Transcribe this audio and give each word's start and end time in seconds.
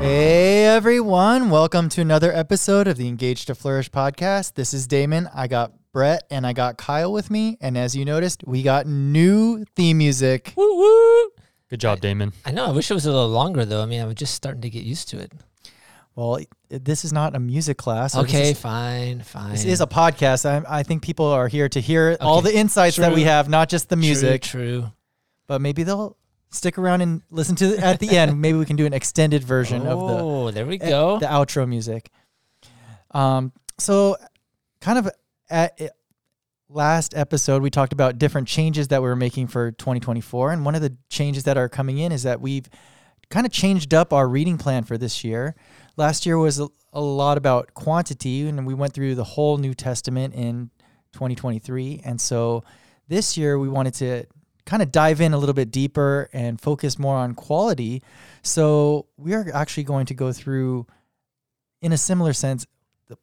Hey 0.00 0.64
everyone, 0.66 1.50
welcome 1.50 1.88
to 1.90 2.00
another 2.00 2.32
episode 2.32 2.86
of 2.86 2.96
the 2.96 3.08
Engage 3.08 3.46
to 3.46 3.54
Flourish 3.54 3.90
podcast. 3.90 4.54
This 4.54 4.72
is 4.72 4.86
Damon. 4.86 5.28
I 5.34 5.48
got 5.48 5.72
Brett 5.92 6.22
and 6.30 6.46
I 6.46 6.52
got 6.52 6.78
Kyle 6.78 7.12
with 7.12 7.30
me. 7.30 7.58
And 7.60 7.76
as 7.76 7.96
you 7.96 8.04
noticed, 8.04 8.44
we 8.46 8.62
got 8.62 8.86
new 8.86 9.64
theme 9.74 9.98
music. 9.98 10.52
Woo 10.56 10.76
woo. 10.78 11.30
Good 11.68 11.80
job, 11.80 12.00
Damon. 12.00 12.32
I 12.44 12.52
know. 12.52 12.66
I 12.66 12.70
wish 12.72 12.90
it 12.90 12.94
was 12.94 13.06
a 13.06 13.12
little 13.12 13.28
longer 13.28 13.64
though. 13.64 13.82
I 13.82 13.86
mean, 13.86 14.00
I'm 14.00 14.14
just 14.14 14.34
starting 14.34 14.62
to 14.62 14.70
get 14.70 14.84
used 14.84 15.08
to 15.10 15.18
it. 15.18 15.32
Well, 16.14 16.38
this 16.68 17.04
is 17.04 17.12
not 17.12 17.34
a 17.34 17.40
music 17.40 17.76
class. 17.76 18.12
so 18.12 18.22
this 18.22 18.30
okay, 18.34 18.50
is- 18.52 18.60
fine, 18.60 19.20
fine. 19.22 19.50
This 19.50 19.64
is 19.64 19.80
a 19.80 19.86
podcast. 19.86 20.46
I, 20.48 20.78
I 20.78 20.82
think 20.84 21.02
people 21.02 21.26
are 21.26 21.48
here 21.48 21.68
to 21.70 21.80
hear 21.80 22.16
all 22.20 22.40
the 22.40 22.56
insights 22.56 22.96
that 22.96 23.12
we 23.14 23.24
have, 23.24 23.48
not 23.48 23.68
just 23.68 23.88
the 23.88 23.96
True, 23.96 24.00
music. 24.02 24.42
True. 24.42 24.92
But 25.48 25.60
maybe 25.60 25.82
they'll 25.82 26.16
stick 26.50 26.78
around 26.78 27.00
and 27.00 27.22
listen 27.30 27.56
to 27.56 27.74
it 27.74 27.80
at 27.80 28.00
the 28.00 28.16
end. 28.16 28.40
Maybe 28.40 28.58
we 28.58 28.64
can 28.64 28.76
do 28.76 28.86
an 28.86 28.92
extended 28.92 29.44
version 29.44 29.86
of 29.86 29.98
the 29.98 30.18
Oh, 30.18 30.50
there 30.50 30.66
we 30.66 30.80
eh, 30.80 30.88
go. 30.88 31.18
the 31.18 31.26
outro 31.26 31.68
music. 31.68 32.10
Um, 33.12 33.52
so 33.78 34.16
kind 34.80 34.98
of 34.98 35.10
at 35.50 35.80
eh, 35.80 35.88
last 36.68 37.16
episode, 37.16 37.62
we 37.62 37.70
talked 37.70 37.92
about 37.92 38.18
different 38.18 38.48
changes 38.48 38.88
that 38.88 39.02
we 39.02 39.08
were 39.08 39.16
making 39.16 39.46
for 39.48 39.72
2024, 39.72 40.52
and 40.52 40.64
one 40.64 40.74
of 40.74 40.82
the 40.82 40.96
changes 41.08 41.44
that 41.44 41.56
are 41.56 41.68
coming 41.68 41.98
in 41.98 42.12
is 42.12 42.22
that 42.24 42.40
we've 42.40 42.68
kind 43.30 43.46
of 43.46 43.52
changed 43.52 43.92
up 43.94 44.12
our 44.12 44.28
reading 44.28 44.58
plan 44.58 44.84
for 44.84 44.96
this 44.98 45.22
year. 45.24 45.54
Last 45.96 46.24
year 46.26 46.38
was 46.38 46.60
a, 46.60 46.68
a 46.92 47.00
lot 47.00 47.36
about 47.38 47.74
quantity, 47.74 48.46
and 48.48 48.66
we 48.66 48.74
went 48.74 48.92
through 48.94 49.14
the 49.14 49.24
whole 49.24 49.58
New 49.58 49.74
Testament 49.74 50.34
in 50.34 50.70
2023, 51.12 52.02
and 52.04 52.20
so 52.20 52.62
this 53.08 53.36
year 53.38 53.58
we 53.58 53.68
wanted 53.68 53.94
to 53.94 54.24
kind 54.68 54.82
of 54.82 54.92
dive 54.92 55.22
in 55.22 55.32
a 55.32 55.38
little 55.38 55.54
bit 55.54 55.70
deeper 55.70 56.28
and 56.34 56.60
focus 56.60 56.98
more 56.98 57.16
on 57.16 57.34
quality. 57.34 58.02
So 58.42 59.06
we 59.16 59.32
are 59.32 59.46
actually 59.54 59.84
going 59.84 60.04
to 60.06 60.14
go 60.14 60.30
through, 60.30 60.86
in 61.80 61.90
a 61.90 61.96
similar 61.96 62.34
sense, 62.34 62.66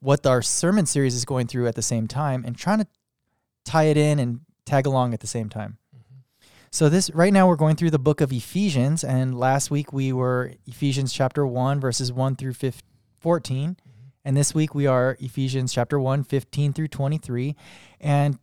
what 0.00 0.26
our 0.26 0.42
sermon 0.42 0.86
series 0.86 1.14
is 1.14 1.24
going 1.24 1.46
through 1.46 1.68
at 1.68 1.76
the 1.76 1.82
same 1.82 2.08
time, 2.08 2.44
and 2.44 2.58
trying 2.58 2.80
to 2.80 2.88
tie 3.64 3.84
it 3.84 3.96
in 3.96 4.18
and 4.18 4.40
tag 4.64 4.86
along 4.86 5.14
at 5.14 5.20
the 5.20 5.28
same 5.28 5.48
time. 5.48 5.78
Mm-hmm. 5.96 6.48
So 6.72 6.88
this 6.88 7.12
right 7.12 7.32
now 7.32 7.46
we're 7.46 7.54
going 7.54 7.76
through 7.76 7.90
the 7.90 8.00
book 8.00 8.20
of 8.20 8.32
Ephesians, 8.32 9.04
and 9.04 9.38
last 9.38 9.70
week 9.70 9.92
we 9.92 10.12
were 10.12 10.54
Ephesians 10.66 11.12
chapter 11.12 11.46
one 11.46 11.78
verses 11.78 12.12
one 12.12 12.34
through 12.34 12.54
15, 12.54 12.82
14, 13.20 13.68
mm-hmm. 13.68 13.78
and 14.24 14.36
this 14.36 14.52
week 14.52 14.74
we 14.74 14.88
are 14.88 15.16
Ephesians 15.20 15.72
chapter 15.72 16.00
1, 16.00 16.24
15 16.24 16.72
through 16.72 16.88
23. 16.88 17.54
And 18.00 18.40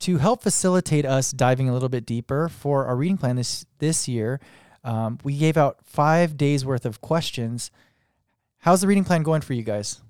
to 0.00 0.18
help 0.18 0.42
facilitate 0.42 1.06
us 1.06 1.32
diving 1.32 1.68
a 1.68 1.72
little 1.72 1.88
bit 1.88 2.04
deeper 2.04 2.48
for 2.48 2.86
our 2.86 2.96
reading 2.96 3.16
plan 3.16 3.36
this 3.36 3.64
this 3.78 4.08
year, 4.08 4.40
um, 4.84 5.18
we 5.24 5.36
gave 5.36 5.56
out 5.56 5.78
five 5.82 6.36
days 6.36 6.64
worth 6.64 6.84
of 6.84 7.00
questions. 7.00 7.70
How's 8.58 8.82
the 8.82 8.86
reading 8.86 9.04
plan 9.04 9.22
going 9.22 9.40
for 9.40 9.54
you 9.54 9.62
guys? 9.62 10.00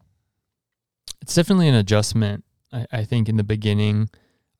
It's 1.23 1.35
definitely 1.35 1.69
an 1.69 1.75
adjustment. 1.75 2.45
I, 2.73 2.87
I 2.93 3.05
think 3.05 3.29
in 3.29 3.37
the 3.37 3.45
beginning, 3.45 4.11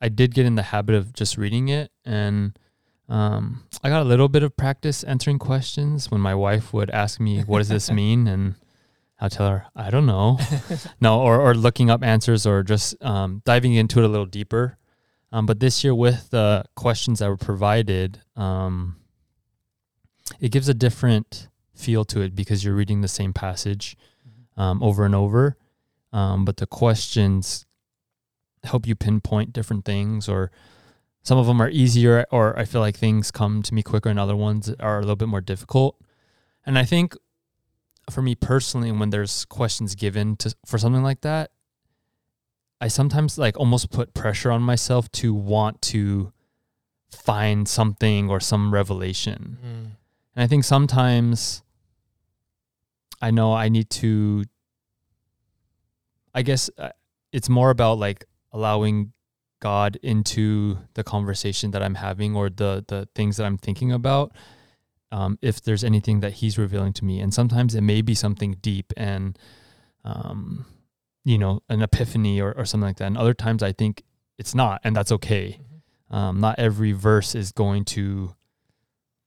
I 0.01 0.09
did 0.09 0.35
get 0.35 0.47
in 0.47 0.55
the 0.55 0.63
habit 0.63 0.95
of 0.95 1.13
just 1.13 1.37
reading 1.37 1.69
it, 1.69 1.91
and 2.05 2.59
um, 3.09 3.65
I 3.83 3.89
got 3.89 4.03
a 4.03 4.05
little 4.05 4.29
bit 4.29 4.43
of 4.43 4.57
practice 4.57 5.03
answering 5.03 5.39
questions 5.39 6.11
when 6.11 6.21
my 6.21 6.35
wife 6.35 6.73
would 6.73 6.91
ask 6.91 7.21
me, 7.21 7.41
"What 7.41 7.59
does 7.59 7.69
this 7.69 7.91
mean?" 8.03 8.27
and 8.27 8.55
I'll 9.21 9.31
tell 9.31 9.49
her, 9.49 9.67
"I 9.75 9.91
don't 9.91 10.07
know." 10.07 10.39
no, 11.01 11.21
or 11.21 11.41
or 11.41 11.55
looking 11.55 11.91
up 11.91 12.05
answers, 12.05 12.47
or 12.47 12.63
just 12.63 13.03
um, 13.03 13.43
diving 13.45 13.75
into 13.75 13.99
it 13.99 14.05
a 14.05 14.09
little 14.09 14.27
deeper. 14.27 14.79
Um, 15.35 15.47
but 15.47 15.59
this 15.59 15.83
year, 15.83 15.97
with 15.97 16.31
the 16.31 16.65
questions 16.77 17.19
that 17.19 17.29
were 17.29 17.37
provided, 17.37 18.21
um, 18.37 18.95
it 20.39 20.53
gives 20.53 20.69
a 20.69 20.75
different 20.75 21.49
feel 21.75 22.05
to 22.05 22.21
it 22.21 22.37
because 22.37 22.65
you're 22.65 22.77
reading 22.77 23.01
the 23.01 23.09
same 23.09 23.33
passage 23.33 23.97
um, 24.57 24.81
over 24.81 25.05
and 25.05 25.13
over. 25.13 25.57
Um, 26.13 26.45
but 26.45 26.59
the 26.59 26.69
questions 26.69 27.67
help 28.63 28.87
you 28.87 28.95
pinpoint 28.95 29.53
different 29.53 29.85
things, 29.85 30.29
or 30.29 30.53
some 31.25 31.37
of 31.37 31.49
them 31.49 31.61
are 31.61 31.69
easier, 31.69 32.25
or 32.31 32.57
I 32.57 32.65
feel 32.65 32.81
like 32.81 32.97
things 32.97 33.33
come 33.33 33.61
to 33.65 33.75
me 33.75 33.83
quicker, 33.83 34.09
and 34.09 34.21
other 34.21 34.37
ones 34.37 34.73
are 34.79 34.99
a 34.99 35.01
little 35.01 35.17
bit 35.17 35.27
more 35.27 35.41
difficult. 35.41 36.01
And 36.65 36.79
I 36.79 36.85
think 36.85 37.17
for 38.09 38.23
me 38.23 38.37
personally, 38.37 38.93
when 38.93 39.11
there's 39.11 39.45
questions 39.47 39.97
given 39.97 40.37
to 40.37 40.55
for 40.65 40.79
something 40.79 41.03
like 41.03 41.23
that, 41.23 41.51
I 42.81 42.89
sometimes 42.89 43.39
like 43.39 43.59
almost 43.59 43.91
put 43.91 44.15
pressure 44.15 44.51
on 44.51 44.63
myself 44.63 45.11
to 45.13 45.33
want 45.33 45.81
to 45.83 46.33
find 47.11 47.69
something 47.69 48.29
or 48.29 48.41
some 48.41 48.75
revelation. 48.75 49.59
Mm. 49.65 49.91
And 50.37 50.45
I 50.45 50.47
think 50.47 50.65
sometimes 50.65 51.63
I 53.23 53.31
know 53.31 53.55
I 53.55 53.69
need 53.69 53.89
to, 53.91 54.45
I 56.35 56.43
guess 56.43 56.69
uh, 56.77 56.91
it's 57.33 57.49
more 57.49 57.71
about 57.71 57.99
like 57.99 58.25
allowing 58.53 59.13
God 59.61 59.97
into 60.03 60.79
the 60.95 61.05
conversation 61.05 61.71
that 61.71 61.83
I'm 61.83 61.95
having 61.95 62.37
or 62.37 62.51
the, 62.51 62.85
the 62.87 63.09
things 63.15 63.37
that 63.37 63.47
I'm 63.47 63.57
thinking 63.57 63.93
about. 63.93 64.33
Um, 65.13 65.39
if 65.41 65.63
there's 65.63 65.85
anything 65.85 66.21
that 66.21 66.35
he's 66.35 66.59
revealing 66.59 66.93
to 66.95 67.05
me. 67.05 67.21
And 67.21 67.33
sometimes 67.33 67.77
it 67.77 67.83
may 67.83 68.03
be 68.03 68.17
something 68.17 68.57
deep 68.61 68.93
and, 68.97 69.39
um, 70.05 70.67
you 71.25 71.39
know, 71.39 71.63
an 71.69 71.83
epiphany 71.83 72.41
or, 72.41 72.53
or 72.53 72.65
something 72.65 72.87
like 72.87 72.97
that. 72.99 73.07
And 73.07 73.19
other 73.19 73.35
times 73.35 73.63
I 73.63 73.73
think 73.73 74.03
it's 74.39 74.55
not, 74.55 74.81
and 74.85 74.95
that's 74.95 75.13
okay. 75.13 75.59
Mm-hmm. 75.61 76.17
Um, 76.17 76.41
not 76.41 76.59
every 76.59 76.93
verse 76.93 77.35
is 77.35 77.51
going 77.53 77.85
to 77.87 78.35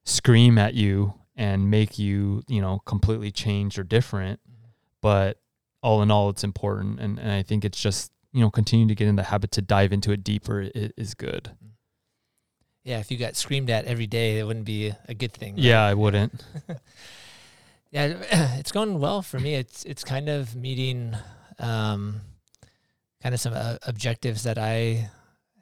scream 0.05 0.57
at 0.57 0.73
you 0.73 1.15
and 1.35 1.69
make 1.69 1.99
you, 1.99 2.43
you 2.47 2.61
know, 2.61 2.79
completely 2.85 3.31
changed 3.31 3.77
or 3.77 3.83
different. 3.83 4.39
Mm-hmm. 4.41 4.69
But 5.01 5.39
all 5.81 6.01
in 6.01 6.11
all, 6.11 6.29
it's 6.29 6.43
important. 6.43 6.99
And, 6.99 7.19
and 7.19 7.31
I 7.31 7.43
think 7.43 7.65
it's 7.65 7.81
just, 7.81 8.11
you 8.31 8.41
know, 8.41 8.49
continuing 8.49 8.87
to 8.89 8.95
get 8.95 9.07
in 9.07 9.15
the 9.15 9.23
habit 9.23 9.51
to 9.51 9.61
dive 9.61 9.91
into 9.91 10.11
it 10.11 10.23
deeper 10.23 10.69
is 10.73 11.13
good. 11.13 11.45
Mm-hmm. 11.45 11.67
Yeah, 12.87 12.99
if 12.99 13.11
you 13.11 13.17
got 13.17 13.35
screamed 13.35 13.69
at 13.69 13.83
every 13.83 14.07
day, 14.07 14.39
it 14.39 14.47
wouldn't 14.47 14.65
be 14.65 14.93
a 15.09 15.13
good 15.13 15.33
thing. 15.33 15.55
right? 15.55 15.63
Yeah, 15.63 15.83
I 15.83 15.93
wouldn't. 15.93 16.41
yeah, 17.91 18.05
it's 18.57 18.71
going 18.71 18.99
well 18.99 19.21
for 19.21 19.39
me. 19.39 19.55
It's 19.55 19.83
it's 19.83 20.05
kind 20.05 20.29
of 20.29 20.55
meeting, 20.55 21.13
um, 21.59 22.21
kind 23.21 23.33
of 23.33 23.41
some 23.41 23.53
uh, 23.53 23.77
objectives 23.85 24.43
that 24.43 24.57
I 24.57 25.09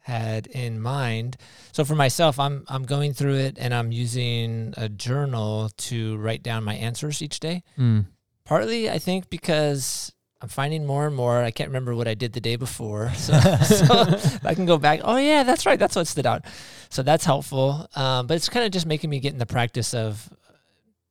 had 0.06 0.46
in 0.46 0.80
mind. 0.80 1.36
So 1.72 1.84
for 1.84 1.96
myself, 1.96 2.38
I'm 2.38 2.64
I'm 2.68 2.84
going 2.84 3.12
through 3.12 3.36
it 3.36 3.58
and 3.58 3.74
I'm 3.74 3.90
using 3.90 4.72
a 4.76 4.88
journal 4.88 5.70
to 5.76 6.16
write 6.18 6.42
down 6.42 6.62
my 6.64 6.74
answers 6.74 7.22
each 7.22 7.40
day. 7.40 7.62
Mm. 7.76 8.06
Partly, 8.44 8.88
I 8.88 8.98
think, 8.98 9.28
because 9.28 10.12
I'm 10.40 10.48
finding 10.48 10.86
more 10.86 11.08
and 11.08 11.16
more. 11.16 11.42
I 11.42 11.50
can't 11.50 11.70
remember 11.70 11.96
what 11.96 12.06
I 12.06 12.14
did 12.14 12.34
the 12.34 12.40
day 12.40 12.54
before, 12.54 13.10
so, 13.16 13.32
so 13.40 14.38
I 14.44 14.54
can 14.54 14.66
go 14.66 14.78
back. 14.78 15.00
Oh 15.02 15.16
yeah, 15.16 15.42
that's 15.42 15.66
right. 15.66 15.78
That's 15.78 15.96
what 15.96 16.06
stood 16.06 16.26
out. 16.26 16.44
So 16.88 17.02
that's 17.02 17.24
helpful. 17.24 17.88
Um, 17.96 18.28
but 18.28 18.34
it's 18.34 18.48
kind 18.48 18.64
of 18.64 18.70
just 18.70 18.86
making 18.86 19.10
me 19.10 19.18
get 19.18 19.32
in 19.32 19.38
the 19.38 19.46
practice 19.46 19.92
of 19.92 20.30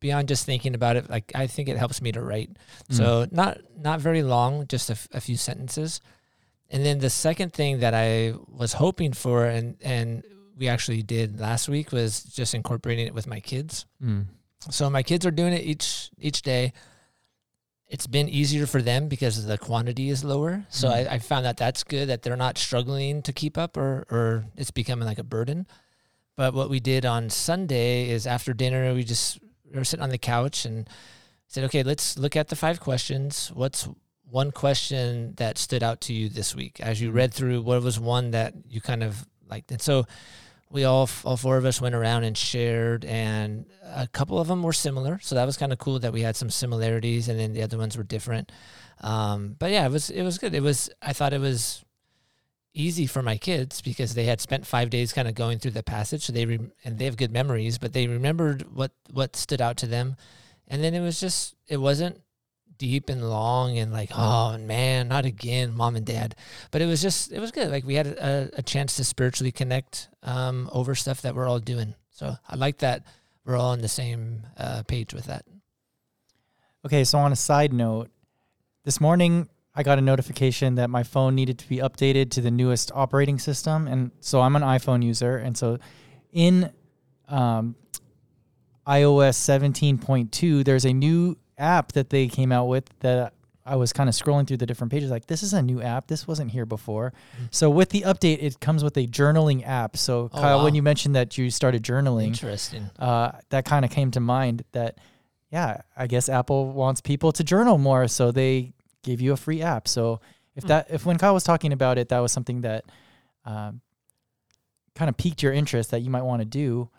beyond 0.05 0.27
just 0.33 0.45
thinking 0.45 0.75
about 0.75 0.95
it. 0.99 1.09
Like 1.15 1.31
I 1.43 1.47
think 1.47 1.65
it 1.69 1.77
helps 1.83 1.99
me 2.05 2.11
to 2.17 2.21
write. 2.21 2.51
So 2.89 3.25
not 3.31 3.53
not 3.87 3.97
very 4.07 4.23
long, 4.23 4.51
just 4.67 4.89
a, 4.89 4.93
f- 4.93 5.07
a 5.13 5.21
few 5.27 5.37
sentences. 5.37 5.99
And 6.73 6.83
then 6.85 6.99
the 6.99 7.09
second 7.09 7.53
thing 7.53 7.79
that 7.79 7.93
I 7.93 8.33
was 8.61 8.73
hoping 8.73 9.13
for, 9.13 9.45
and 9.55 9.77
and 9.95 10.23
we 10.59 10.67
actually 10.67 11.03
did 11.03 11.39
last 11.39 11.69
week, 11.69 11.91
was 11.91 12.23
just 12.39 12.53
incorporating 12.53 13.07
it 13.07 13.13
with 13.13 13.27
my 13.27 13.39
kids. 13.39 13.85
Mm. 14.01 14.25
So 14.69 14.89
my 14.89 15.03
kids 15.03 15.25
are 15.25 15.35
doing 15.41 15.53
it 15.53 15.63
each 15.71 16.09
each 16.27 16.41
day. 16.41 16.73
It's 17.87 18.07
been 18.07 18.27
easier 18.29 18.65
for 18.65 18.81
them 18.81 19.07
because 19.07 19.45
the 19.45 19.57
quantity 19.57 20.09
is 20.09 20.23
lower. 20.23 20.65
So 20.69 20.87
Mhm. 20.89 20.93
I, 20.97 21.15
I 21.15 21.19
found 21.19 21.45
that 21.45 21.57
that's 21.57 21.83
good 21.83 22.09
that 22.09 22.21
they're 22.23 22.35
not 22.47 22.57
struggling 22.57 23.21
to 23.23 23.31
keep 23.33 23.57
up 23.57 23.77
or 23.77 24.05
or 24.09 24.45
it's 24.57 24.71
becoming 24.71 25.05
like 25.07 25.19
a 25.21 25.23
burden. 25.35 25.67
But 26.35 26.53
what 26.53 26.69
we 26.69 26.79
did 26.79 27.05
on 27.05 27.29
Sunday 27.29 28.09
is 28.09 28.25
after 28.27 28.53
dinner 28.53 28.93
we 28.93 29.03
just 29.03 29.39
we 29.71 29.77
were 29.77 29.83
sitting 29.83 30.03
on 30.03 30.09
the 30.09 30.17
couch 30.17 30.65
and 30.65 30.89
said, 31.47 31.63
okay, 31.65 31.83
let's 31.83 32.17
look 32.17 32.35
at 32.35 32.47
the 32.49 32.55
five 32.55 32.79
questions. 32.79 33.51
What's 33.53 33.87
one 34.29 34.51
question 34.51 35.33
that 35.37 35.57
stood 35.57 35.83
out 35.83 36.01
to 36.01 36.13
you 36.13 36.29
this 36.29 36.55
week 36.55 36.79
as 36.79 37.01
you 37.01 37.11
read 37.11 37.33
through? 37.33 37.61
What 37.61 37.81
was 37.83 37.99
one 37.99 38.31
that 38.31 38.53
you 38.67 38.81
kind 38.81 39.03
of 39.03 39.27
liked? 39.47 39.71
And 39.71 39.81
so 39.81 40.05
we 40.69 40.83
all 40.83 41.09
all 41.23 41.37
four 41.37 41.57
of 41.57 41.65
us 41.65 41.79
went 41.79 41.95
around 41.95 42.23
and 42.23 42.37
shared 42.37 43.05
and 43.05 43.65
a 43.83 44.07
couple 44.07 44.39
of 44.39 44.47
them 44.47 44.63
were 44.63 44.73
similar 44.73 45.19
so 45.21 45.35
that 45.35 45.45
was 45.45 45.57
kind 45.57 45.71
of 45.71 45.79
cool 45.79 45.99
that 45.99 46.11
we 46.11 46.21
had 46.21 46.35
some 46.35 46.49
similarities 46.49 47.29
and 47.29 47.39
then 47.39 47.53
the 47.53 47.61
other 47.61 47.77
ones 47.77 47.95
were 47.95 48.03
different 48.03 48.51
um, 49.01 49.55
but 49.59 49.71
yeah 49.71 49.85
it 49.85 49.91
was 49.91 50.09
it 50.09 50.23
was 50.23 50.37
good 50.37 50.53
it 50.53 50.63
was 50.63 50.89
i 51.01 51.13
thought 51.13 51.33
it 51.33 51.41
was 51.41 51.85
easy 52.75 53.07
for 53.07 53.21
my 53.21 53.37
kids 53.37 53.81
because 53.81 54.13
they 54.13 54.25
had 54.25 54.41
spent 54.41 54.67
five 54.67 54.89
days 54.89 55.13
kind 55.13 55.27
of 55.27 55.33
going 55.33 55.57
through 55.57 55.71
the 55.71 55.81
passage 55.81 56.25
so 56.25 56.33
they 56.33 56.45
re- 56.45 56.71
and 56.83 56.99
they 56.99 57.05
have 57.05 57.17
good 57.17 57.31
memories 57.31 57.77
but 57.77 57.93
they 57.93 58.05
remembered 58.07 58.63
what 58.75 58.91
what 59.11 59.35
stood 59.35 59.61
out 59.61 59.77
to 59.77 59.87
them. 59.87 60.15
And 60.67 60.83
then 60.83 60.93
it 60.93 61.01
was 61.01 61.19
just 61.19 61.55
it 61.67 61.77
wasn't 61.77 62.21
deep 62.77 63.07
and 63.09 63.29
long 63.29 63.77
and 63.77 63.93
like 63.93 64.09
oh 64.13 64.57
man 64.57 65.07
not 65.07 65.25
again 65.25 65.73
mom 65.73 65.95
and 65.95 66.05
dad. 66.05 66.35
But 66.71 66.81
it 66.81 66.85
was 66.85 67.01
just 67.01 67.31
it 67.31 67.39
was 67.39 67.51
good. 67.51 67.71
Like 67.71 67.85
we 67.85 67.95
had 67.95 68.07
a, 68.07 68.49
a 68.57 68.61
chance 68.61 68.97
to 68.97 69.03
spiritually 69.03 69.51
connect 69.51 70.09
um, 70.23 70.69
over 70.73 70.93
stuff 70.93 71.21
that 71.21 71.35
we're 71.35 71.47
all 71.47 71.59
doing. 71.59 71.95
So 72.11 72.35
i 72.47 72.55
like 72.55 72.77
that 72.79 73.05
we're 73.45 73.55
all 73.55 73.71
on 73.71 73.81
the 73.81 73.87
same 73.87 74.43
uh, 74.57 74.83
page 74.83 75.13
with 75.13 75.25
that. 75.25 75.45
Okay, 76.85 77.03
so 77.03 77.19
on 77.19 77.31
a 77.31 77.35
side 77.35 77.73
note, 77.73 78.09
this 78.83 78.99
morning 78.99 79.49
I 79.75 79.83
got 79.83 79.97
a 79.97 80.01
notification 80.01 80.75
that 80.75 80.89
my 80.89 81.03
phone 81.03 81.35
needed 81.35 81.59
to 81.59 81.69
be 81.69 81.77
updated 81.77 82.31
to 82.31 82.41
the 82.41 82.51
newest 82.51 82.91
operating 82.93 83.39
system, 83.39 83.87
and 83.87 84.11
so 84.19 84.41
I'm 84.41 84.55
an 84.55 84.61
iPhone 84.61 85.03
user, 85.03 85.37
and 85.37 85.57
so 85.57 85.79
in 86.31 86.71
um, 87.27 87.75
iOS 88.87 89.35
17.2, 89.35 90.63
there's 90.63 90.85
a 90.85 90.93
new 90.93 91.37
app 91.57 91.93
that 91.93 92.09
they 92.09 92.27
came 92.27 92.51
out 92.51 92.65
with 92.65 92.87
that 92.99 93.33
I 93.65 93.77
was 93.77 93.91
kind 93.91 94.07
of 94.07 94.13
scrolling 94.13 94.47
through 94.47 94.57
the 94.57 94.67
different 94.67 94.91
pages, 94.91 95.09
like 95.09 95.25
this 95.25 95.41
is 95.41 95.51
a 95.53 95.61
new 95.61 95.81
app. 95.81 96.05
This 96.07 96.27
wasn't 96.27 96.51
here 96.51 96.67
before. 96.67 97.13
Mm. 97.41 97.47
So 97.49 97.69
with 97.71 97.89
the 97.89 98.01
update, 98.01 98.43
it 98.43 98.59
comes 98.59 98.83
with 98.83 98.95
a 98.95 99.07
journaling 99.07 99.65
app. 99.65 99.97
So 99.97 100.29
Oh, 100.31 100.39
Kyle, 100.39 100.63
when 100.63 100.75
you 100.75 100.83
mentioned 100.83 101.15
that 101.15 101.35
you 101.37 101.49
started 101.49 101.81
journaling, 101.81 102.27
Interesting. 102.27 102.91
uh, 102.99 103.31
that 103.49 103.65
kind 103.65 103.83
of 103.83 103.89
came 103.89 104.11
to 104.11 104.19
mind 104.19 104.63
that, 104.73 104.99
yeah, 105.51 105.81
I 105.97 106.05
guess 106.05 106.29
Apple 106.29 106.73
wants 106.73 107.01
people 107.01 107.31
to 107.31 107.43
journal 107.43 107.79
more, 107.79 108.07
so 108.07 108.31
they 108.31 108.74
gave 109.05 109.21
you 109.21 109.31
a 109.31 109.37
free 109.37 109.61
app. 109.61 109.87
So 109.87 110.19
if 110.55 110.63
Hmm. 110.63 110.67
that, 110.69 110.87
if 110.89 111.05
when 111.05 111.17
Kyle 111.17 111.33
was 111.33 111.43
talking 111.43 111.71
about 111.71 111.97
it, 111.97 112.09
that 112.09 112.19
was 112.19 112.31
something 112.31 112.61
that 112.61 112.83
um, 113.45 113.81
kind 114.95 115.07
of 115.09 115.15
piqued 115.17 115.43
your 115.43 115.53
interest 115.53 115.91
that 115.91 116.01
you 116.01 116.09
might 116.09 116.23
want 116.23 116.41
to 116.41 116.45
do, 116.45 116.89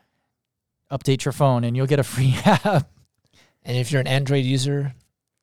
update 0.90 1.24
your 1.24 1.32
phone 1.32 1.64
and 1.64 1.76
you'll 1.76 1.86
get 1.88 1.98
a 1.98 2.04
free 2.14 2.34
app. 2.44 2.88
And 3.64 3.76
if 3.76 3.90
you're 3.90 4.00
an 4.00 4.06
Android 4.06 4.44
user, 4.44 4.94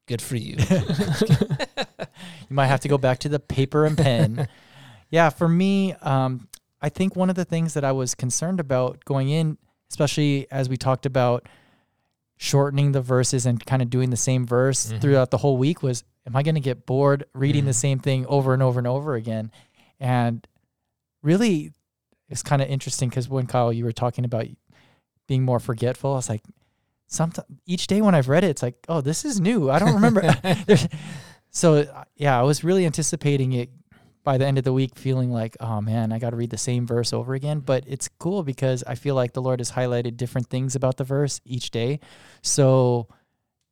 good 0.08 0.22
for 0.22 0.38
you. 0.38 0.56
you 0.70 2.56
might 2.56 2.68
have 2.68 2.80
to 2.82 2.88
go 2.88 2.98
back 2.98 3.20
to 3.20 3.30
the 3.30 3.40
paper 3.40 3.86
and 3.86 3.98
pen. 3.98 4.48
yeah, 5.10 5.30
for 5.30 5.48
me, 5.50 5.94
um, 6.02 6.48
I 6.82 6.90
think 6.90 7.16
one 7.16 7.30
of 7.30 7.36
the 7.36 7.46
things 7.46 7.74
that 7.74 7.84
I 7.84 7.92
was 7.92 8.16
concerned 8.16 8.60
about 8.60 9.04
going 9.06 9.30
in, 9.30 9.58
especially 9.90 10.48
as 10.52 10.70
we 10.70 10.78
talked 10.78 11.06
about 11.06 11.48
shortening 12.38 12.92
the 12.94 13.02
verses 13.02 13.46
and 13.46 13.64
kind 13.66 13.82
of 13.82 13.90
doing 13.90 14.10
the 14.10 14.18
same 14.18 14.46
verse 14.46 14.92
Mhm. 14.92 15.02
throughout 15.02 15.32
the 15.32 15.38
whole 15.38 15.58
week, 15.58 15.82
was 15.84 16.04
am 16.26 16.36
I 16.36 16.44
going 16.44 16.56
to 16.56 16.62
get 16.62 16.86
bored 16.86 17.26
reading 17.34 17.66
the 17.66 17.72
Mhm. 17.72 17.76
same 17.76 18.00
thing 18.00 18.26
over 18.28 18.54
and 18.54 18.64
over 18.64 18.80
and 18.80 18.88
over 18.88 19.16
again? 19.16 19.52
And 20.00 20.46
really, 21.22 21.72
it's 22.30 22.44
kind 22.44 22.62
of 22.62 22.68
interesting 22.70 23.10
because 23.10 23.30
when 23.30 23.48
Kyle, 23.48 23.72
you 23.74 23.84
were 23.86 23.92
talking 23.92 24.26
about 24.26 24.46
being 25.28 25.44
more 25.44 25.60
forgetful, 25.60 26.12
I 26.14 26.16
was 26.16 26.30
like, 26.30 26.44
sometimes 27.08 27.48
each 27.66 27.88
day 27.88 28.02
when 28.02 28.16
I've 28.16 28.30
read 28.30 28.44
it, 28.44 28.50
it's 28.50 28.64
like, 28.64 28.76
oh, 28.90 29.02
this 29.02 29.24
is 29.26 29.40
new. 29.40 29.70
I 29.70 29.80
don't 29.80 29.94
remember. 29.94 30.22
So 31.56 31.76
uh, 31.82 32.04
yeah, 32.16 32.40
I 32.40 32.42
was 32.42 32.64
really 32.64 32.84
anticipating 32.84 33.54
it 33.54 33.70
by 34.24 34.40
the 34.40 34.46
end 34.48 34.58
of 34.58 34.64
the 34.64 34.74
week, 34.74 34.96
feeling 34.98 35.30
like, 35.32 35.56
oh 35.60 35.82
man, 35.82 36.12
I 36.12 36.18
got 36.18 36.32
to 36.32 36.36
read 36.36 36.50
the 36.50 36.58
same 36.58 36.88
verse 36.88 37.14
over 37.14 37.36
again. 37.36 37.60
But 37.60 37.84
it's 37.86 38.08
cool 38.18 38.42
because 38.42 38.84
I 38.88 38.96
feel 38.96 39.14
like 39.14 39.34
the 39.34 39.42
Lord 39.42 39.60
has 39.60 39.72
highlighted 39.74 40.18
different 40.18 40.48
things 40.50 40.76
about 40.76 40.98
the 40.98 41.04
verse 41.04 41.42
each 41.46 41.70
day. 41.70 42.00
So 42.42 43.08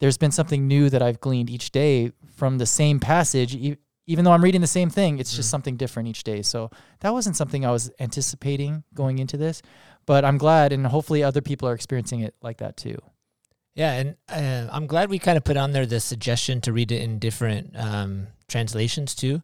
there's 0.01 0.17
been 0.17 0.31
something 0.31 0.67
new 0.67 0.89
that 0.89 1.01
I've 1.01 1.21
gleaned 1.21 1.49
each 1.49 1.71
day 1.71 2.11
from 2.35 2.57
the 2.57 2.65
same 2.65 2.99
passage. 2.99 3.55
E- 3.55 3.77
even 4.07 4.25
though 4.25 4.31
I'm 4.33 4.43
reading 4.43 4.61
the 4.61 4.67
same 4.67 4.89
thing, 4.89 5.19
it's 5.19 5.33
just 5.35 5.47
Mm. 5.47 5.51
something 5.51 5.77
different 5.77 6.09
each 6.09 6.23
day. 6.23 6.41
So 6.41 6.69
that 6.99 7.13
wasn't 7.13 7.37
something 7.37 7.65
I 7.65 7.71
was 7.71 7.91
anticipating 7.99 8.83
going 8.93 9.19
into 9.19 9.37
this, 9.37 9.61
but 10.05 10.25
I'm 10.25 10.37
glad, 10.37 10.73
and 10.73 10.85
hopefully 10.87 11.23
other 11.23 11.39
people 11.41 11.69
are 11.69 11.73
experiencing 11.73 12.19
it 12.19 12.33
like 12.41 12.57
that 12.57 12.75
too. 12.77 12.97
Yeah, 13.75 13.93
and 13.93 14.15
uh, 14.27 14.69
I'm 14.73 14.85
glad 14.87 15.09
we 15.09 15.19
kind 15.19 15.37
of 15.37 15.45
put 15.45 15.55
on 15.55 15.71
there 15.71 15.85
the 15.85 15.99
suggestion 16.01 16.59
to 16.61 16.73
read 16.73 16.91
it 16.91 17.01
in 17.01 17.19
different 17.19 17.73
um, 17.77 18.27
translations 18.49 19.15
too. 19.15 19.41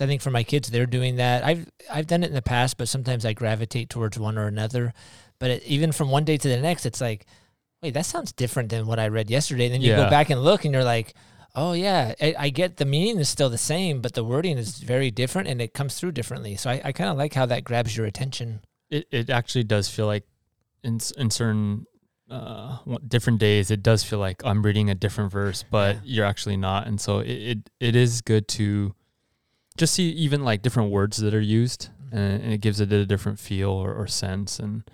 I 0.00 0.06
think 0.06 0.22
for 0.22 0.30
my 0.30 0.42
kids, 0.42 0.70
they're 0.70 0.86
doing 0.86 1.16
that. 1.16 1.44
I've 1.44 1.68
I've 1.90 2.06
done 2.08 2.24
it 2.24 2.28
in 2.28 2.34
the 2.34 2.42
past, 2.42 2.76
but 2.76 2.88
sometimes 2.88 3.24
I 3.24 3.32
gravitate 3.32 3.88
towards 3.90 4.18
one 4.18 4.36
or 4.36 4.46
another. 4.48 4.92
But 5.38 5.50
it, 5.50 5.62
even 5.64 5.92
from 5.92 6.10
one 6.10 6.24
day 6.24 6.36
to 6.36 6.48
the 6.48 6.60
next, 6.60 6.84
it's 6.84 7.00
like, 7.00 7.26
wait, 7.84 7.94
that 7.94 8.06
sounds 8.06 8.32
different 8.32 8.70
than 8.70 8.86
what 8.86 8.98
I 8.98 9.08
read 9.08 9.30
yesterday. 9.30 9.68
then 9.68 9.80
you 9.82 9.90
Yeah. 9.90 10.04
go 10.04 10.10
back 10.10 10.30
and 10.30 10.42
look, 10.42 10.64
and 10.64 10.72
you're 10.74 10.84
like, 10.84 11.14
oh 11.54 11.72
yeah, 11.72 12.14
I, 12.20 12.34
I 12.38 12.48
get 12.50 12.78
the 12.78 12.84
meaning 12.84 13.18
is 13.20 13.28
still 13.28 13.50
the 13.50 13.58
same, 13.58 14.00
but 14.00 14.14
the 14.14 14.24
wording 14.24 14.58
is 14.58 14.78
very 14.78 15.10
different, 15.10 15.46
and 15.48 15.60
it 15.60 15.72
comes 15.74 15.94
through 15.98 16.12
differently. 16.12 16.56
So 16.56 16.70
I, 16.70 16.80
I 16.84 16.92
kind 16.92 17.10
of 17.10 17.16
like 17.16 17.34
how 17.34 17.46
that 17.46 17.62
grabs 17.64 17.96
your 17.96 18.06
attention. 18.06 18.60
it 18.90 19.06
it 19.10 19.30
actually 19.30 19.64
does 19.64 19.88
feel 19.88 20.06
like 20.06 20.24
in 20.82 20.98
in 21.16 21.30
certain 21.30 21.86
uh 22.30 22.78
different 23.06 23.38
days 23.38 23.70
it 23.70 23.82
does 23.82 24.02
feel 24.02 24.18
like 24.18 24.42
I'm 24.44 24.62
reading 24.62 24.88
a 24.90 24.94
different 24.94 25.30
verse, 25.30 25.62
but 25.70 25.96
Yeah. 25.96 26.00
you're 26.04 26.26
actually 26.26 26.56
not, 26.56 26.86
and 26.88 26.98
so 27.00 27.18
it, 27.20 27.30
it 27.52 27.70
it 27.80 27.94
is 27.96 28.20
good 28.22 28.48
to 28.58 28.94
just 29.76 29.94
see 29.94 30.08
even 30.10 30.42
like 30.44 30.62
different 30.62 30.90
words 30.90 31.18
that 31.18 31.34
are 31.34 31.40
used, 31.60 31.88
and, 32.12 32.42
and 32.42 32.52
it 32.52 32.60
gives 32.62 32.80
it 32.80 32.92
a 32.92 33.04
different 33.06 33.38
feel 33.38 33.70
or, 33.70 33.92
or 33.92 34.06
sense. 34.06 34.58
And 34.58 34.84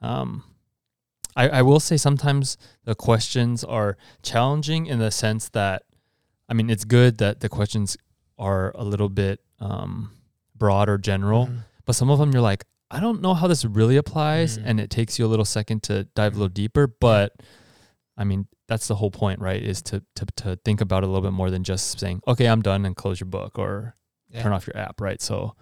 um, 0.00 0.44
I 1.42 1.44
I 1.60 1.62
will 1.68 1.80
say 1.88 1.96
sometimes 1.96 2.56
the 2.84 2.94
questions 3.08 3.64
are 3.64 3.96
challenging 4.22 4.82
in 4.92 4.98
the 4.98 5.10
sense 5.10 5.48
that 5.50 5.82
I 6.50 6.54
mean 6.54 6.68
it's 6.74 6.84
good 6.84 7.12
that 7.18 7.40
the 7.40 7.48
questions 7.48 7.96
are 8.38 8.72
a 8.74 8.84
little 8.92 9.08
bit 9.22 9.40
um 9.60 9.92
broad 10.54 10.88
or 10.88 10.98
general 10.98 11.46
Mhm. 11.46 11.58
but 11.86 11.94
some 12.00 12.10
of 12.10 12.18
them 12.18 12.32
you're 12.32 12.48
like 12.52 12.64
i 12.90 12.98
don't 13.04 13.20
know 13.22 13.34
how 13.34 13.46
this 13.52 13.64
really 13.64 13.96
applies 13.96 14.58
Mm. 14.58 14.62
and 14.66 14.80
it 14.80 14.90
takes 14.90 15.18
you 15.18 15.26
a 15.26 15.30
little 15.32 15.44
second 15.58 15.82
to 15.88 15.94
dive 16.18 16.32
a 16.34 16.38
little 16.38 16.54
deeper 16.62 16.86
but 17.08 17.28
i 18.16 18.24
mean 18.24 18.46
that's 18.68 18.86
the 18.88 18.94
whole 19.00 19.10
point 19.10 19.38
right 19.40 19.62
is 19.62 19.82
to 19.82 19.96
to, 20.16 20.24
to 20.42 20.56
think 20.64 20.80
about 20.80 21.02
it 21.02 21.06
a 21.08 21.10
little 21.12 21.22
bit 21.30 21.32
more 21.40 21.50
than 21.50 21.62
just 21.64 21.98
saying 22.00 22.20
okay 22.26 22.46
i'm 22.46 22.62
done 22.62 22.84
and 22.86 22.94
close 22.96 23.18
your 23.20 23.30
book 23.38 23.58
or 23.58 23.94
Yeah. 24.30 24.42
turn 24.42 24.52
off 24.52 24.66
your 24.68 24.76
app 24.76 25.00
right 25.00 25.20
so 25.22 25.54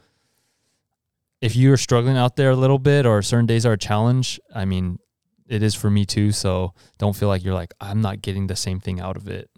if 1.40 1.56
you're 1.56 1.76
struggling 1.76 2.16
out 2.16 2.36
there 2.36 2.50
a 2.50 2.56
little 2.56 2.78
bit 2.78 3.06
or 3.06 3.22
certain 3.22 3.46
days 3.46 3.64
are 3.66 3.72
a 3.74 3.78
challenge 3.78 4.40
i 4.54 4.64
mean 4.64 4.98
it 5.48 5.62
is 5.62 5.74
for 5.74 5.90
me 5.90 6.04
too 6.04 6.32
so 6.32 6.72
don't 6.98 7.16
feel 7.16 7.28
like 7.28 7.44
you're 7.44 7.54
like 7.54 7.72
i'm 7.80 8.00
not 8.00 8.22
getting 8.22 8.46
the 8.46 8.56
same 8.56 8.80
thing 8.80 9.00
out 9.00 9.16
of 9.16 9.28
it 9.28 9.50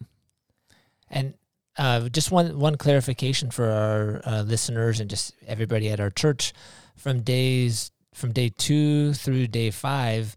And 1.11 1.35
uh, 1.79 2.09
just 2.09 2.31
one 2.31 2.59
one 2.59 2.77
clarification 2.77 3.51
for 3.51 3.71
our 3.71 4.21
uh, 4.27 4.43
listeners 4.43 5.01
and 5.01 5.09
just 5.09 5.33
everybody 5.47 5.89
at 5.89 6.01
our 6.01 6.11
church, 6.11 6.53
from 6.97 7.23
days 7.23 7.93
from 8.13 8.33
day 8.33 8.49
two 8.49 9.15
through 9.15 9.47
day 9.47 9.71
five, 9.71 10.35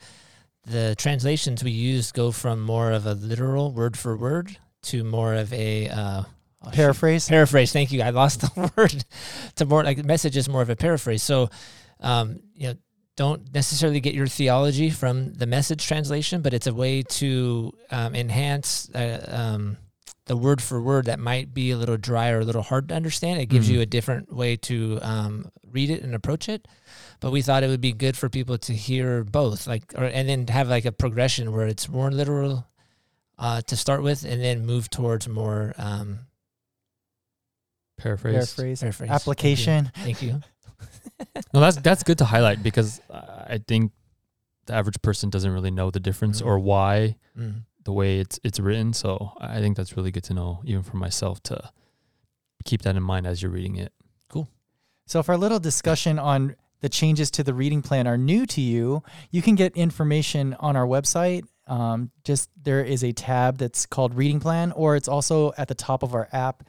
the 0.65 0.95
translations 0.97 1.63
we 1.63 1.71
use 1.71 2.11
go 2.11 2.31
from 2.31 2.61
more 2.61 2.91
of 2.91 3.07
a 3.07 3.13
literal 3.15 3.71
word 3.71 3.97
for 3.97 4.15
word 4.15 4.55
to 4.83 5.03
more 5.03 5.33
of 5.33 5.51
a 5.51 5.89
uh, 5.89 6.23
oh, 6.63 6.69
shoot. 6.69 6.75
Paraphrase. 6.75 7.27
paraphrase. 7.27 7.73
Thank 7.73 7.91
you. 7.91 8.03
I 8.03 8.11
lost 8.11 8.41
the 8.41 8.71
word 8.77 9.03
to 9.55 9.65
more 9.65 9.83
like 9.83 10.05
message 10.05 10.37
is 10.37 10.47
more 10.47 10.61
of 10.61 10.69
a 10.69 10.75
paraphrase. 10.75 11.23
So, 11.23 11.49
um, 12.01 12.39
you 12.53 12.67
know, 12.67 12.75
don't 13.17 13.53
necessarily 13.53 13.99
get 13.99 14.13
your 14.13 14.27
theology 14.27 14.89
from 14.89 15.33
the 15.33 15.45
message 15.45 15.85
translation, 15.85 16.41
but 16.41 16.53
it's 16.53 16.67
a 16.67 16.73
way 16.73 17.01
to 17.03 17.71
um, 17.91 18.15
enhance 18.15 18.89
uh, 18.95 19.25
um, 19.29 19.77
the 20.25 20.37
word 20.37 20.61
for 20.61 20.81
word 20.81 21.05
that 21.05 21.19
might 21.19 21.53
be 21.53 21.71
a 21.71 21.77
little 21.77 21.97
dry 21.97 22.29
or 22.29 22.39
a 22.39 22.45
little 22.45 22.61
hard 22.61 22.87
to 22.89 22.95
understand. 22.95 23.41
It 23.41 23.47
gives 23.47 23.67
Mhm. 23.69 23.73
you 23.73 23.81
a 23.81 23.85
different 23.85 24.33
way 24.33 24.55
to 24.57 24.99
um, 25.01 25.51
read 25.71 25.89
it 25.89 26.03
and 26.03 26.15
approach 26.15 26.47
it. 26.47 26.67
But 27.19 27.31
we 27.31 27.41
thought 27.41 27.63
it 27.63 27.67
would 27.67 27.81
be 27.81 27.91
good 27.91 28.15
for 28.17 28.29
people 28.29 28.57
to 28.59 28.73
hear 28.73 29.23
both, 29.23 29.67
like, 29.67 29.93
or 29.95 30.05
and 30.05 30.27
then 30.27 30.47
have 30.47 30.69
like 30.69 30.85
a 30.85 30.91
progression 30.91 31.51
where 31.51 31.67
it's 31.67 31.87
more 31.89 32.11
literal 32.11 32.65
uh, 33.37 33.61
to 33.63 33.75
start 33.75 34.01
with, 34.03 34.23
and 34.23 34.41
then 34.41 34.65
move 34.65 34.89
towards 34.89 35.27
more 35.27 35.73
um, 35.77 36.19
paraphrase 37.97 38.33
Paraphrase. 38.55 38.79
Paraphrase. 38.81 38.97
Thank 38.97 39.09
you. 39.09 39.15
Application. 39.15 39.91
Thank 39.95 40.21
you. 40.21 40.41
No, 41.53 41.59
that's 41.59 41.77
that's 41.77 42.03
good 42.03 42.17
to 42.19 42.25
highlight 42.25 42.61
because 42.63 43.01
I 43.09 43.59
think 43.67 43.91
the 44.65 44.73
average 44.73 45.01
person 45.01 45.29
doesn't 45.29 45.51
really 45.51 45.71
know 45.71 45.91
the 45.91 45.99
difference 45.99 46.41
Mhm. 46.41 46.45
or 46.45 46.59
why 46.59 47.15
Mm. 47.37 47.63
the 47.83 47.91
way 47.93 48.19
it's 48.19 48.39
it's 48.43 48.59
written. 48.59 48.93
So 48.93 49.33
I 49.39 49.59
think 49.59 49.75
that's 49.77 49.95
really 49.97 50.11
good 50.11 50.23
to 50.25 50.33
know, 50.33 50.61
even 50.65 50.83
for 50.83 50.97
myself, 50.97 51.41
to 51.43 51.71
keep 52.63 52.81
that 52.83 52.95
in 52.95 53.03
mind 53.03 53.25
as 53.25 53.41
you're 53.41 53.51
reading 53.51 53.75
it. 53.75 53.91
Cool. 54.29 54.47
So, 55.07 55.19
if 55.19 55.29
our 55.29 55.37
little 55.37 55.59
discussion 55.59 56.19
on 56.19 56.55
the 56.81 56.89
changes 56.89 57.29
to 57.31 57.43
the 57.43 57.53
reading 57.53 57.81
plan 57.81 58.07
are 58.07 58.17
new 58.17 58.45
to 58.47 58.61
you, 58.61 59.03
you 59.29 59.41
can 59.41 59.55
get 59.55 59.75
information 59.75 60.55
on 60.59 60.75
our 60.75 60.85
website. 60.85 61.43
Um, 61.67 62.11
just 62.23 62.49
there 62.61 62.83
is 62.83 63.03
a 63.03 63.11
tab 63.13 63.57
that's 63.57 63.85
called 63.85 64.13
Reading 64.13 64.39
Plan, 64.39 64.71
or 64.73 64.95
it's 64.95 65.07
also 65.07 65.53
at 65.57 65.67
the 65.67 65.75
top 65.75 66.03
of 66.03 66.13
our 66.13 66.27
app. 66.31 66.63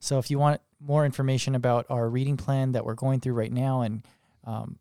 So, 0.00 0.18
if 0.18 0.30
you 0.30 0.38
want 0.38 0.60
more 0.86 1.04
information 1.04 1.54
about 1.54 1.86
our 1.90 2.08
reading 2.08 2.36
plan 2.36 2.72
that 2.72 2.84
we're 2.84 2.94
going 2.94 3.20
through 3.20 3.34
right 3.34 3.52
now 3.52 3.82
and 3.82 4.06
um, 4.44 4.78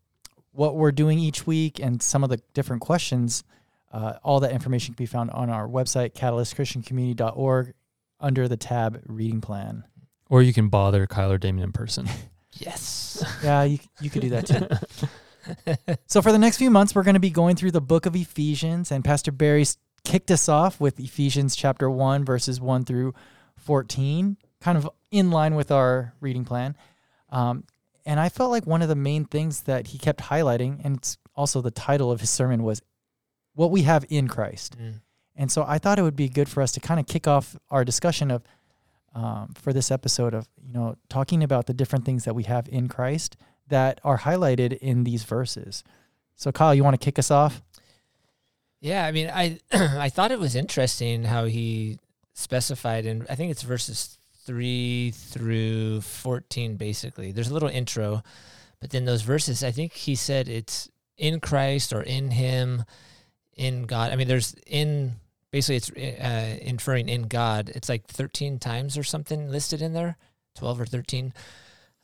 what 0.52 0.76
we're 0.76 0.92
doing 0.92 1.20
each 1.20 1.46
week 1.48 1.80
and 1.80 2.02
some 2.02 2.24
of 2.24 2.30
the 2.30 2.40
different 2.54 2.82
questions, 2.82 3.44
uh, 3.92 4.14
all 4.24 4.40
that 4.42 4.52
information 4.52 4.94
can 4.94 5.04
be 5.04 5.08
found 5.08 5.32
on 5.32 5.50
our 5.50 5.68
website, 5.68 6.14
catalystchristiancommunity.org, 6.14 7.74
under 8.20 8.48
the 8.48 8.58
tab 8.58 9.02
Reading 9.08 9.42
Plan. 9.42 9.84
Or 10.30 10.42
you 10.42 10.54
can 10.54 10.70
bother 10.70 11.06
Kyle 11.08 11.32
or 11.32 11.38
Damon 11.38 11.64
in 11.64 11.72
person. 11.72 12.08
Yes. 12.58 13.22
Yeah, 13.44 13.64
you, 13.64 13.80
you 14.00 14.10
could 14.10 14.22
do 14.22 14.30
that 14.30 14.48
too. 14.48 15.08
So 16.08 16.22
for 16.22 16.32
the 16.32 16.40
next 16.40 16.58
few 16.58 16.72
months, 16.72 16.96
we're 16.96 17.04
going 17.04 17.16
to 17.16 17.20
be 17.20 17.30
going 17.30 17.58
through 17.58 17.72
the 17.72 17.82
book 17.82 18.06
of 18.06 18.16
Ephesians, 18.16 18.92
and 18.92 19.04
Pastor 19.04 19.32
Barry 19.34 19.62
s- 19.64 19.78
kicked 20.06 20.32
us 20.32 20.48
off 20.48 20.80
with 20.80 20.98
Ephesians 21.00 21.56
chapter 21.56 21.90
one, 21.90 22.24
verses 22.24 22.62
one 22.62 22.86
through 22.86 23.14
fourteen, 23.58 24.38
kind 24.66 24.80
of 24.80 24.90
in 25.12 25.30
line 25.30 25.54
with 25.54 25.70
our 25.70 26.12
reading 26.20 26.44
plan. 26.44 26.76
Um, 27.30 27.66
and 28.04 28.20
I 28.20 28.30
felt 28.30 28.50
like 28.50 28.66
one 28.66 28.82
of 28.82 28.90
the 28.90 28.96
main 28.96 29.26
things 29.26 29.62
that 29.62 29.88
he 29.88 30.00
kept 30.00 30.22
highlighting, 30.22 30.82
and 30.84 30.98
it's 30.98 31.20
also 31.36 31.62
the 31.62 31.70
title 31.70 32.12
of 32.12 32.20
his 32.20 32.32
sermon, 32.32 32.64
was 32.64 32.82
what 33.54 33.70
we 33.70 33.84
have 33.84 34.06
in 34.10 34.28
Christ. 34.28 34.76
Mm. 34.76 35.02
And 35.36 35.52
so 35.52 35.64
I 35.68 35.78
thought 35.78 36.00
it 36.00 36.02
would 36.02 36.16
be 36.16 36.30
good 36.30 36.50
for 36.50 36.64
us 36.64 36.72
to 36.72 36.80
kind 36.80 37.00
of 37.00 37.06
kick 37.06 37.28
off 37.28 37.56
our 37.70 37.86
discussion 37.86 38.32
of 38.32 38.42
um, 39.14 39.54
for 39.56 39.72
this 39.72 39.92
episode 39.92 40.34
of 40.34 40.48
you 40.66 40.74
know 40.74 40.98
talking 41.10 41.44
about 41.44 41.68
the 41.68 41.74
different 41.74 42.04
things 42.04 42.26
that 42.26 42.34
we 42.34 42.44
have 42.44 42.68
in 42.68 42.88
Christ 42.88 43.38
that 43.68 44.02
are 44.04 44.18
highlighted 44.18 44.78
in 44.80 45.04
these 45.04 45.24
verses. 45.24 45.84
So 46.36 46.52
Kyle, 46.52 46.74
you 46.74 46.84
want 46.84 47.00
to 47.00 47.06
kick 47.06 47.20
us 47.20 47.30
off? 47.30 47.62
Yeah, 48.82 49.06
I 49.06 49.12
mean, 49.12 49.30
I 49.32 49.60
I 49.72 50.10
thought 50.10 50.32
it 50.32 50.40
was 50.40 50.56
interesting 50.56 51.26
how 51.26 51.46
he 51.46 52.00
specified 52.34 53.06
in 53.06 53.28
I 53.30 53.36
think 53.36 53.52
it's 53.52 53.62
verses 53.62 54.18
three 54.46 55.12
through 55.12 56.02
fourteen. 56.02 56.78
Basically, 56.78 57.32
there's 57.32 57.50
a 57.50 57.54
little 57.54 57.70
intro, 57.70 58.24
but 58.80 58.92
then 58.92 59.06
those 59.06 59.22
verses, 59.22 59.64
I 59.64 59.72
think 59.72 59.94
he 59.94 60.16
said 60.16 60.48
it's 60.48 60.90
in 61.18 61.40
Christ 61.40 61.94
or 61.94 62.02
in 62.02 62.32
Him, 62.32 62.86
in 63.56 63.84
God. 63.84 64.12
I 64.12 64.16
mean, 64.16 64.28
there's 64.28 64.56
in 64.68 65.16
basically 65.52 65.78
it's 65.78 65.92
uh, 65.92 66.58
inferring 66.62 67.10
in 67.10 67.24
God. 67.24 67.72
It's 67.74 67.90
like 67.90 68.08
thirteen 68.08 68.60
times 68.60 68.98
or 68.98 69.04
something 69.04 69.50
listed 69.50 69.82
in 69.82 69.94
there, 69.94 70.18
twelve 70.56 70.80
or 70.80 70.86
thirteen. 70.86 71.34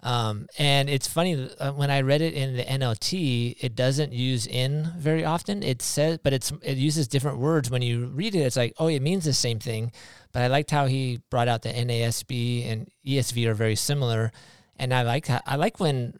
Um, 0.03 0.47
and 0.57 0.89
it's 0.89 1.07
funny 1.07 1.49
uh, 1.59 1.73
when 1.73 1.91
I 1.91 2.01
read 2.01 2.21
it 2.21 2.33
in 2.33 2.57
the 2.57 2.63
NLT, 2.63 3.57
it 3.59 3.75
doesn't 3.75 4.13
use 4.13 4.47
in 4.47 4.91
very 4.97 5.23
often. 5.23 5.61
It 5.61 5.81
says, 5.81 6.17
but 6.23 6.33
it's 6.33 6.51
it 6.63 6.77
uses 6.77 7.07
different 7.07 7.37
words. 7.37 7.69
When 7.69 7.81
you 7.83 8.07
read 8.07 8.33
it, 8.35 8.39
it's 8.39 8.57
like, 8.57 8.73
oh, 8.79 8.87
it 8.87 9.01
means 9.01 9.25
the 9.25 9.33
same 9.33 9.59
thing. 9.59 9.91
But 10.31 10.41
I 10.41 10.47
liked 10.47 10.71
how 10.71 10.87
he 10.87 11.21
brought 11.29 11.47
out 11.47 11.61
the 11.61 11.69
NASB 11.69 12.67
and 12.71 12.89
ESV 13.05 13.45
are 13.47 13.53
very 13.53 13.75
similar, 13.75 14.31
and 14.77 14.93
I 14.93 15.03
like 15.03 15.29
I 15.29 15.55
like 15.55 15.79
when 15.79 16.17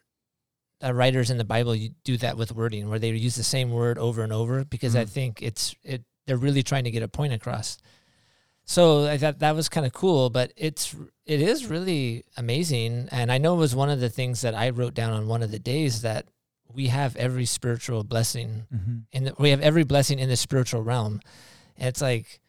uh, 0.84 0.92
writers 0.92 1.30
in 1.30 1.38
the 1.38 1.44
Bible 1.44 1.76
do 2.04 2.16
that 2.18 2.36
with 2.36 2.52
wording, 2.52 2.88
where 2.88 2.98
they 2.98 3.10
use 3.10 3.34
the 3.36 3.42
same 3.44 3.70
word 3.70 3.98
over 3.98 4.22
and 4.22 4.32
over, 4.32 4.64
because 4.64 4.94
I 4.94 5.04
Mhm. 5.04 5.08
think 5.10 5.42
it's 5.42 5.74
it 5.82 6.04
they're 6.26 6.36
really 6.36 6.62
trying 6.62 6.84
to 6.84 6.90
get 6.92 7.02
a 7.02 7.08
point 7.08 7.32
across. 7.32 7.78
So 8.72 9.04
I 9.04 9.18
thought 9.18 9.40
that 9.40 9.54
was 9.54 9.68
kind 9.68 9.84
of 9.84 9.92
cool, 9.92 10.30
but 10.30 10.50
it's 10.56 10.96
it 11.26 11.42
is 11.42 11.66
really 11.66 12.24
amazing, 12.38 13.10
and 13.12 13.30
I 13.30 13.36
know 13.36 13.52
it 13.52 13.58
was 13.58 13.76
one 13.76 13.90
of 13.90 14.00
the 14.00 14.08
things 14.08 14.40
that 14.40 14.54
I 14.54 14.70
wrote 14.70 14.94
down 14.94 15.12
on 15.12 15.28
one 15.28 15.42
of 15.42 15.50
the 15.50 15.58
days 15.58 16.00
that 16.00 16.24
we 16.72 16.86
have 16.86 17.14
every 17.16 17.44
spiritual 17.44 18.02
blessing 18.02 18.66
Mm-hmm. 18.74 19.42
we 19.42 19.50
have 19.50 19.60
every 19.60 19.84
blessing 19.84 20.18
in 20.18 20.30
the 20.30 20.38
spiritual 20.38 20.82
realm, 20.82 21.20
and 21.76 21.86
it's 21.88 22.00
like, 22.00 22.40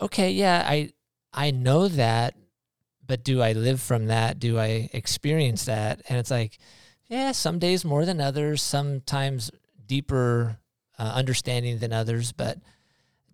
okay, 0.00 0.30
yeah, 0.30 0.64
I 0.64 0.90
I 1.32 1.50
know 1.50 1.88
that, 1.88 2.36
but 3.04 3.24
do 3.24 3.42
I 3.42 3.50
live 3.52 3.80
from 3.80 4.06
that? 4.06 4.38
Do 4.38 4.60
I 4.60 4.90
experience 4.92 5.64
that? 5.64 6.02
And 6.08 6.18
it's 6.20 6.30
like, 6.30 6.56
yeah, 7.08 7.32
some 7.32 7.58
days 7.58 7.84
more 7.84 8.04
than 8.04 8.20
others, 8.20 8.62
sometimes 8.62 9.50
deeper 9.86 10.58
uh, 11.00 11.12
understanding 11.16 11.78
than 11.80 11.92
others, 11.92 12.30
but 12.30 12.58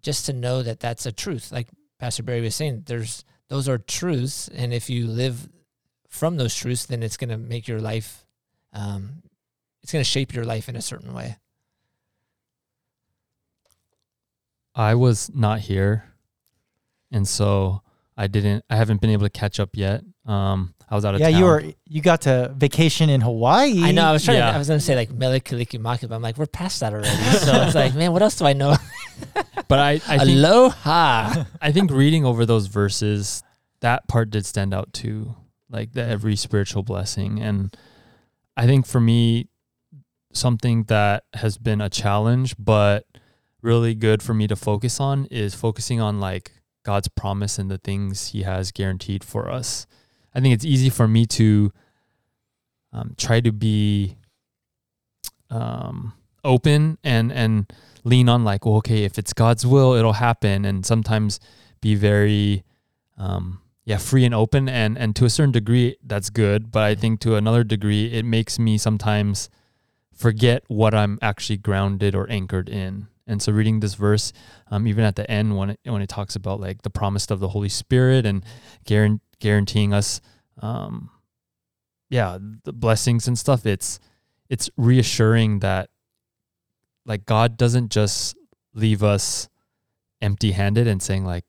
just 0.01 0.25
to 0.25 0.33
know 0.33 0.63
that 0.63 0.81
that's 0.81 1.05
a 1.05 1.13
truth, 1.13 1.53
like 1.53 1.69
Pastor 1.99 2.23
Barry 2.23 2.41
was 2.41 2.55
saying, 2.55 2.85
there's 2.87 3.25
those 3.49 3.69
are 3.69 3.79
truths, 3.79 4.49
and 4.49 4.73
if 4.75 4.91
you 4.91 5.07
live 5.07 5.49
from 6.09 6.37
those 6.37 6.55
truths, 6.55 6.87
then 6.87 7.03
it's 7.03 7.17
going 7.17 7.31
to 7.31 7.39
make 7.39 7.67
your 7.67 7.81
life, 7.81 8.27
um, 8.73 9.23
it's 9.83 9.93
going 9.93 10.05
to 10.05 10.11
shape 10.11 10.35
your 10.35 10.45
life 10.45 10.69
in 10.69 10.77
a 10.77 10.83
certain 10.83 11.15
way. 11.15 11.37
I 14.75 14.95
was 14.95 15.31
not 15.35 15.61
here, 15.61 16.05
and 17.11 17.27
so 17.27 17.83
I 18.21 18.27
didn't. 18.27 18.65
I 18.69 18.75
haven't 18.77 19.01
been 19.01 19.11
able 19.11 19.25
to 19.27 19.31
catch 19.31 19.61
up 19.61 19.71
yet. 19.75 20.03
Um, 20.27 20.75
I 20.91 20.97
was 20.97 21.05
out 21.05 21.15
of 21.15 21.21
Yeah, 21.21 21.31
town. 21.31 21.39
you 21.39 21.45
were 21.45 21.63
you 21.87 22.03
got 22.03 22.23
to 22.23 22.53
vacation 22.57 23.09
in 23.11 23.21
Hawaii. 23.21 23.81
I 23.85 23.93
know. 23.93 24.05
I 24.05 24.13
was 24.13 24.25
trying. 24.25 24.39
Yeah. 24.39 24.51
To, 24.51 24.57
I 24.57 24.59
was 24.59 24.67
going 24.67 24.81
to 24.81 24.85
say 24.85 24.97
like 24.97 25.11
Mele 25.11 25.39
Kalikimaka, 25.39 26.09
but 26.09 26.17
I'm 26.17 26.23
like, 26.23 26.37
we're 26.37 26.47
past 26.47 26.81
that 26.81 26.93
already. 26.93 27.09
So 27.39 27.63
it's 27.63 27.77
like, 27.77 27.95
man, 27.95 28.13
what 28.13 28.21
else 28.23 28.37
do 28.37 28.45
I 28.45 28.55
know? 28.55 28.75
but 29.69 29.79
I, 29.79 29.91
I 30.09 30.19
think 30.19 30.39
Aloha. 30.39 31.45
I 31.63 31.73
think 31.73 31.93
reading 31.93 32.25
over 32.25 32.45
those 32.45 32.67
verses, 32.67 33.43
that 33.81 34.09
part 34.09 34.31
did 34.31 34.45
stand 34.45 34.75
out 34.75 34.93
too, 34.93 35.37
like 35.71 35.93
the 35.93 36.05
every 36.05 36.35
spiritual 36.35 36.83
blessing. 36.83 37.41
And 37.41 37.77
I 38.57 38.67
think 38.67 38.85
for 38.87 39.01
me, 39.01 39.47
something 40.33 40.85
that 40.85 41.25
has 41.35 41.57
been 41.57 41.81
a 41.81 41.89
challenge, 41.89 42.57
but 42.59 43.07
really 43.63 43.95
good 43.95 44.23
for 44.23 44.35
me 44.35 44.47
to 44.49 44.57
focus 44.57 44.99
on 45.01 45.27
is 45.27 45.55
focusing 45.55 46.01
on 46.01 46.19
like 46.21 46.53
God's 46.89 47.09
promise 47.09 47.59
and 47.59 47.71
the 47.71 47.77
things 47.77 48.29
He 48.29 48.45
has 48.45 48.73
guaranteed 48.73 49.23
for 49.23 49.51
us. 49.51 49.87
I 50.35 50.41
think 50.41 50.55
it's 50.55 50.65
easy 50.65 50.89
for 50.89 51.07
me 51.07 51.27
to 51.27 51.71
um, 52.95 53.15
try 53.19 53.41
to 53.43 53.53
be 53.53 54.17
um, 55.51 56.15
open 56.45 56.97
and 57.05 57.31
and 57.31 57.71
lean 58.05 58.31
on 58.31 58.43
like, 58.43 58.65
well, 58.65 58.77
okay, 58.77 59.05
if 59.05 59.19
it's 59.19 59.35
God's 59.35 59.67
will, 59.67 59.93
it'll 59.93 60.15
happen, 60.15 60.65
and 60.65 60.87
sometimes 60.87 61.41
be 61.83 61.95
very, 61.95 62.65
um, 63.19 63.61
yeah, 63.85 63.99
free 63.99 64.25
and 64.25 64.35
open, 64.35 64.67
and 64.67 64.97
and 64.97 65.15
to 65.17 65.27
a 65.27 65.31
certain 65.31 65.53
degree, 65.53 65.95
that's 66.03 66.31
good. 66.31 66.73
But 66.73 66.85
I 66.85 66.95
think 66.95 67.21
to 67.21 67.37
another 67.37 67.65
degree, 67.65 68.07
it 68.07 68.25
makes 68.25 68.59
me 68.59 68.79
sometimes 68.79 69.51
forget 70.15 70.65
what 70.69 70.95
I'm 70.95 71.19
actually 71.21 71.59
grounded 71.59 72.15
or 72.15 72.25
anchored 72.31 72.71
in. 72.71 73.09
And 73.29 73.43
so, 73.43 73.53
reading 73.53 73.81
this 73.81 73.95
verse, 73.95 74.33
um, 74.71 74.89
even 74.89 75.05
at 75.05 75.15
the 75.15 75.31
end 75.31 75.57
when 75.57 75.71
it, 75.71 75.81
when 75.85 76.01
it 76.01 76.09
talks 76.09 76.35
about 76.35 76.61
like 76.61 76.83
the 76.83 76.91
promise 76.91 77.31
of 77.31 77.41
the 77.41 77.49
Holy 77.49 77.69
Spirit 77.69 78.25
and 78.25 78.43
guaran- 78.87 79.21
guaranteeing 79.39 79.93
us, 79.93 80.23
um, 80.63 81.11
yeah, 82.09 82.39
the 82.65 82.73
blessings 82.73 83.29
and 83.29 83.39
stuff, 83.39 83.67
it's 83.67 84.01
it's 84.49 84.71
reassuring 84.79 85.59
that 85.59 85.91
like 87.05 87.27
God 87.27 87.59
doesn't 87.59 87.91
just 87.91 88.35
leave 88.75 89.03
us 89.03 89.49
empty 90.23 90.53
handed 90.53 90.87
and 90.87 91.03
saying 91.03 91.25
like, 91.25 91.45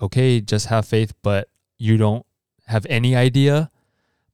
okay, 0.00 0.40
just 0.40 0.66
have 0.66 0.86
faith, 0.86 1.14
but 1.22 1.48
you 1.78 1.96
don't 1.96 2.26
have 2.66 2.86
any 2.90 3.16
idea. 3.16 3.70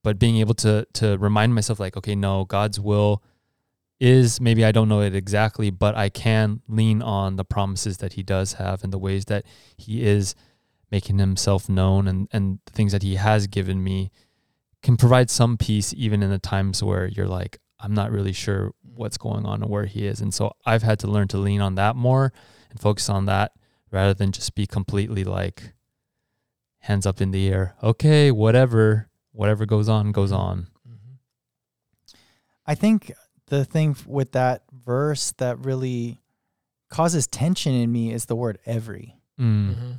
But 0.03 0.19
being 0.19 0.39
able 0.39 0.55
to 0.55 0.87
to 0.95 1.17
remind 1.19 1.55
myself 1.55 1.79
like, 1.79 1.97
okay, 1.97 2.17
no, 2.17 2.45
God's 2.45 2.81
will 2.81 3.23
is 3.99 4.41
maybe 4.41 4.65
I 4.65 4.73
don't 4.73 4.89
know 4.89 5.01
it 5.01 5.15
exactly, 5.15 5.71
but 5.71 5.97
I 5.97 6.09
can 6.09 6.61
lean 6.69 7.03
on 7.03 7.37
the 7.37 7.45
promises 7.45 7.99
that 7.99 8.15
he 8.15 8.23
does 8.23 8.55
have 8.55 8.85
and 8.85 8.93
the 8.93 8.99
ways 8.99 9.27
that 9.27 9.45
he 9.77 10.05
is 10.05 10.35
making 10.91 11.19
himself 11.19 11.69
known 11.69 12.07
and, 12.07 12.29
and 12.33 12.59
the 12.67 12.73
things 12.73 12.93
that 12.93 13.03
he 13.03 13.17
has 13.17 13.47
given 13.47 13.83
me 13.83 14.11
can 14.83 14.97
provide 14.97 15.31
some 15.31 15.57
peace 15.57 15.95
even 15.97 16.23
in 16.23 16.31
the 16.31 16.39
times 16.39 16.83
where 16.83 17.07
you're 17.07 17.27
like, 17.27 17.59
I'm 17.81 17.95
not 17.95 18.11
really 18.11 18.33
sure 18.33 18.73
what's 18.83 19.19
going 19.19 19.45
on 19.45 19.63
and 19.63 19.71
where 19.71 19.87
he 19.87 20.07
is. 20.07 20.21
And 20.21 20.33
so 20.33 20.53
I've 20.65 20.83
had 20.83 20.99
to 21.01 21.07
learn 21.07 21.29
to 21.29 21.39
lean 21.39 21.61
on 21.61 21.75
that 21.75 21.97
more 21.97 22.33
and 22.71 22.81
focus 22.81 23.09
on 23.09 23.27
that 23.27 23.53
rather 23.91 24.15
than 24.15 24.33
just 24.33 24.55
be 24.55 24.67
completely 24.67 25.25
like 25.25 25.73
hands 26.81 27.07
up 27.07 27.21
in 27.21 27.31
the 27.31 27.49
air. 27.49 27.75
Okay, 27.83 28.31
whatever, 28.31 29.09
whatever 29.33 29.67
goes 29.67 29.89
on, 29.89 30.13
goes 30.13 30.31
mm-hmm. 30.31 30.41
on. 30.41 30.67
Mm-hmm. 30.89 32.17
I 32.67 32.75
think 32.75 33.13
the 33.49 33.65
thing 33.65 33.97
with 34.07 34.33
that 34.33 34.63
verse 34.73 35.33
that 35.39 35.59
really 35.65 36.19
causes 36.91 37.27
tension 37.27 37.75
in 37.75 37.91
me 37.93 38.13
is 38.13 38.27
the 38.27 38.37
word 38.37 38.59
every, 38.67 39.17
Mm. 39.39 39.71
Mm-hmm. 39.71 39.91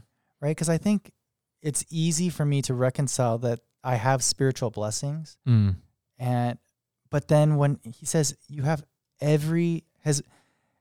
right? 0.41 0.49
Because 0.55 0.69
I 0.69 0.77
think 0.77 1.11
it's 1.61 1.85
easy 1.89 2.29
for 2.29 2.45
me 2.45 2.61
to 2.63 2.73
reconcile 2.73 3.37
that 3.39 3.59
I 3.83 3.95
have 3.95 4.23
spiritual 4.23 4.69
blessings 4.71 5.37
Mm. 5.47 5.75
and 6.19 6.57
but 7.09 7.27
then 7.29 7.55
when 7.55 7.79
he 7.83 8.05
says 8.05 8.35
you 8.49 8.63
have 8.63 8.83
every 9.21 9.83
has 10.03 10.21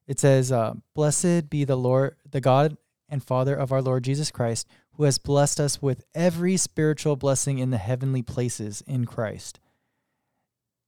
it 0.07 0.19
says 0.21 0.51
uh, 0.53 0.75
blessed 0.95 1.49
be 1.51 1.65
the 1.65 1.77
lord 1.77 2.17
the 2.31 2.41
god 2.41 2.77
and 3.09 3.23
father 3.23 3.55
of 3.55 3.71
our 3.73 3.81
lord 3.83 4.03
jesus 4.05 4.31
christ 4.31 4.67
who 4.95 5.05
has 5.05 5.19
blessed 5.19 5.61
us 5.61 5.81
with 5.81 6.05
every 6.15 6.57
spiritual 6.57 7.17
blessing 7.17 7.59
in 7.59 7.71
the 7.71 7.79
heavenly 7.79 8.23
places 8.23 8.83
in 8.87 9.05
christ 9.05 9.61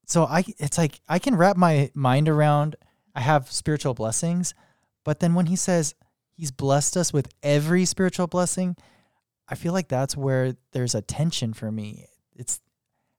so 0.08 0.24
i 0.24 0.44
it's 0.58 0.78
like 0.78 1.00
i 1.08 1.18
can 1.18 1.36
wrap 1.36 1.56
my 1.56 1.90
mind 1.94 2.28
around 2.28 2.74
i 3.14 3.20
have 3.20 3.50
spiritual 3.52 3.94
blessings 3.94 4.54
but 5.04 5.20
then 5.20 5.34
when 5.34 5.46
he 5.46 5.56
says 5.56 5.94
he's 6.34 6.50
blessed 6.50 6.96
us 6.96 7.12
with 7.12 7.28
every 7.42 7.84
spiritual 7.84 8.26
blessing 8.26 8.76
i 9.48 9.54
feel 9.54 9.72
like 9.72 9.88
that's 9.88 10.16
where 10.16 10.56
there's 10.72 10.94
a 10.94 11.02
tension 11.02 11.52
for 11.52 11.70
me. 11.70 12.06
It's 12.34 12.60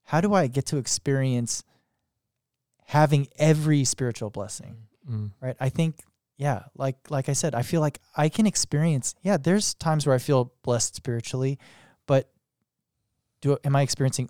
how 0.04 0.20
do 0.22 0.34
i 0.34 0.48
get 0.48 0.66
to 0.68 0.78
experience 0.78 1.64
having 2.86 3.28
every 3.38 3.84
spiritual 3.86 4.30
blessing? 4.30 4.88
Mm. 5.10 5.32
right? 5.42 5.56
I 5.60 5.70
think 5.70 6.04
yeah 6.40 6.64
like 6.76 6.96
like 7.12 7.30
i 7.30 7.34
said 7.34 7.54
i 7.54 7.62
feel 7.62 7.82
like 7.82 8.00
i 8.16 8.30
can 8.30 8.48
experience 8.48 9.14
yeah 9.22 9.38
there's 9.38 9.74
times 9.76 10.08
where 10.08 10.16
i 10.16 10.18
feel 10.18 10.54
blessed 10.64 10.96
spiritually 10.96 11.60
but 12.08 12.32
do 13.42 13.58
am 13.64 13.76
i 13.76 13.82
experiencing 13.82 14.30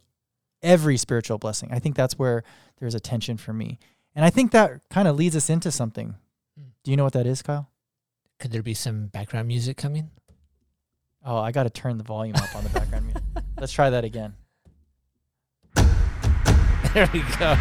every 0.61 0.97
spiritual 0.97 1.37
blessing 1.37 1.69
i 1.71 1.79
think 1.79 1.95
that's 1.95 2.17
where 2.19 2.43
there's 2.79 2.95
a 2.95 2.99
tension 2.99 3.37
for 3.37 3.53
me 3.53 3.79
and 4.15 4.25
i 4.25 4.29
think 4.29 4.51
that 4.51 4.81
kind 4.89 5.07
of 5.07 5.15
leads 5.15 5.35
us 5.35 5.49
into 5.49 5.71
something 5.71 6.15
Mm. 6.59 6.63
do 6.83 6.91
you 6.91 6.97
know 6.97 7.03
what 7.05 7.13
that 7.13 7.25
is 7.27 7.41
kyle 7.41 7.69
Could 8.39 8.51
there 8.51 8.63
be 8.63 8.73
some 8.73 9.07
background 9.07 9.47
music 9.47 9.77
coming? 9.77 10.09
oh 11.25 11.37
i 11.37 11.51
got 11.51 11.63
to 11.63 11.69
turn 11.69 11.97
the 11.97 12.03
volume 12.03 12.35
up 12.35 12.55
on 12.55 12.63
the 12.63 12.69
background 12.71 13.05
music 13.05 13.23
let's 13.59 13.71
try 13.71 13.89
that 13.89 14.03
again 14.03 14.33
there 16.93 17.09
we 17.13 17.21
go. 17.37 17.55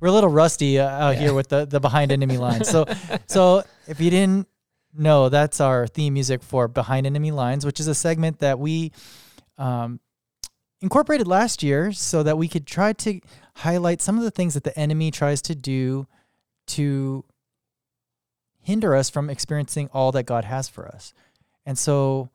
we're 0.00 0.08
a 0.08 0.12
little 0.12 0.30
rusty 0.30 0.78
uh, 0.78 0.88
out 0.88 1.14
Yeah. 1.14 1.20
here 1.20 1.34
with 1.34 1.48
the 1.48 1.66
the 1.66 1.80
behind 1.80 2.10
enemy 2.12 2.36
lines. 2.36 2.68
so 2.68 2.84
so 3.26 3.62
if 3.86 4.00
you 4.00 4.10
didn't 4.10 4.48
know, 4.94 5.28
that's 5.28 5.60
our 5.60 5.86
theme 5.86 6.14
music 6.14 6.42
for 6.42 6.66
Behind 6.66 7.06
Enemy 7.06 7.30
Lines, 7.30 7.64
which 7.64 7.78
is 7.78 7.86
a 7.86 7.94
segment 7.94 8.40
that 8.40 8.58
we 8.58 8.90
um, 9.56 10.00
incorporated 10.80 11.26
last 11.26 11.62
year 11.62 11.92
so 11.92 12.22
that 12.22 12.38
we 12.38 12.48
could 12.48 12.66
try 12.66 12.92
to 12.92 13.20
highlight 13.56 14.00
some 14.00 14.16
of 14.18 14.24
the 14.24 14.30
things 14.30 14.54
that 14.54 14.64
the 14.64 14.78
enemy 14.78 15.10
tries 15.10 15.42
to 15.42 15.54
do 15.54 16.06
to 16.68 17.24
hinder 18.60 18.94
us 18.94 19.08
from 19.10 19.30
experiencing 19.30 19.88
all 19.92 20.12
that 20.12 20.24
God 20.24 20.44
has 20.44 20.68
for 20.68 20.86
us. 20.86 21.12
And 21.64 21.78
so, 21.78 22.30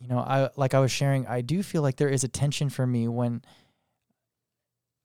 you 0.00 0.08
know, 0.08 0.18
I 0.18 0.50
like 0.56 0.74
I 0.74 0.80
was 0.80 0.90
sharing, 0.90 1.26
I 1.26 1.40
do 1.40 1.62
feel 1.62 1.82
like 1.82 1.96
there 1.96 2.08
is 2.08 2.24
a 2.24 2.28
tension 2.28 2.68
for 2.68 2.86
me 2.86 3.08
when 3.08 3.42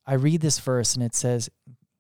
I 0.06 0.14
read 0.14 0.42
this 0.42 0.60
verse 0.60 0.96
and 0.96 1.04
it 1.04 1.14
says, 1.16 1.50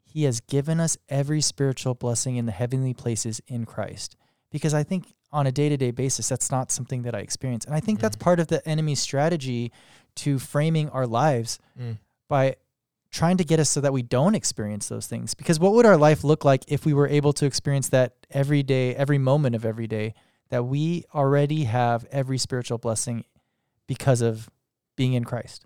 He 0.03 0.23
has 0.23 0.39
given 0.39 0.79
us 0.79 0.97
every 1.09 1.41
spiritual 1.41 1.93
blessing 1.93 2.37
in 2.37 2.45
the 2.45 2.51
heavenly 2.51 2.93
places 2.93 3.41
in 3.47 3.65
Christ. 3.65 4.15
Because 4.51 4.73
I 4.73 4.83
think 4.83 5.13
on 5.31 5.45
a 5.45 5.51
day 5.51 5.69
to 5.69 5.77
day 5.77 5.91
basis, 5.91 6.29
that's 6.29 6.49
not 6.49 6.71
something 6.71 7.03
that 7.03 7.13
I 7.13 7.19
experience. 7.19 7.65
And 7.65 7.75
I 7.75 7.79
think 7.81 7.99
that's 7.99 8.15
Mm. 8.15 8.21
part 8.21 8.39
of 8.39 8.47
the 8.47 8.65
enemy's 8.67 8.99
strategy 9.01 9.71
to 10.17 10.39
framing 10.39 10.89
our 10.89 11.07
lives 11.07 11.59
Mm. 11.79 11.97
by 12.27 12.55
trying 13.09 13.37
to 13.37 13.43
get 13.43 13.59
us 13.59 13.69
so 13.69 13.79
that 13.81 13.93
we 13.93 14.01
don't 14.01 14.35
experience 14.35 14.89
those 14.89 15.07
things. 15.07 15.33
Because 15.33 15.59
what 15.59 15.73
would 15.73 15.85
our 15.85 15.97
life 15.97 16.23
look 16.23 16.43
like 16.43 16.63
if 16.67 16.85
we 16.85 16.93
were 16.93 17.07
able 17.07 17.31
to 17.33 17.45
experience 17.45 17.89
that 17.89 18.13
every 18.31 18.61
day, 18.63 18.93
every 18.95 19.17
moment 19.17 19.55
of 19.55 19.63
every 19.65 19.87
day, 19.87 20.13
that 20.49 20.63
we 20.65 21.05
already 21.15 21.63
have 21.63 22.05
every 22.11 22.37
spiritual 22.37 22.77
blessing 22.77 23.23
because 23.87 24.21
of 24.21 24.49
being 24.95 25.13
in 25.13 25.23
Christ? 25.23 25.65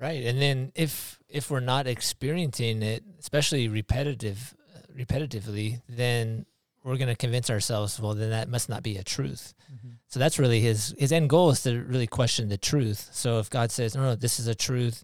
Right. 0.00 0.24
And 0.24 0.40
then 0.42 0.72
if 0.74 1.18
if 1.28 1.50
we're 1.50 1.60
not 1.60 1.86
experiencing 1.86 2.82
it, 2.82 3.04
especially 3.20 3.68
repetitive 3.68 4.54
repetitively, 4.96 5.82
then 5.88 6.46
we're 6.84 6.98
going 6.98 7.08
to 7.08 7.16
convince 7.16 7.48
ourselves, 7.48 7.98
well, 7.98 8.14
then 8.14 8.30
that 8.30 8.48
must 8.48 8.68
not 8.68 8.82
be 8.82 8.98
a 8.98 9.02
truth. 9.02 9.54
Mm-hmm. 9.72 9.94
So 10.06 10.20
that's 10.20 10.38
really 10.38 10.60
his 10.60 10.94
his 10.98 11.10
end 11.10 11.30
goal 11.30 11.50
is 11.50 11.62
to 11.62 11.82
really 11.82 12.06
question 12.06 12.48
the 12.48 12.58
truth. 12.58 13.08
So 13.12 13.38
if 13.38 13.50
God 13.50 13.72
says, 13.72 13.96
"No, 13.96 14.02
no, 14.02 14.14
this 14.14 14.38
is 14.38 14.46
a 14.46 14.54
truth. 14.54 15.02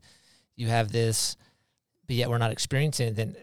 You 0.57 0.69
have 0.69 0.93
this," 0.93 1.37
but 2.07 2.17
yet 2.17 2.29
we're 2.29 2.39
not 2.39 2.53
experiencing 2.53 3.09
it, 3.09 3.17
then 3.17 3.37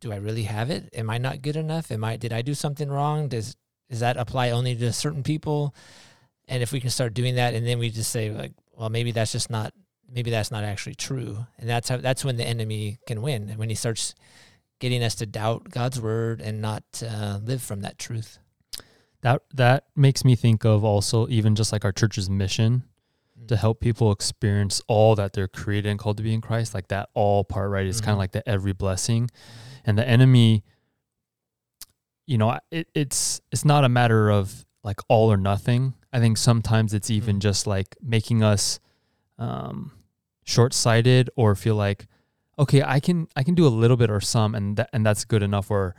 do 0.00 0.12
I 0.12 0.16
really 0.16 0.42
have 0.42 0.70
it? 0.70 0.90
Am 0.92 1.08
I 1.08 1.16
not 1.16 1.40
good 1.40 1.56
enough? 1.56 1.90
Am 1.90 2.04
I 2.04 2.16
did 2.16 2.32
I 2.32 2.42
do 2.42 2.54
something 2.54 2.90
wrong? 2.90 3.28
Does 3.28 3.56
does 3.88 4.00
that 4.00 4.18
apply 4.18 4.50
only 4.50 4.76
to 4.76 4.92
certain 4.92 5.22
people? 5.22 5.74
And 6.46 6.62
if 6.62 6.72
we 6.72 6.80
can 6.80 6.90
start 6.90 7.14
doing 7.14 7.36
that 7.36 7.54
and 7.54 7.66
then 7.66 7.78
we 7.78 7.88
just 7.88 8.10
say 8.10 8.30
like, 8.30 8.52
well, 8.76 8.90
maybe 8.90 9.12
that's 9.12 9.32
just 9.32 9.50
not 9.50 9.72
maybe 10.12 10.30
that's 10.30 10.50
not 10.50 10.62
actually 10.62 10.94
true. 10.94 11.46
And 11.58 11.68
that's 11.68 11.88
how 11.88 11.96
that's 11.96 12.24
when 12.24 12.36
the 12.36 12.44
enemy 12.44 12.98
can 13.06 13.22
win. 13.22 13.54
When 13.56 13.70
he 13.70 13.74
starts 13.74 14.14
getting 14.80 15.02
us 15.02 15.14
to 15.16 15.26
doubt 15.26 15.70
God's 15.70 16.00
word 16.00 16.40
and 16.40 16.60
not 16.60 16.82
uh, 17.06 17.38
live 17.42 17.62
from 17.62 17.80
that 17.82 17.98
truth. 17.98 18.38
That 19.22 19.42
that 19.54 19.84
makes 19.96 20.24
me 20.24 20.36
think 20.36 20.64
of 20.64 20.84
also 20.84 21.26
even 21.28 21.54
just 21.54 21.72
like 21.72 21.84
our 21.84 21.92
church's 21.92 22.28
mission 22.28 22.84
to 23.48 23.56
help 23.56 23.80
people 23.80 24.12
experience 24.12 24.80
all 24.86 25.14
that 25.16 25.32
they're 25.32 25.48
created 25.48 25.88
and 25.90 25.98
called 25.98 26.16
to 26.18 26.22
be 26.22 26.32
in 26.34 26.40
Christ. 26.40 26.74
Like 26.74 26.88
that 26.88 27.08
all 27.14 27.44
part, 27.44 27.70
right? 27.70 27.86
It's 27.86 28.00
kind 28.00 28.10
Mhm. 28.10 28.12
of 28.14 28.18
like 28.18 28.32
the 28.32 28.48
every 28.48 28.72
blessing. 28.72 29.30
And 29.86 29.96
the 29.98 30.06
enemy, 30.08 30.62
you 32.26 32.38
know, 32.38 32.58
it, 32.70 32.88
it's 32.94 33.40
it's 33.50 33.64
not 33.64 33.84
a 33.84 33.88
matter 33.88 34.30
of 34.30 34.64
like 34.82 35.00
all 35.08 35.30
or 35.32 35.36
nothing. 35.36 35.94
I 36.12 36.20
think 36.20 36.36
sometimes 36.38 36.94
it's 36.94 37.10
even 37.10 37.36
Mm. 37.36 37.40
just 37.40 37.66
like 37.66 37.96
making 38.02 38.42
us 38.42 38.78
um, 39.38 39.90
short 40.44 40.72
sighted 40.72 41.28
or 41.34 41.54
feel 41.56 41.74
like, 41.74 42.06
okay, 42.58 42.82
I 42.82 43.00
can 43.00 43.28
I 43.36 43.42
can 43.42 43.54
do 43.54 43.66
a 43.66 43.68
little 43.68 43.96
bit 43.96 44.10
or 44.10 44.20
some, 44.20 44.54
and 44.54 44.76
that 44.76 44.90
and 44.92 45.04
that's 45.04 45.24
good 45.24 45.42
enough. 45.42 45.70
Or 45.70 45.94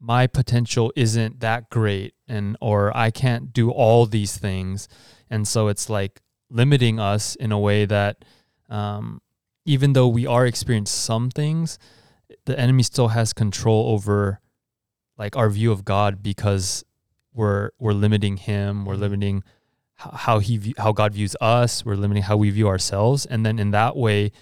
my 0.00 0.26
potential 0.26 0.92
isn't 0.96 1.40
that 1.40 1.70
great, 1.70 2.14
and 2.28 2.56
or 2.60 2.96
I 2.96 3.10
can't 3.10 3.52
do 3.52 3.70
all 3.70 4.06
these 4.06 4.36
things, 4.36 4.88
and 5.30 5.46
so 5.48 5.68
it's 5.68 5.88
like 5.88 6.20
limiting 6.50 7.00
us 7.00 7.34
in 7.36 7.52
a 7.52 7.58
way 7.58 7.84
that 7.86 8.24
um, 8.68 9.20
even 9.64 9.92
though 9.94 10.08
we 10.08 10.26
are 10.26 10.46
experiencing 10.46 10.92
some 10.94 11.30
things, 11.30 11.78
the 12.44 12.58
enemy 12.58 12.82
still 12.82 13.08
has 13.08 13.32
control 13.32 13.90
over 13.92 14.40
like 15.16 15.36
our 15.36 15.48
view 15.48 15.72
of 15.72 15.84
God 15.84 16.22
because 16.22 16.84
we're 17.32 17.70
we're 17.78 17.92
limiting 17.92 18.36
him, 18.36 18.84
we're 18.84 18.96
Mhm. 18.96 19.00
limiting 19.00 19.42
how 19.96 20.40
he 20.40 20.74
how 20.76 20.92
God 20.92 21.14
views 21.14 21.36
us, 21.40 21.84
we're 21.84 21.94
limiting 21.96 22.24
how 22.24 22.36
we 22.36 22.50
view 22.50 22.68
ourselves, 22.68 23.24
and 23.26 23.46
then 23.46 23.58
in 23.58 23.70
that 23.70 23.96
way, 23.96 24.32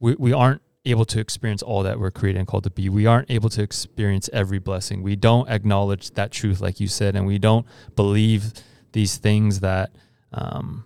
we 0.00 0.14
we 0.18 0.32
aren't 0.32 0.62
able 0.86 1.04
to 1.04 1.20
experience 1.20 1.62
all 1.62 1.82
that 1.82 2.00
we're 2.00 2.10
created 2.10 2.38
and 2.38 2.48
called 2.48 2.64
to 2.64 2.70
be. 2.70 2.88
We 2.88 3.04
aren't 3.06 3.30
able 3.30 3.50
to 3.50 3.62
experience 3.62 4.30
every 4.32 4.58
blessing. 4.58 5.02
We 5.02 5.14
don't 5.14 5.48
acknowledge 5.48 6.12
that 6.12 6.30
truth, 6.32 6.60
like 6.62 6.80
you 6.80 6.88
said, 6.88 7.14
and 7.16 7.26
we 7.26 7.38
don't 7.38 7.66
believe 7.96 8.54
these 8.92 9.18
things 9.18 9.60
that 9.60 9.90
um, 10.32 10.84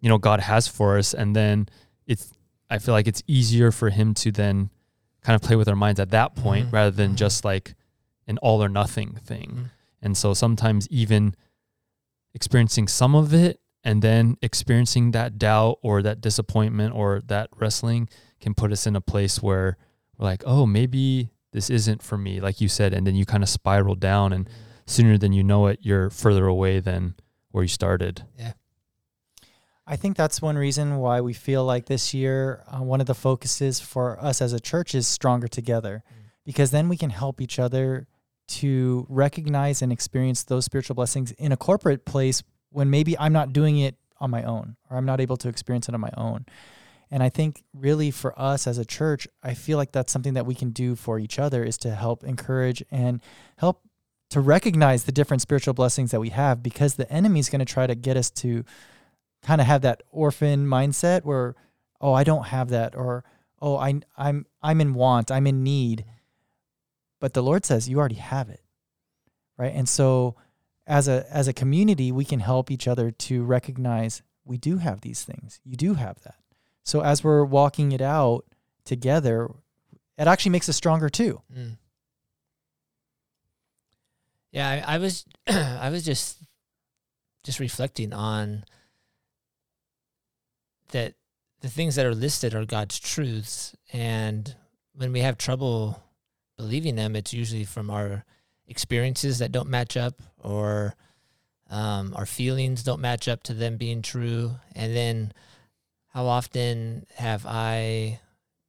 you 0.00 0.08
know 0.08 0.18
God 0.18 0.40
has 0.40 0.68
for 0.68 0.96
us. 0.98 1.14
And 1.14 1.34
then 1.34 1.68
it's 2.06 2.32
I 2.70 2.78
feel 2.78 2.94
like 2.94 3.08
it's 3.08 3.22
easier 3.26 3.70
for 3.72 3.90
Him 3.90 4.14
to 4.14 4.30
then 4.30 4.70
kind 5.22 5.34
of 5.34 5.42
play 5.42 5.56
with 5.56 5.68
our 5.68 5.76
minds 5.76 5.98
at 6.00 6.10
that 6.10 6.34
point 6.36 6.68
Mhm. 6.68 6.72
rather 6.72 6.90
than 6.90 7.12
Mhm. 7.12 7.16
just 7.16 7.44
like 7.44 7.74
an 8.26 8.38
all 8.38 8.62
or 8.62 8.68
nothing 8.68 9.14
thing. 9.24 9.50
Mhm. 9.56 9.70
And 10.02 10.16
so 10.16 10.32
sometimes 10.34 10.86
even 10.90 11.34
experiencing 12.34 12.88
some 12.88 13.14
of 13.14 13.32
it 13.32 13.60
and 13.82 14.02
then 14.02 14.36
experiencing 14.42 15.10
that 15.12 15.38
doubt 15.38 15.78
or 15.82 16.02
that 16.02 16.20
disappointment 16.20 16.94
or 16.94 17.20
that 17.26 17.48
wrestling 17.56 18.08
can 18.44 18.54
put 18.54 18.70
us 18.70 18.86
in 18.86 18.94
a 18.94 19.00
place 19.00 19.42
where 19.42 19.76
we're 20.16 20.26
like, 20.26 20.44
oh, 20.46 20.66
maybe 20.66 21.30
this 21.52 21.68
isn't 21.70 22.02
for 22.02 22.16
me, 22.16 22.40
like 22.40 22.60
you 22.60 22.68
said. 22.68 22.92
And 22.94 23.04
then 23.06 23.16
you 23.16 23.24
kind 23.26 23.42
of 23.42 23.48
spiral 23.48 23.96
down, 23.96 24.32
and 24.32 24.48
sooner 24.86 25.18
than 25.18 25.32
you 25.32 25.42
know 25.42 25.66
it, 25.66 25.80
you're 25.82 26.10
further 26.10 26.46
away 26.46 26.78
than 26.80 27.14
where 27.50 27.64
you 27.64 27.68
started. 27.68 28.22
Yeah. 28.38 28.52
I 29.86 29.96
think 29.96 30.16
that's 30.16 30.40
one 30.40 30.56
reason 30.56 30.96
why 30.96 31.20
we 31.20 31.32
feel 31.34 31.64
like 31.64 31.86
this 31.86 32.14
year, 32.14 32.62
uh, 32.70 32.82
one 32.82 33.00
of 33.00 33.06
the 33.06 33.14
focuses 33.14 33.80
for 33.80 34.18
us 34.22 34.40
as 34.40 34.52
a 34.52 34.60
church 34.60 34.94
is 34.94 35.06
stronger 35.06 35.48
together, 35.48 36.02
Mm. 36.06 36.22
because 36.44 36.70
then 36.70 36.88
we 36.88 36.96
can 36.96 37.10
help 37.10 37.40
each 37.40 37.58
other 37.58 38.06
to 38.46 39.06
recognize 39.08 39.82
and 39.82 39.92
experience 39.92 40.42
those 40.44 40.64
spiritual 40.64 40.94
blessings 40.94 41.32
in 41.32 41.52
a 41.52 41.56
corporate 41.56 42.04
place 42.04 42.42
when 42.70 42.88
maybe 42.90 43.18
I'm 43.18 43.32
not 43.32 43.52
doing 43.52 43.78
it 43.78 43.96
on 44.20 44.30
my 44.30 44.42
own 44.42 44.76
or 44.90 44.96
I'm 44.96 45.06
not 45.06 45.20
able 45.20 45.36
to 45.38 45.48
experience 45.48 45.88
it 45.88 45.94
on 45.94 46.00
my 46.00 46.12
own. 46.16 46.46
And 47.14 47.22
I 47.22 47.28
think 47.28 47.62
really 47.72 48.10
for 48.10 48.36
us 48.36 48.66
as 48.66 48.76
a 48.76 48.84
church, 48.84 49.28
I 49.40 49.54
feel 49.54 49.78
like 49.78 49.92
that's 49.92 50.12
something 50.12 50.34
that 50.34 50.46
we 50.46 50.54
can 50.56 50.70
do 50.70 50.96
for 50.96 51.20
each 51.20 51.38
other 51.38 51.62
is 51.62 51.78
to 51.78 51.94
help 51.94 52.24
encourage 52.24 52.82
and 52.90 53.20
help 53.56 53.82
to 54.30 54.40
recognize 54.40 55.04
the 55.04 55.12
different 55.12 55.40
spiritual 55.40 55.74
blessings 55.74 56.10
that 56.10 56.18
we 56.18 56.30
have 56.30 56.60
because 56.60 56.96
the 56.96 57.08
enemy 57.12 57.38
is 57.38 57.48
going 57.48 57.60
to 57.60 57.72
try 57.72 57.86
to 57.86 57.94
get 57.94 58.16
us 58.16 58.32
to 58.32 58.64
kind 59.44 59.60
of 59.60 59.68
have 59.68 59.82
that 59.82 60.02
orphan 60.10 60.66
mindset 60.66 61.22
where 61.22 61.54
oh 62.00 62.12
I 62.12 62.24
don't 62.24 62.46
have 62.46 62.70
that 62.70 62.96
or 62.96 63.22
oh 63.62 63.76
I 63.76 64.00
I'm 64.18 64.44
I'm 64.60 64.80
in 64.80 64.94
want, 64.94 65.30
I'm 65.30 65.46
in 65.46 65.62
need. 65.62 66.00
Mm-hmm. 66.00 66.10
But 67.20 67.32
the 67.32 67.44
Lord 67.44 67.64
says 67.64 67.88
you 67.88 68.00
already 68.00 68.16
have 68.16 68.48
it. 68.48 68.64
Right? 69.56 69.72
And 69.72 69.88
so 69.88 70.34
as 70.84 71.06
a 71.06 71.24
as 71.30 71.46
a 71.46 71.52
community, 71.52 72.10
we 72.10 72.24
can 72.24 72.40
help 72.40 72.72
each 72.72 72.88
other 72.88 73.12
to 73.12 73.44
recognize 73.44 74.22
we 74.44 74.58
do 74.58 74.78
have 74.78 75.02
these 75.02 75.22
things. 75.22 75.60
You 75.62 75.76
do 75.76 75.94
have 75.94 76.20
that. 76.22 76.34
So 76.84 77.00
as 77.00 77.24
we're 77.24 77.44
walking 77.44 77.92
it 77.92 78.02
out 78.02 78.44
together, 78.84 79.50
it 80.16 80.28
actually 80.28 80.52
makes 80.52 80.68
us 80.68 80.76
stronger 80.76 81.08
too. 81.08 81.40
Mm. 81.52 81.78
Yeah, 84.52 84.68
I, 84.86 84.94
I 84.94 84.98
was 84.98 85.24
I 85.48 85.90
was 85.90 86.04
just 86.04 86.38
just 87.42 87.58
reflecting 87.58 88.12
on 88.12 88.64
that 90.92 91.14
the 91.60 91.68
things 91.68 91.96
that 91.96 92.06
are 92.06 92.14
listed 92.14 92.54
are 92.54 92.64
God's 92.64 93.00
truths 93.00 93.74
and 93.92 94.54
when 94.94 95.12
we 95.12 95.20
have 95.20 95.36
trouble 95.36 96.02
believing 96.56 96.94
them 96.94 97.16
it's 97.16 97.34
usually 97.34 97.64
from 97.64 97.90
our 97.90 98.24
experiences 98.68 99.38
that 99.40 99.52
don't 99.52 99.68
match 99.68 99.96
up 99.96 100.22
or 100.42 100.94
um, 101.68 102.14
our 102.16 102.26
feelings 102.26 102.82
don't 102.82 103.00
match 103.00 103.28
up 103.28 103.42
to 103.42 103.54
them 103.54 103.76
being 103.76 104.02
true 104.02 104.52
and 104.74 104.94
then 104.94 105.32
how 106.14 106.26
often 106.26 107.04
have 107.16 107.44
I 107.46 108.20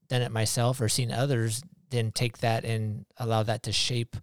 done 0.09 0.21
it 0.23 0.31
myself 0.31 0.81
or 0.81 0.89
seen 0.89 1.11
others 1.11 1.63
then 1.91 2.11
take 2.11 2.39
that 2.39 2.65
and 2.65 3.05
allow 3.17 3.43
that 3.43 3.61
to 3.63 3.71
shape 3.71 4.17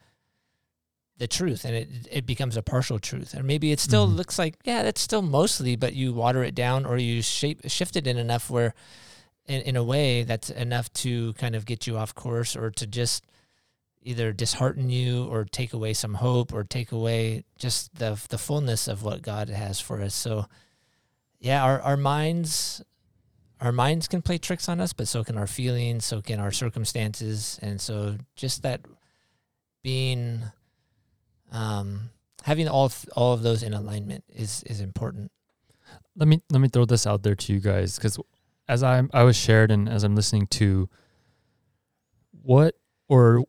the 1.18 1.28
truth? 1.28 1.64
And 1.64 1.74
it 1.76 1.88
it 2.10 2.26
becomes 2.26 2.56
a 2.56 2.62
partial 2.62 2.98
truth. 2.98 3.34
Or 3.36 3.42
maybe 3.44 3.70
it 3.70 3.78
still 3.80 4.08
Mhm. 4.08 4.16
looks 4.16 4.38
like 4.38 4.56
yeah 4.64 4.82
that's 4.82 5.00
still 5.00 5.22
mostly 5.22 5.76
but 5.76 5.94
you 5.94 6.12
water 6.12 6.42
it 6.42 6.54
down 6.54 6.84
or 6.84 6.98
you 6.98 7.22
shape 7.22 7.60
shift 7.70 7.96
it 7.96 8.06
in 8.06 8.16
enough 8.18 8.50
where 8.50 8.74
in, 9.46 9.62
in 9.62 9.76
a 9.76 9.84
way 9.84 10.22
that's 10.24 10.50
enough 10.50 10.92
to 10.94 11.32
kind 11.34 11.54
of 11.54 11.64
get 11.64 11.86
you 11.86 11.96
off 11.96 12.14
course 12.14 12.56
or 12.56 12.70
to 12.70 12.86
just 12.86 13.24
either 14.04 14.32
dishearten 14.32 14.90
you 14.90 15.24
or 15.26 15.44
take 15.44 15.72
away 15.72 15.94
some 15.94 16.14
hope 16.14 16.52
or 16.52 16.64
take 16.64 16.90
away 16.90 17.44
just 17.56 17.94
the 17.96 18.20
the 18.30 18.38
fullness 18.38 18.88
of 18.88 19.02
what 19.04 19.22
God 19.22 19.48
has 19.48 19.78
for 19.80 20.00
us. 20.02 20.14
So 20.14 20.46
yeah 21.38 21.62
our 21.62 21.80
our 21.82 21.96
minds 21.96 22.82
our 23.62 23.72
minds 23.72 24.08
can 24.08 24.22
play 24.22 24.38
tricks 24.38 24.68
on 24.68 24.80
us, 24.80 24.92
but 24.92 25.06
so 25.06 25.22
can 25.22 25.38
our 25.38 25.46
feelings, 25.46 26.04
so 26.04 26.20
can 26.20 26.40
our 26.40 26.50
circumstances, 26.50 27.60
and 27.62 27.80
so 27.80 28.16
just 28.34 28.62
that 28.64 28.80
being 29.82 30.42
um, 31.52 32.10
having 32.42 32.68
all 32.68 32.88
th- 32.88 33.08
all 33.14 33.32
of 33.32 33.42
those 33.42 33.62
in 33.62 33.72
alignment 33.72 34.24
is 34.28 34.64
is 34.64 34.80
important. 34.80 35.30
let 36.16 36.26
me 36.26 36.42
let 36.50 36.60
me 36.60 36.68
throw 36.68 36.84
this 36.84 37.06
out 37.06 37.22
there 37.22 37.36
to 37.36 37.52
you 37.52 37.60
guys 37.60 37.96
because 37.96 38.18
as 38.68 38.82
I 38.82 39.02
I 39.12 39.22
was 39.22 39.36
shared 39.36 39.70
and 39.70 39.88
as 39.88 40.02
I'm 40.02 40.16
listening 40.16 40.48
to 40.58 40.88
what 42.42 42.74
or 43.08 43.44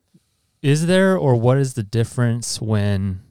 is 0.62 0.86
there 0.86 1.18
or 1.18 1.36
what 1.36 1.58
is 1.58 1.74
the 1.74 1.84
difference 1.84 2.62
when 2.62 3.22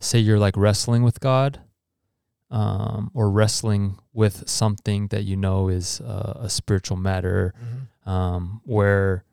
say 0.00 0.18
you're 0.18 0.38
like 0.38 0.56
wrestling 0.56 1.02
with 1.02 1.20
God 1.20 1.60
um, 2.50 3.10
or 3.14 3.30
wrestling 3.30 3.98
with 4.12 4.48
something 4.48 5.08
that 5.08 5.24
you 5.24 5.36
know 5.36 5.68
is 5.68 6.00
uh, 6.00 6.34
a 6.40 6.48
spiritual 6.48 6.96
matter 6.96 7.54
um, 8.04 8.60
where 8.64 9.24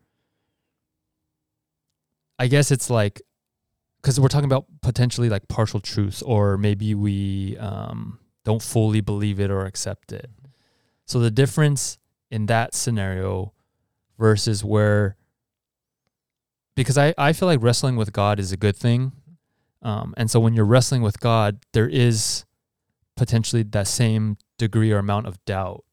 I 2.38 2.48
guess 2.48 2.70
it's 2.70 2.90
like 2.90 3.22
because 4.00 4.20
we're 4.20 4.28
talking 4.28 4.44
about 4.44 4.66
potentially 4.82 5.30
like 5.30 5.48
partial 5.48 5.80
truths, 5.80 6.20
or 6.20 6.58
maybe 6.58 6.94
we 6.94 7.56
um, 7.58 8.18
don't 8.44 8.60
fully 8.60 9.00
believe 9.00 9.40
it 9.40 9.50
or 9.50 9.64
accept 9.64 10.12
it. 10.12 10.28
So 11.06 11.20
the 11.20 11.30
difference 11.30 11.98
in 12.30 12.46
that 12.46 12.74
scenario 12.74 13.54
versus 14.18 14.62
where, 14.62 15.16
because 16.74 16.98
I, 16.98 17.14
I 17.16 17.32
feel 17.32 17.48
like 17.48 17.62
wrestling 17.62 17.96
with 17.96 18.12
God 18.12 18.38
is 18.38 18.52
a 18.52 18.58
good 18.58 18.76
thing. 18.76 19.12
Um, 19.80 20.12
and 20.16 20.30
so 20.30 20.38
when 20.38 20.52
you're 20.54 20.64
wrestling 20.64 21.00
with 21.00 21.18
God, 21.20 21.60
there 21.72 21.88
is 21.88 22.44
potentially 23.16 23.62
that 23.62 23.86
same 23.86 24.36
degree 24.58 24.92
or 24.92 24.98
amount 24.98 25.26
of 25.26 25.42
doubt, 25.44 25.84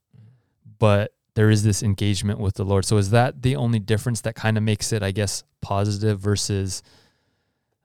but 0.80 1.14
there 1.36 1.50
is 1.50 1.64
this 1.64 1.82
engagement 1.82 2.40
with 2.40 2.56
the 2.56 2.66
Lord. 2.66 2.86
So 2.86 2.98
is 2.98 3.12
that 3.12 3.42
the 3.42 3.56
only 3.56 3.80
difference 3.80 4.22
that 4.22 4.36
kind 4.36 4.58
of 4.58 4.64
makes 4.64 4.92
it, 4.92 5.02
I 5.02 5.12
guess, 5.12 5.44
positive 5.62 6.20
versus 6.20 6.84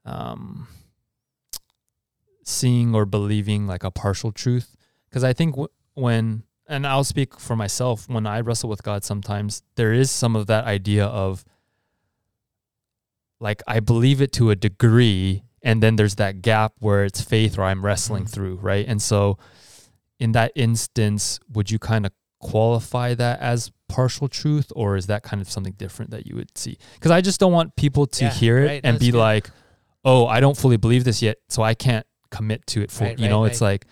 um, 0.05 0.67
seeing 2.43 2.93
or 2.93 3.05
believing 3.05 3.67
like 3.67 3.83
a 3.83 3.91
partial 3.91 4.31
truth? 4.31 4.75
Because 5.09 5.23
I 5.23 5.33
think 5.33 5.53
w- 5.53 5.69
when, 5.93 6.43
and 6.67 6.85
I'll 6.85 7.05
speak 7.05 7.39
for 7.39 7.55
myself, 7.55 8.09
when 8.09 8.27
I 8.27 8.41
wrestle 8.41 8.69
with 8.69 8.83
God, 8.83 9.03
sometimes 9.03 9.63
there 9.75 9.93
is 9.93 10.11
some 10.11 10.35
of 10.35 10.47
that 10.47 10.65
idea 10.65 11.05
of 11.05 11.45
like 13.39 13.61
I 13.67 13.79
believe 13.79 14.21
it 14.21 14.31
to 14.33 14.49
a 14.49 14.55
degree, 14.55 15.43
and 15.67 15.83
then 15.83 15.95
there's 15.97 16.15
that 16.15 16.41
gap 16.41 16.71
where 16.79 17.03
it's 17.03 17.21
faith 17.21 17.57
or 17.59 17.63
I'm 17.63 17.83
wrestling 17.85 18.23
Mhm. 18.25 18.29
through, 18.33 18.55
right? 18.71 18.85
And 18.87 19.01
so 19.01 19.37
in 20.19 20.31
that 20.31 20.51
instance, 20.55 21.39
would 21.53 21.69
you 21.69 21.77
kind 21.79 22.05
of 22.05 22.11
qualify 22.39 23.13
that 23.15 23.39
as 23.39 23.71
partial 23.89 24.27
truth 24.27 24.71
or 24.75 24.95
is 24.95 25.07
that 25.07 25.23
kind 25.23 25.41
of 25.41 25.49
something 25.49 25.73
different 25.77 26.11
that 26.11 26.27
you 26.27 26.35
would 26.35 26.55
see 26.57 26.77
because 26.95 27.09
i 27.09 27.19
just 27.19 27.39
don't 27.39 27.51
want 27.53 27.75
people 27.75 28.05
to 28.05 28.25
Yeah, 28.25 28.31
hear 28.33 28.57
it 28.59 28.67
right. 28.67 28.81
and 28.83 28.99
be 28.99 29.11
good. 29.11 29.17
like 29.17 29.49
oh 30.05 30.27
i 30.27 30.39
don't 30.39 30.55
fully 30.57 30.77
believe 30.77 31.03
this 31.03 31.21
yet 31.23 31.37
so 31.49 31.63
i 31.63 31.73
can't 31.73 32.05
commit 32.29 32.67
to 32.67 32.81
it 32.83 32.91
for 32.91 33.05
Right, 33.05 33.17
you 33.17 33.25
right, 33.25 33.29
know 33.31 33.45
it's 33.45 33.61
like 33.61 33.85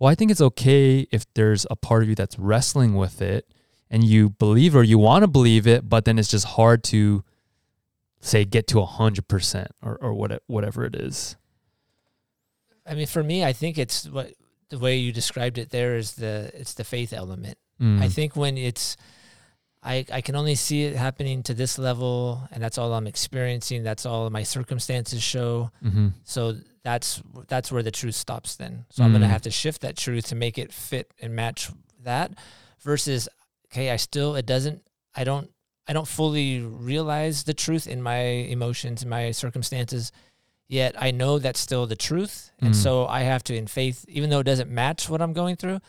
well 0.00 0.10
i 0.10 0.14
think 0.16 0.30
it's 0.32 0.40
okay 0.40 1.06
if 1.12 1.22
there's 1.34 1.64
a 1.70 1.76
part 1.76 2.02
of 2.02 2.08
you 2.08 2.14
that's 2.16 2.36
wrestling 2.40 2.94
with 2.96 3.22
it 3.22 3.46
and 3.90 4.02
you 4.02 4.30
believe 4.30 4.74
or 4.74 4.82
you 4.82 4.98
want 4.98 5.22
to 5.22 5.28
believe 5.28 5.66
it 5.68 5.88
but 5.88 6.06
then 6.06 6.18
it's 6.18 6.28
just 6.36 6.46
hard 6.58 6.82
to 6.84 7.22
say 8.22 8.44
get 8.46 8.66
to 8.68 8.80
a 8.80 8.86
hundred 8.86 9.28
percent 9.28 9.68
or 9.82 9.98
or 10.00 10.14
what 10.14 10.42
whatever 10.46 10.84
it 10.86 10.94
is 10.94 11.36
I 12.84 12.94
mean, 12.94 13.06
for 13.06 13.22
me, 13.22 13.44
I 13.44 13.52
think 13.52 13.78
it's 13.78 14.08
what 14.08 14.32
the 14.68 14.78
way 14.78 14.96
you 14.96 15.12
described 15.12 15.56
it. 15.58 15.70
There 15.70 15.96
is 15.96 16.14
the 16.14 16.50
it's 16.54 16.74
the 16.74 16.84
faith 16.84 17.12
element. 17.12 17.56
Mm. 17.80 18.00
I 18.02 18.08
think 18.08 18.34
when 18.34 18.56
it's 18.58 18.96
I 19.84 20.04
I 20.12 20.20
can 20.20 20.34
only 20.34 20.54
see 20.56 20.82
it 20.84 20.96
happening 20.96 21.42
to 21.44 21.54
this 21.54 21.78
level 21.78 22.42
and 22.50 22.62
that's 22.62 22.78
all 22.78 22.92
I'm 22.92 23.06
experiencing, 23.06 23.84
that's 23.84 24.04
all 24.04 24.28
my 24.30 24.42
circumstances 24.42 25.22
show. 25.22 25.70
mm-hmm. 25.84 26.08
So 26.24 26.56
that's 26.82 27.22
that's 27.46 27.70
where 27.70 27.84
the 27.84 27.92
truth 27.92 28.16
stops 28.16 28.56
then. 28.56 28.84
So 28.90 29.04
I'm 29.04 29.10
going 29.12 29.22
to 29.22 29.28
Mm. 29.28 29.30
have 29.30 29.42
to 29.42 29.50
shift 29.52 29.82
that 29.82 29.96
truth 29.96 30.26
to 30.28 30.34
make 30.34 30.58
it 30.58 30.72
fit 30.72 31.12
and 31.20 31.36
match 31.36 31.70
that 32.02 32.32
versus 32.80 33.28
okay, 33.66 33.90
I 33.90 33.96
still 33.96 34.34
it 34.34 34.46
doesn't 34.46 34.82
I 35.14 35.22
don't 35.22 35.50
I 35.88 35.92
don't 35.92 36.08
fully 36.08 36.60
realize 36.60 37.44
the 37.44 37.54
truth 37.54 37.86
in 37.86 38.02
my 38.02 38.18
emotions, 38.18 39.02
in 39.02 39.08
my 39.08 39.30
circumstances. 39.32 40.12
Yet 40.68 40.94
I 40.98 41.10
know 41.10 41.38
that's 41.38 41.60
still 41.60 41.86
the 41.86 41.96
truth. 41.96 42.50
And 42.60 42.72
Mm. 42.72 42.82
so 42.82 43.06
I 43.06 43.22
have 43.22 43.42
to 43.44 43.54
in 43.56 43.66
faith 43.66 44.04
even 44.08 44.30
though 44.30 44.40
it 44.40 44.44
doesn't 44.44 44.70
match 44.70 45.08
what 45.10 45.20
I'm 45.20 45.32
going 45.32 45.56
through, 45.56 45.80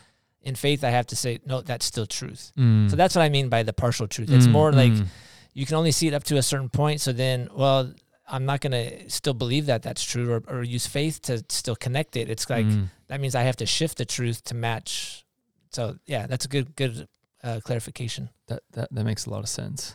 in 0.42 0.54
faith 0.56 0.84
I 0.84 0.90
have 0.90 1.06
to 1.06 1.16
say 1.16 1.38
no, 1.46 1.62
that's 1.62 1.86
still 1.86 2.06
truth. 2.06 2.52
Mm. 2.58 2.90
So 2.90 2.96
that's 2.96 3.14
what 3.14 3.22
I 3.22 3.28
mean 3.30 3.48
by 3.48 3.62
the 3.62 3.72
partial 3.72 4.06
truth. 4.08 4.30
It's 4.30 4.46
Mm, 4.46 4.52
more 4.52 4.72
like 4.72 4.92
mm. 4.92 5.06
you 5.54 5.64
can 5.64 5.76
only 5.76 5.92
see 5.92 6.08
it 6.08 6.12
up 6.14 6.24
to 6.24 6.36
a 6.36 6.42
certain 6.42 6.68
point. 6.68 7.00
So 7.00 7.12
then, 7.12 7.48
well, 7.54 7.92
I'm 8.28 8.44
not 8.46 8.60
going 8.60 8.72
to 8.72 9.08
still 9.10 9.34
believe 9.34 9.66
that 9.66 9.82
that's 9.82 10.02
true 10.02 10.30
or, 10.32 10.42
or 10.48 10.62
use 10.62 10.86
faith 10.86 11.20
to 11.22 11.44
still 11.48 11.76
connect 11.76 12.16
it. 12.16 12.28
It's 12.28 12.48
like, 12.50 12.66
Mm. 12.66 12.88
that 13.08 13.20
means 13.20 13.34
I 13.34 13.42
have 13.42 13.56
to 13.56 13.66
shift 13.66 13.96
the 13.98 14.04
truth 14.04 14.42
to 14.44 14.54
match. 14.54 15.24
So 15.70 15.98
yeah, 16.04 16.26
that's 16.26 16.44
a 16.44 16.48
good, 16.48 16.74
good 16.76 17.06
uh, 17.44 17.60
clarification. 17.62 18.28
that, 18.48 18.62
that 18.72 18.88
that 18.94 19.04
makes 19.04 19.26
a 19.26 19.30
lot 19.30 19.40
of 19.40 19.48
sense 19.48 19.94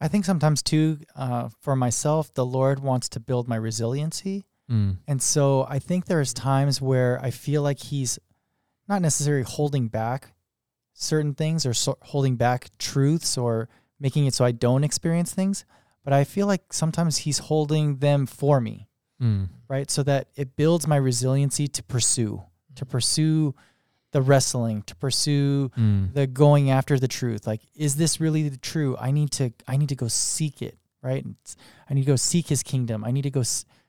I 0.00 0.06
think 0.08 0.24
sometimes 0.24 0.62
too, 0.62 0.98
uh, 1.16 1.48
for 1.60 1.74
myself, 1.74 2.32
the 2.34 2.46
Lord 2.46 2.78
wants 2.78 3.08
to 3.10 3.20
build 3.20 3.48
my 3.48 3.56
resiliency. 3.56 4.46
mm. 4.70 4.96
And 5.08 5.20
so 5.20 5.66
I 5.68 5.80
think 5.80 6.04
there's 6.06 6.32
times 6.32 6.80
where 6.80 7.18
I 7.20 7.30
feel 7.32 7.62
like 7.62 7.80
he's 7.80 8.16
not 8.88 9.02
necessarily 9.02 9.42
holding 9.42 9.88
back 9.88 10.34
certain 10.94 11.34
things 11.34 11.66
or 11.66 11.74
so 11.74 11.98
holding 12.02 12.36
back 12.36 12.68
truths 12.78 13.36
or 13.36 13.68
making 13.98 14.26
it 14.26 14.34
so 14.34 14.44
I 14.44 14.52
don't 14.52 14.84
experience 14.84 15.34
things, 15.34 15.64
but 16.04 16.12
I 16.12 16.22
feel 16.22 16.46
like 16.46 16.72
sometimes 16.72 17.16
he's 17.18 17.38
holding 17.38 17.98
them 17.98 18.26
for 18.26 18.60
me, 18.60 18.86
Mm. 19.20 19.48
right? 19.68 19.90
So 19.90 20.04
that 20.04 20.28
it 20.36 20.54
builds 20.54 20.86
my 20.86 20.96
resiliency 20.96 21.66
to 21.66 21.82
pursue, 21.82 22.44
to 22.76 22.86
pursue 22.86 23.52
the 24.12 24.22
wrestling, 24.22 24.82
to 24.82 24.96
pursue 24.96 25.70
Mm. 25.76 26.14
the 26.14 26.26
going 26.26 26.70
after 26.70 26.98
the 26.98 27.08
truth. 27.08 27.46
Like, 27.46 27.60
is 27.74 27.96
this 27.96 28.20
really 28.20 28.48
the 28.48 28.56
true? 28.56 28.96
I 28.98 29.10
need 29.10 29.30
to, 29.32 29.52
I 29.66 29.76
need 29.76 29.90
to 29.90 29.96
go 29.96 30.08
seek 30.08 30.62
it, 30.62 30.78
right? 31.02 31.26
I 31.90 31.94
need 31.94 32.02
to 32.02 32.06
go 32.12 32.16
seek 32.16 32.48
his 32.48 32.62
kingdom. 32.62 33.04
I 33.04 33.10
need 33.10 33.22
to 33.22 33.30
go, 33.30 33.42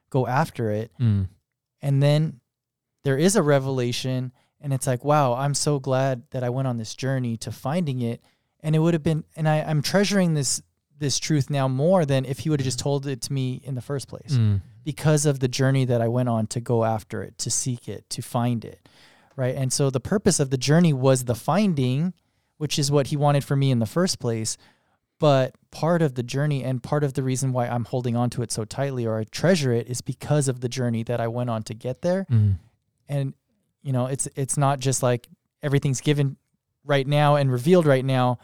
go 0.09 0.27
after 0.27 0.71
it 0.71 0.91
Mm. 0.99 1.29
and 1.81 2.03
then 2.03 2.41
there 3.03 3.17
is 3.17 3.35
a 3.35 3.41
revelation 3.43 4.31
and 4.59 4.73
it's 4.73 4.85
like 4.87 5.05
wow 5.05 5.33
i'm 5.35 5.53
so 5.53 5.79
glad 5.79 6.23
that 6.31 6.43
i 6.43 6.49
went 6.49 6.67
on 6.67 6.77
this 6.77 6.93
journey 6.95 7.37
to 7.37 7.51
finding 7.51 8.01
it 8.01 8.19
and 8.61 8.75
it 8.75 8.79
would 8.79 8.93
have 8.95 9.03
been 9.03 9.23
and 9.37 9.47
I, 9.47 9.61
i'm 9.61 9.81
treasuring 9.81 10.33
this 10.33 10.61
this 10.97 11.17
truth 11.19 11.49
now 11.49 11.67
more 11.69 12.05
than 12.05 12.25
if 12.25 12.39
he 12.39 12.49
would 12.49 12.59
have 12.59 12.65
just 12.65 12.79
told 12.79 13.05
it 13.07 13.21
to 13.21 13.31
me 13.33 13.61
in 13.63 13.75
the 13.75 13.81
first 13.81 14.07
place 14.09 14.33
Mm. 14.33 14.61
because 14.83 15.25
of 15.25 15.39
the 15.39 15.47
journey 15.47 15.85
that 15.85 16.01
i 16.01 16.07
went 16.09 16.27
on 16.27 16.47
to 16.47 16.59
go 16.59 16.83
after 16.83 17.21
it 17.23 17.37
to 17.37 17.49
seek 17.49 17.87
it 17.87 18.09
to 18.09 18.21
find 18.21 18.65
it 18.65 18.89
right? 19.35 19.55
And 19.55 19.71
so 19.71 19.89
the 19.89 19.99
purpose 19.99 20.39
of 20.39 20.49
the 20.49 20.57
journey 20.57 20.93
was 20.93 21.25
the 21.25 21.35
finding 21.35 22.13
which 22.57 22.77
is 22.77 22.91
what 22.91 23.07
he 23.07 23.15
wanted 23.15 23.41
for 23.41 23.55
me 23.55 23.71
in 23.71 23.79
the 23.79 23.85
first 23.85 24.19
place. 24.19 24.57
But 25.17 25.55
part 25.71 26.01
of 26.01 26.15
the 26.15 26.23
journey 26.23 26.61
and 26.63 26.83
part 26.83 27.05
of 27.05 27.13
the 27.13 27.23
reason 27.23 27.53
why 27.53 27.67
i'm 27.67 27.85
holding 27.85 28.15
on 28.17 28.29
to 28.31 28.41
it 28.41 28.51
so 28.51 28.65
tightly 28.65 29.05
or 29.05 29.19
i 29.19 29.23
treasure 29.25 29.71
it 29.71 29.87
is 29.87 30.01
because 30.01 30.47
of 30.49 30.59
the 30.61 30.67
journey 30.69 31.03
that 31.03 31.19
i 31.21 31.27
went 31.27 31.49
on 31.49 31.63
to 31.63 31.73
get 31.73 32.01
there. 32.01 32.25
Mm. 32.29 32.55
and 33.07 33.33
you 33.81 33.93
know 33.93 34.07
it's 34.07 34.27
it's 34.35 34.57
not 34.57 34.79
just 34.79 35.01
like 35.03 35.27
everything's 35.61 36.01
given 36.01 36.35
right 36.85 37.05
now 37.07 37.35
and 37.35 37.51
revealed 37.51 37.85
right 37.85 38.03
now 38.05 38.39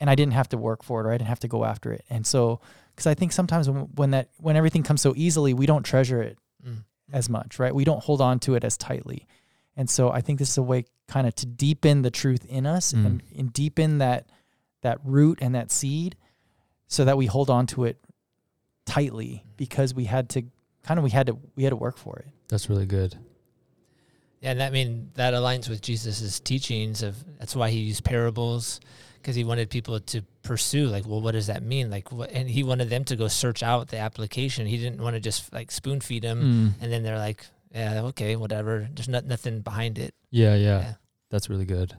and 0.00 0.10
i 0.10 0.14
didn't 0.14 0.32
have 0.34 0.48
to 0.50 0.58
work 0.58 0.82
for 0.84 1.00
it 1.00 1.06
or 1.06 1.10
i 1.10 1.14
didn't 1.18 1.28
have 1.28 1.40
to 1.40 1.48
go 1.48 1.64
after 1.64 1.92
it. 1.92 2.04
And 2.10 2.26
so 2.26 2.60
because 2.94 3.06
i 3.06 3.14
think 3.14 3.32
sometimes 3.32 3.68
when, 3.70 3.82
when 3.94 4.10
that 4.12 4.28
when 4.38 4.56
everything 4.56 4.82
comes 4.82 5.00
so 5.00 5.12
easily 5.16 5.54
we 5.54 5.66
don't 5.66 5.82
treasure 5.84 6.22
it 6.22 6.38
Mm. 6.66 6.84
as 7.12 7.28
much 7.30 7.58
right? 7.58 7.74
We 7.74 7.84
don't 7.84 8.02
hold 8.04 8.20
on 8.20 8.38
to 8.40 8.54
it 8.54 8.64
as 8.64 8.76
tightly 8.76 9.26
and 9.80 9.88
so 9.96 10.02
i 10.18 10.20
think 10.20 10.38
this 10.38 10.50
is 10.54 10.58
a 10.58 10.62
way 10.72 10.84
kind 11.14 11.26
of 11.26 11.34
to 11.34 11.46
deepen 11.46 12.02
the 12.02 12.10
truth 12.22 12.44
in 12.58 12.64
us 12.76 12.92
Mm. 12.92 13.06
and, 13.06 13.22
and 13.38 13.46
deepen 13.62 13.98
that 13.98 14.22
that 14.82 14.98
root 15.04 15.38
and 15.42 15.54
that 15.54 15.70
seed 15.70 16.12
so 16.96 17.04
that 17.06 17.16
we 17.16 17.26
hold 17.26 17.48
on 17.50 17.64
to 17.72 17.84
it 17.90 17.96
tightly 18.86 19.44
because 19.56 19.94
we 19.94 20.04
had 20.04 20.28
to 20.30 20.42
kind 20.82 20.98
of 20.98 21.04
we 21.04 21.10
had 21.10 21.26
to 21.26 21.38
we 21.56 21.62
had 21.64 21.70
to 21.70 21.76
work 21.86 21.96
for 21.98 22.16
it 22.18 22.26
That's 22.48 22.68
really 22.68 22.86
good. 22.86 23.12
Yeah, 24.40 24.52
and 24.52 24.60
that 24.60 24.68
I 24.68 24.70
mean 24.70 25.10
that 25.14 25.34
aligns 25.34 25.68
with 25.68 25.82
Jesus's 25.82 26.40
teachings 26.40 27.02
of 27.02 27.14
that's 27.38 27.54
why 27.54 27.68
he 27.70 27.78
used 27.80 28.02
parables 28.04 28.80
because 29.20 29.36
he 29.36 29.44
wanted 29.44 29.68
people 29.68 30.00
to 30.00 30.22
pursue 30.42 30.86
like 30.86 31.06
well 31.06 31.20
what 31.20 31.32
does 31.32 31.48
that 31.48 31.62
mean 31.62 31.90
like 31.90 32.10
what 32.10 32.30
and 32.32 32.48
he 32.48 32.62
wanted 32.64 32.88
them 32.88 33.04
to 33.04 33.16
go 33.16 33.28
search 33.28 33.62
out 33.62 33.88
the 33.88 33.98
application 33.98 34.66
he 34.66 34.78
didn't 34.78 35.00
want 35.00 35.14
to 35.14 35.20
just 35.20 35.52
like 35.52 35.70
spoon 35.70 36.00
feed 36.00 36.22
them 36.22 36.38
Mm. 36.40 36.82
and 36.82 36.90
then 36.92 37.02
they're 37.02 37.18
like 37.18 37.44
yeah 37.72 38.02
okay 38.02 38.36
whatever 38.36 38.88
there's 38.94 39.08
not 39.08 39.24
nothing 39.24 39.60
behind 39.60 39.98
it 39.98 40.14
Yeah, 40.30 40.54
yeah, 40.54 40.80
Yeah. 40.80 40.94
That's 41.30 41.48
really 41.48 41.64
good. 41.64 41.94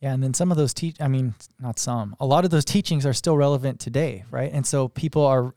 Yeah, 0.00 0.12
and 0.12 0.22
then 0.22 0.34
some 0.34 0.52
of 0.52 0.56
those 0.56 0.72
teach 0.74 0.96
I 1.00 1.08
mean, 1.08 1.34
not 1.58 1.78
some. 1.78 2.14
A 2.20 2.26
lot 2.26 2.44
of 2.44 2.50
those 2.50 2.64
teachings 2.64 3.04
are 3.06 3.12
still 3.12 3.36
relevant 3.36 3.80
today, 3.80 4.24
right? 4.30 4.52
And 4.52 4.64
so 4.66 4.88
people 4.88 5.26
are 5.26 5.54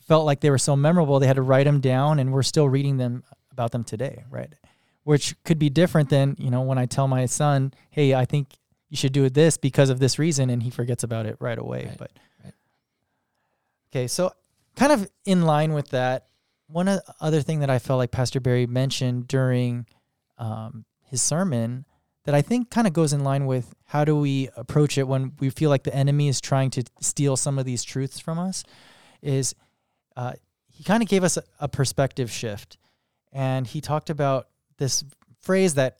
felt 0.00 0.26
like 0.26 0.40
they 0.40 0.50
were 0.50 0.58
so 0.58 0.76
memorable 0.76 1.18
they 1.20 1.26
had 1.26 1.36
to 1.36 1.42
write 1.42 1.64
them 1.64 1.80
down 1.80 2.18
and 2.18 2.32
we're 2.32 2.42
still 2.42 2.68
reading 2.68 2.96
them 2.98 3.22
about 3.52 3.70
them 3.70 3.84
today, 3.84 4.24
right? 4.28 4.52
Which 5.04 5.34
could 5.44 5.58
be 5.58 5.70
different 5.70 6.10
than, 6.10 6.36
you 6.38 6.50
know, 6.50 6.62
when 6.62 6.78
I 6.78 6.86
tell 6.86 7.08
my 7.08 7.26
son, 7.26 7.72
"Hey, 7.90 8.14
I 8.14 8.24
think 8.26 8.48
you 8.90 8.96
should 8.96 9.12
do 9.12 9.28
this 9.30 9.56
because 9.56 9.88
of 9.88 10.00
this 10.00 10.18
reason," 10.18 10.50
and 10.50 10.62
he 10.62 10.70
forgets 10.70 11.04
about 11.04 11.26
it 11.26 11.36
right 11.40 11.58
away. 11.58 11.86
Right, 11.86 11.98
But 11.98 12.10
right. 12.44 12.54
Okay, 13.90 14.06
so 14.08 14.32
kind 14.76 14.92
of 14.92 15.08
in 15.24 15.42
line 15.42 15.72
with 15.72 15.88
that, 15.90 16.26
one 16.72 17.00
other 17.20 17.42
thing 17.42 17.60
that 17.60 17.70
I 17.70 17.78
felt 17.78 17.98
like 17.98 18.10
Pastor 18.10 18.40
Barry 18.40 18.66
mentioned 18.66 19.28
during 19.28 19.86
um, 20.38 20.84
his 21.02 21.20
sermon 21.20 21.84
that 22.24 22.34
I 22.34 22.42
think 22.42 22.70
kind 22.70 22.86
of 22.86 22.92
goes 22.92 23.12
in 23.12 23.24
line 23.24 23.46
with 23.46 23.74
how 23.84 24.04
do 24.04 24.16
we 24.16 24.48
approach 24.56 24.98
it 24.98 25.08
when 25.08 25.32
we 25.40 25.50
feel 25.50 25.70
like 25.70 25.84
the 25.84 25.94
enemy 25.94 26.28
is 26.28 26.40
trying 26.40 26.70
to 26.70 26.84
steal 27.00 27.36
some 27.36 27.58
of 27.58 27.64
these 27.64 27.82
truths 27.82 28.20
from 28.20 28.38
us 28.38 28.62
is 29.22 29.54
uh, 30.16 30.32
he 30.66 30.84
kind 30.84 31.02
of 31.02 31.08
gave 31.08 31.24
us 31.24 31.36
a, 31.36 31.42
a 31.58 31.68
perspective 31.68 32.30
shift. 32.30 32.78
And 33.32 33.66
he 33.66 33.80
talked 33.80 34.10
about 34.10 34.48
this 34.78 35.04
phrase 35.40 35.74
that 35.74 35.96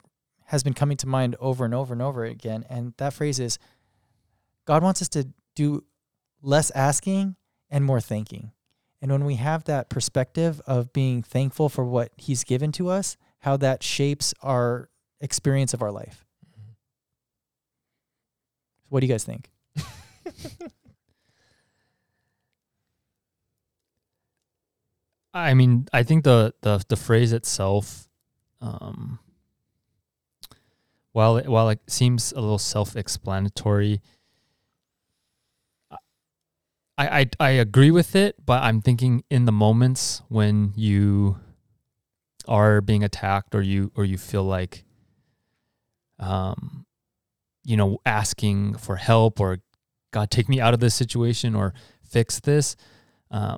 has 0.47 0.63
been 0.63 0.75
coming 0.75 0.97
to 0.99 1.07
mind 1.07 1.37
over 1.41 1.65
and 1.65 1.75
over 1.75 1.93
and 1.93 2.03
over 2.03 2.25
again. 2.25 2.65
And 2.69 2.93
that 2.99 3.13
phrase 3.15 3.39
is 3.39 3.59
God 4.67 4.83
wants 4.83 5.01
us 5.01 5.09
to 5.11 5.29
do 5.55 5.85
less 6.43 6.71
asking 6.73 7.37
and 7.71 7.85
more 7.85 8.01
thinking. 8.01 8.53
And 9.03 9.11
when 9.11 9.25
we 9.25 9.37
have 9.37 9.65
that 9.65 9.89
perspective 9.89 10.61
of 10.67 10.93
being 10.93 11.23
thankful 11.23 11.69
for 11.69 11.85
what 11.85 12.13
he's 12.17 12.45
given 12.45 12.71
to 12.73 12.89
us, 12.89 13.17
how 13.41 13.57
that 13.57 13.83
shapes 13.83 14.35
our 14.43 14.91
experience 15.21 15.73
of 15.73 15.83
our 15.83 15.91
life. 15.91 16.25
What 18.89 19.01
do 19.01 19.07
you 19.07 19.13
guys 19.13 19.25
think? 19.25 19.51
I 25.33 25.55
mean, 25.55 25.87
I 25.93 26.03
think 26.03 26.25
the 26.25 26.55
the 26.63 26.83
the 26.89 26.97
phrase 26.97 27.33
itself, 27.33 28.09
um, 28.61 29.21
while 31.13 31.37
it, 31.37 31.49
while 31.49 31.69
it 31.69 31.79
seems 31.87 32.33
a 32.33 32.41
little 32.41 32.59
self-explanatory, 32.59 34.01
I, 37.01 37.21
I 37.21 37.27
I 37.41 37.51
agree 37.53 37.91
with 37.91 38.15
it, 38.15 38.37
but 38.45 38.63
I'm 38.63 38.83
thinking 38.83 39.25
in 39.31 39.47
the 39.47 39.53
moments 39.53 40.21
when 40.29 40.75
you 40.77 41.39
are 42.47 42.83
being 42.83 43.03
attacked 43.03 43.55
or 43.55 43.63
you 43.63 43.91
or 43.95 44.05
you 44.05 44.19
feel 44.19 44.45
like, 44.45 44.85
um, 46.19 46.85
you 47.65 47.79
know, 47.79 48.01
asking 48.05 48.75
for 48.75 48.97
help 48.97 49.41
or 49.41 49.61
God 50.13 50.31
take 50.31 50.47
me 50.47 50.61
out 50.61 50.75
of 50.75 50.81
this 50.81 50.95
situation 50.95 51.55
or 51.55 51.73
fix 52.03 52.39
this. 52.39 52.77
Um, 53.31 53.57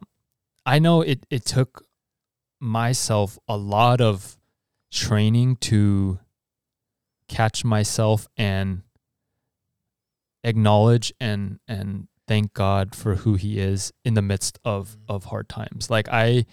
I 0.65 0.79
know 0.79 1.03
it 1.03 1.27
it 1.29 1.45
took 1.45 1.85
myself 2.61 3.41
a 3.49 3.57
lot 3.57 4.01
of 4.01 4.39
training 4.93 5.57
to 5.57 6.21
catch 7.27 7.65
myself 7.65 8.29
and 8.37 8.83
acknowledge 10.45 11.13
and 11.19 11.59
and 11.67 12.07
thank 12.33 12.55
God 12.55 12.95
for 12.95 13.17
who 13.17 13.35
he 13.35 13.59
is 13.59 13.93
in 14.07 14.15
the 14.15 14.23
midst 14.23 14.59
of 14.65 14.97
of 15.07 15.27
hard 15.27 15.51
times. 15.51 15.91
Like 15.91 16.09
I 16.09 16.47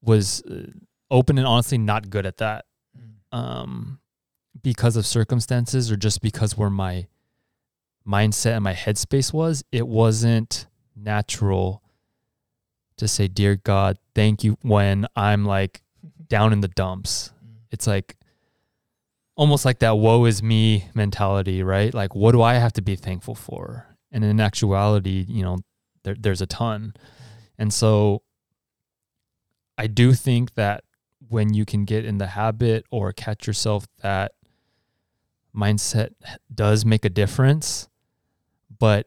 was 0.00 0.42
uh, 0.50 0.68
open 1.10 1.36
and 1.36 1.46
honestly 1.46 1.76
not 1.76 2.08
good 2.08 2.24
at 2.24 2.38
that. 2.38 2.64
Um 3.32 4.00
because 4.62 4.96
of 4.96 5.04
circumstances 5.04 5.92
or 5.92 5.96
just 5.96 6.22
because 6.22 6.56
where 6.56 6.70
my 6.70 7.06
mindset 8.08 8.54
and 8.54 8.64
my 8.64 8.72
headspace 8.72 9.30
was, 9.30 9.62
it 9.72 9.86
wasn't 9.86 10.66
natural 10.96 11.82
to 12.96 13.06
say, 13.06 13.28
Dear 13.28 13.56
God, 13.56 13.98
thank 14.14 14.42
you 14.42 14.56
when 14.62 15.06
I'm 15.14 15.44
like 15.44 15.82
down 16.28 16.54
in 16.54 16.62
the 16.62 16.68
dumps. 16.68 17.30
It's 17.70 17.86
like 17.86 18.16
almost 19.36 19.66
like 19.66 19.80
that 19.80 19.98
woe 19.98 20.24
is 20.24 20.42
me 20.42 20.88
mentality, 20.94 21.62
right? 21.62 21.92
Like, 21.92 22.14
what 22.14 22.32
do 22.32 22.40
I 22.40 22.54
have 22.54 22.72
to 22.72 22.80
be 22.80 22.96
thankful 22.96 23.34
for? 23.34 23.95
And 24.16 24.24
in 24.24 24.40
actuality, 24.40 25.26
you 25.28 25.42
know, 25.42 25.58
there, 26.02 26.16
there's 26.18 26.40
a 26.40 26.46
ton. 26.46 26.94
And 27.58 27.70
so 27.70 28.22
I 29.76 29.88
do 29.88 30.14
think 30.14 30.54
that 30.54 30.84
when 31.28 31.52
you 31.52 31.66
can 31.66 31.84
get 31.84 32.06
in 32.06 32.16
the 32.16 32.28
habit 32.28 32.86
or 32.90 33.12
catch 33.12 33.46
yourself 33.46 33.86
that 34.00 34.32
mindset 35.54 36.12
does 36.54 36.86
make 36.86 37.04
a 37.04 37.10
difference, 37.10 37.90
but 38.78 39.06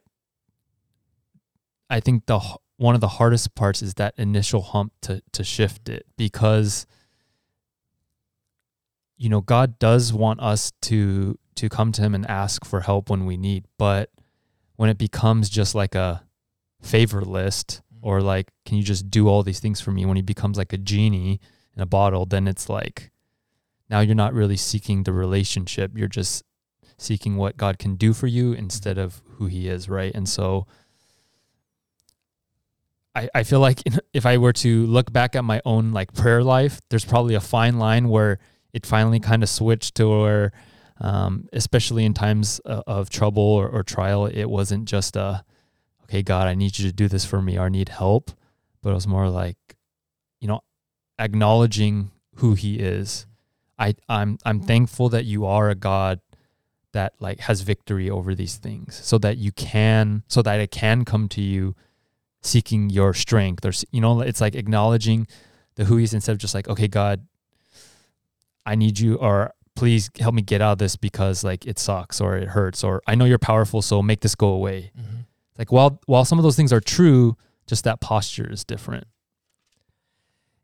I 1.89 2.01
think 2.01 2.27
the 2.27 2.39
one 2.77 2.93
of 2.93 3.01
the 3.01 3.07
hardest 3.07 3.55
parts 3.55 3.81
is 3.81 3.95
that 3.95 4.13
initial 4.15 4.61
hump 4.61 4.93
to 5.01 5.23
to 5.31 5.43
shift 5.43 5.89
it 5.89 6.05
because 6.17 6.85
you 9.17 9.27
know 9.27 9.41
God 9.41 9.79
does 9.79 10.13
want 10.13 10.39
us 10.39 10.71
to 10.83 11.39
to 11.55 11.67
come 11.67 11.91
to 11.93 12.03
him 12.03 12.13
and 12.13 12.29
ask 12.29 12.63
for 12.63 12.81
help 12.81 13.09
when 13.09 13.25
we 13.25 13.35
need 13.35 13.65
but 13.79 14.11
when 14.79 14.89
it 14.89 14.97
becomes 14.97 15.49
just 15.49 15.75
like 15.75 15.93
a 15.93 16.23
favor 16.81 17.19
list 17.19 17.81
mm-hmm. 17.93 18.07
or 18.07 18.21
like 18.21 18.47
can 18.65 18.77
you 18.77 18.83
just 18.83 19.11
do 19.11 19.27
all 19.27 19.43
these 19.43 19.59
things 19.59 19.81
for 19.81 19.91
me? 19.91 20.05
When 20.05 20.15
he 20.15 20.21
becomes 20.21 20.57
like 20.57 20.71
a 20.71 20.77
genie 20.77 21.41
in 21.75 21.81
a 21.81 21.85
bottle 21.85 22.25
then 22.25 22.47
it's 22.47 22.69
like 22.69 23.11
now 23.89 23.99
you're 23.99 24.15
not 24.15 24.33
really 24.33 24.55
seeking 24.55 25.03
the 25.03 25.11
relationship. 25.11 25.91
You're 25.97 26.07
just 26.07 26.45
seeking 26.97 27.35
what 27.35 27.57
God 27.57 27.77
can 27.77 27.95
do 27.95 28.13
for 28.13 28.27
you 28.27 28.51
mm-hmm. 28.51 28.59
instead 28.59 28.97
of 28.97 29.21
who 29.31 29.47
he 29.47 29.67
is 29.67 29.89
right? 29.89 30.15
And 30.15 30.29
so 30.29 30.65
I, 33.13 33.27
I 33.35 33.43
feel 33.43 33.59
like 33.59 33.81
if 34.13 34.25
I 34.25 34.37
were 34.37 34.53
to 34.53 34.85
look 34.85 35.11
back 35.11 35.35
at 35.35 35.43
my 35.43 35.61
own 35.65 35.91
like 35.91 36.13
prayer 36.13 36.41
life, 36.41 36.79
there's 36.89 37.03
probably 37.03 37.35
a 37.35 37.41
fine 37.41 37.79
line 37.79 38.07
where 38.07 38.39
it 38.71 38.85
finally 38.85 39.19
kind 39.19 39.43
of 39.43 39.49
switched 39.49 39.95
to 39.95 40.07
where, 40.07 40.53
um, 40.99 41.47
especially 41.53 42.05
in 42.05 42.13
times 42.13 42.59
of, 42.59 43.09
trouble 43.09 43.43
or, 43.43 43.67
or 43.67 43.83
trial, 43.83 44.25
it 44.25 44.45
wasn't 44.45 44.85
just 44.85 45.15
a, 45.15 45.43
okay, 46.03 46.21
God, 46.21 46.47
I 46.47 46.55
need 46.55 46.77
you 46.77 46.87
to 46.87 46.93
do 46.93 47.07
this 47.07 47.25
for 47.25 47.41
me 47.41 47.57
or 47.57 47.65
I 47.65 47.69
need 47.69 47.89
help, 47.89 48.31
but 48.81 48.91
it 48.91 48.93
was 48.93 49.07
more 49.07 49.29
like, 49.29 49.57
you 50.39 50.47
know, 50.47 50.61
acknowledging 51.17 52.11
who 52.35 52.53
He 52.53 52.79
is. 52.79 53.25
I 53.77 53.95
I'm 54.09 54.37
I'm 54.43 54.59
thankful 54.59 55.07
that 55.09 55.23
you 55.23 55.45
are 55.45 55.69
a 55.69 55.75
God 55.75 56.19
that 56.91 57.13
like 57.19 57.39
has 57.41 57.61
victory 57.61 58.09
over 58.09 58.35
these 58.35 58.57
things, 58.57 58.95
so 58.95 59.17
that 59.19 59.37
you 59.37 59.53
can, 59.53 60.23
so 60.27 60.41
that 60.41 60.59
it 60.59 60.71
can 60.71 61.05
come 61.05 61.29
to 61.29 61.41
you 61.41 61.75
seeking 62.41 62.89
your 62.89 63.13
strength 63.13 63.65
or 63.65 63.71
you 63.91 63.99
know 63.99 64.21
it's 64.21 64.39
like 64.39 64.55
acknowledging 64.55 65.27
the 65.75 65.85
who 65.85 65.97
he's 65.97 66.13
instead 66.13 66.31
of 66.31 66.37
just 66.37 66.55
like 66.55 66.69
okay 66.69 66.87
god 66.87 67.25
i 68.65 68.75
need 68.75 68.97
you 68.97 69.15
or 69.15 69.53
please 69.79 70.09
help 70.19 70.35
me 70.35 70.41
get 70.41 70.61
out 70.61 70.73
of 70.73 70.77
this 70.77 70.95
because 70.95 71.43
like 71.43 71.65
it 71.65 71.79
sucks 71.79 72.19
or 72.21 72.37
it 72.37 72.49
hurts 72.49 72.83
or 72.83 73.01
i 73.07 73.15
know 73.15 73.25
you're 73.25 73.37
powerful 73.39 73.81
so 73.81 74.01
make 74.01 74.19
this 74.21 74.35
go 74.35 74.49
away 74.49 74.91
Mm-hmm. 74.97 75.21
like 75.57 75.71
while 75.71 75.99
while 76.05 76.25
some 76.25 76.37
of 76.39 76.43
those 76.43 76.55
things 76.55 76.71
are 76.73 76.81
true 76.81 77.35
just 77.67 77.83
that 77.85 77.99
posture 78.01 78.49
is 78.51 78.63
different 78.63 79.07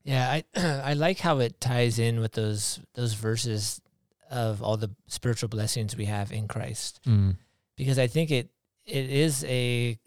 Yeah, 0.03 0.29
I 0.29 0.43
I 0.91 0.93
like 0.93 1.19
how 1.19 1.39
it 1.39 1.59
ties 1.59 1.97
in 1.99 2.19
with 2.19 2.33
those 2.33 2.79
those 2.93 3.13
verses 3.13 3.81
of 4.29 4.61
all 4.61 4.77
the 4.77 4.91
spiritual 5.07 5.49
blessings 5.49 5.95
we 5.95 6.05
have 6.05 6.31
in 6.31 6.47
Christ. 6.47 6.99
mm. 7.07 7.35
Because 7.75 7.97
I 7.99 8.07
think 8.07 8.29
it 8.31 8.49
it 8.85 9.09
is 9.09 9.43
a 9.45 9.97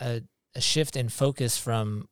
a, 0.00 0.22
a 0.54 0.60
shift 0.60 0.96
in 0.96 1.08
focus 1.08 1.58
from 1.58 2.08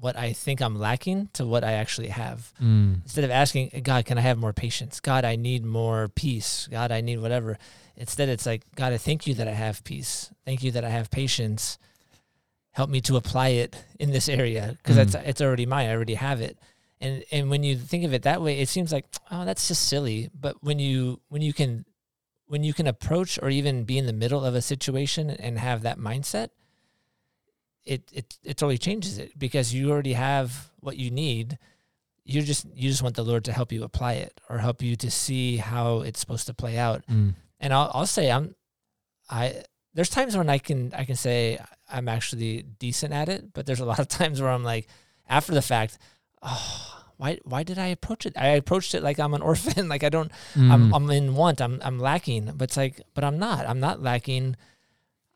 what 0.00 0.16
I 0.16 0.32
think 0.32 0.60
I'm 0.60 0.78
lacking 0.78 1.28
to 1.34 1.46
what 1.46 1.64
I 1.64 1.72
actually 1.72 2.08
have. 2.08 2.52
Mm. 2.62 3.02
Instead 3.02 3.24
of 3.24 3.30
asking 3.30 3.70
God, 3.82 4.04
can 4.04 4.18
I 4.18 4.22
have 4.22 4.38
more 4.38 4.52
patience? 4.52 5.00
God, 5.00 5.24
I 5.24 5.36
need 5.36 5.64
more 5.64 6.08
peace. 6.08 6.68
God, 6.70 6.90
I 6.92 7.00
need 7.00 7.18
whatever. 7.20 7.58
Instead, 7.96 8.28
it's 8.28 8.44
like 8.46 8.62
God, 8.74 8.92
I 8.92 8.98
thank 8.98 9.26
you 9.26 9.34
that 9.34 9.46
I 9.48 9.52
have 9.52 9.84
peace. 9.84 10.30
Thank 10.44 10.62
you 10.62 10.72
that 10.72 10.84
I 10.84 10.88
have 10.90 11.10
patience. 11.10 11.78
Help 12.72 12.90
me 12.90 13.00
to 13.02 13.16
apply 13.16 13.48
it 13.50 13.76
in 14.00 14.10
this 14.10 14.28
area 14.28 14.76
because 14.78 14.96
Mm. 14.96 15.02
it's 15.02 15.14
it's 15.14 15.40
already 15.40 15.64
mine. 15.64 15.88
I 15.88 15.92
already 15.94 16.14
have 16.14 16.40
it. 16.40 16.58
And 17.00 17.24
and 17.30 17.48
when 17.50 17.62
you 17.62 17.76
think 17.76 18.04
of 18.04 18.12
it 18.12 18.22
that 18.22 18.42
way, 18.42 18.58
it 18.58 18.68
seems 18.68 18.90
like 18.92 19.06
oh, 19.30 19.44
that's 19.44 19.68
just 19.68 19.86
silly. 19.88 20.28
But 20.38 20.56
when 20.62 20.80
you 20.80 21.20
when 21.28 21.40
you 21.40 21.52
can 21.52 21.84
when 22.46 22.64
you 22.64 22.74
can 22.74 22.86
approach 22.88 23.38
or 23.40 23.48
even 23.48 23.84
be 23.84 23.96
in 23.96 24.06
the 24.06 24.12
middle 24.12 24.44
of 24.44 24.54
a 24.56 24.60
situation 24.62 25.30
and 25.30 25.58
have 25.58 25.82
that 25.82 25.98
mindset, 25.98 26.48
it 27.86 28.08
it 28.12 28.38
it 28.42 28.56
totally 28.56 28.78
changes 28.78 29.18
it 29.18 29.38
because 29.38 29.74
you 29.74 29.90
already 29.90 30.14
have 30.14 30.70
what 30.80 30.96
you 30.96 31.10
need. 31.10 31.58
You 32.24 32.42
just 32.42 32.66
you 32.74 32.88
just 32.88 33.02
want 33.02 33.16
the 33.16 33.24
Lord 33.24 33.44
to 33.44 33.52
help 33.52 33.72
you 33.72 33.84
apply 33.84 34.14
it 34.14 34.40
or 34.48 34.58
help 34.58 34.82
you 34.82 34.96
to 34.96 35.10
see 35.10 35.58
how 35.58 36.00
it's 36.00 36.20
supposed 36.20 36.46
to 36.46 36.54
play 36.54 36.78
out. 36.78 37.04
Mm. 37.06 37.34
And 37.60 37.72
I'll 37.72 37.90
I'll 37.92 38.06
say 38.06 38.30
I'm 38.30 38.54
I 39.28 39.62
there's 39.92 40.10
times 40.10 40.36
when 40.36 40.48
I 40.48 40.58
can 40.58 40.92
I 40.94 41.04
can 41.04 41.16
say 41.16 41.58
I'm 41.90 42.08
actually 42.08 42.62
decent 42.62 43.12
at 43.12 43.28
it, 43.28 43.52
but 43.52 43.66
there's 43.66 43.80
a 43.80 43.84
lot 43.84 43.98
of 43.98 44.08
times 44.08 44.40
where 44.40 44.50
I'm 44.50 44.64
like 44.64 44.88
after 45.28 45.52
the 45.52 45.62
fact, 45.62 45.98
oh, 46.42 47.02
why 47.16 47.38
why 47.44 47.62
did 47.62 47.78
I 47.78 47.88
approach 47.88 48.24
it? 48.24 48.34
I 48.36 48.48
approached 48.48 48.94
it 48.94 49.02
like 49.02 49.20
I'm 49.20 49.34
an 49.34 49.42
orphan, 49.50 49.88
like 49.88 50.04
I 50.04 50.08
don't 50.08 50.32
I'm 50.56 50.90
Mm. 50.90 50.96
I'm 50.96 51.10
in 51.10 51.34
want, 51.34 51.60
I'm 51.60 51.80
I'm 51.84 51.98
lacking, 51.98 52.52
but 52.56 52.64
it's 52.64 52.76
like 52.76 53.02
but 53.14 53.24
I'm 53.24 53.38
not. 53.38 53.68
I'm 53.68 53.80
not 53.80 54.02
lacking. 54.02 54.56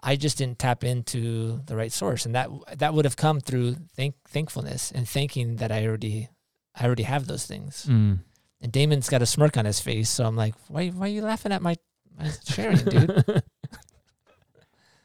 I 0.00 0.16
just 0.16 0.38
didn't 0.38 0.58
tap 0.58 0.84
into 0.84 1.60
the 1.66 1.76
right 1.76 1.92
source, 1.92 2.24
and 2.24 2.34
that 2.34 2.48
that 2.78 2.94
would 2.94 3.04
have 3.04 3.16
come 3.16 3.40
through 3.40 3.76
thank 3.96 4.14
thankfulness 4.28 4.92
and 4.92 5.08
thanking 5.08 5.56
that 5.56 5.72
I 5.72 5.86
already 5.86 6.28
I 6.74 6.84
already 6.86 7.02
have 7.02 7.26
those 7.26 7.46
things. 7.46 7.86
Mm. 7.88 8.20
And 8.60 8.72
Damon's 8.72 9.08
got 9.08 9.22
a 9.22 9.26
smirk 9.26 9.56
on 9.56 9.64
his 9.64 9.80
face, 9.80 10.10
so 10.10 10.24
I'm 10.24 10.36
like, 10.36 10.54
why 10.68 10.88
why 10.88 11.06
are 11.06 11.10
you 11.10 11.22
laughing 11.22 11.52
at 11.52 11.62
my, 11.62 11.76
my 12.16 12.30
sharing, 12.46 12.76
dude? 12.78 13.42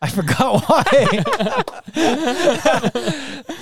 I 0.04 0.10
forgot 0.10 0.64
why. 0.68 0.84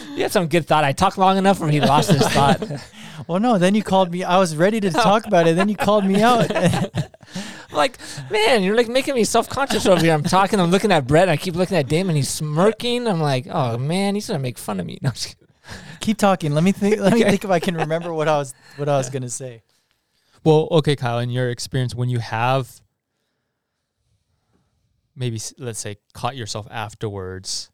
he 0.15 0.22
had 0.22 0.32
some 0.32 0.48
good 0.48 0.65
thought. 0.65 0.84
I 0.84 0.91
talked 0.91 1.20
long 1.20 1.38
enough 1.38 1.60
where 1.60 1.70
he 1.70 1.80
lost 1.80 2.10
his 2.10 2.28
thought. 2.30 2.60
Well, 3.27 3.39
no, 3.39 3.57
then 3.57 3.75
you 3.75 3.84
called 3.84 4.12
me. 4.12 4.23
I 4.23 4.38
was 4.38 4.55
ready 4.55 4.79
to 4.81 4.91
talk 4.91 5.25
about 5.25 5.47
it. 5.47 5.55
Then 5.55 5.69
you 5.69 5.75
called 5.75 6.05
me 6.05 6.21
out. 6.21 6.51
I'm 6.55 7.77
like, 7.77 7.97
man, 8.29 8.63
you're 8.63 8.75
like 8.75 8.88
making 8.88 9.15
me 9.15 9.23
self 9.23 9.49
conscious 9.49 9.86
over 9.86 10.01
here. 10.01 10.13
I'm 10.13 10.23
talking, 10.23 10.60
I'm 10.60 10.71
looking 10.71 10.91
at 10.91 11.07
Brett, 11.07 11.23
and 11.23 11.31
I 11.31 11.38
keep 11.38 11.55
looking 11.55 11.77
at 11.77 11.88
Damon. 11.88 12.15
He's 12.15 12.29
smirking. 12.29 13.07
I'm 13.07 13.21
like, 13.21 13.47
oh 13.49 13.77
man, 13.77 14.15
he's 14.15 14.27
gonna 14.27 14.39
make 14.39 14.57
fun 14.57 14.79
of 14.79 14.86
me. 14.86 14.99
No, 15.01 15.10
I'm 15.10 15.13
just 15.13 15.27
kidding. 15.27 15.47
Keep 15.99 16.17
talking. 16.17 16.53
Let 16.53 16.63
me 16.63 16.71
think. 16.71 16.99
Let 16.99 17.13
me 17.13 17.23
think 17.23 17.43
if 17.43 17.49
I 17.51 17.60
can 17.60 17.75
remember 17.75 18.13
what 18.13 18.27
I 18.27 18.38
was 18.38 18.53
what 18.77 18.89
I 18.89 18.97
was 18.97 19.10
gonna 19.10 19.29
say. 19.29 19.63
Well, 20.43 20.67
okay, 20.71 20.95
Kyle, 20.95 21.19
in 21.19 21.29
your 21.29 21.49
experience, 21.49 21.93
when 21.93 22.10
you 22.10 22.19
have 22.19 22.81
maybe, 25.15 25.39
let's 25.57 25.79
say, 25.79 25.97
caught 26.13 26.36
yourself 26.36 26.67
afterwards, 26.71 27.69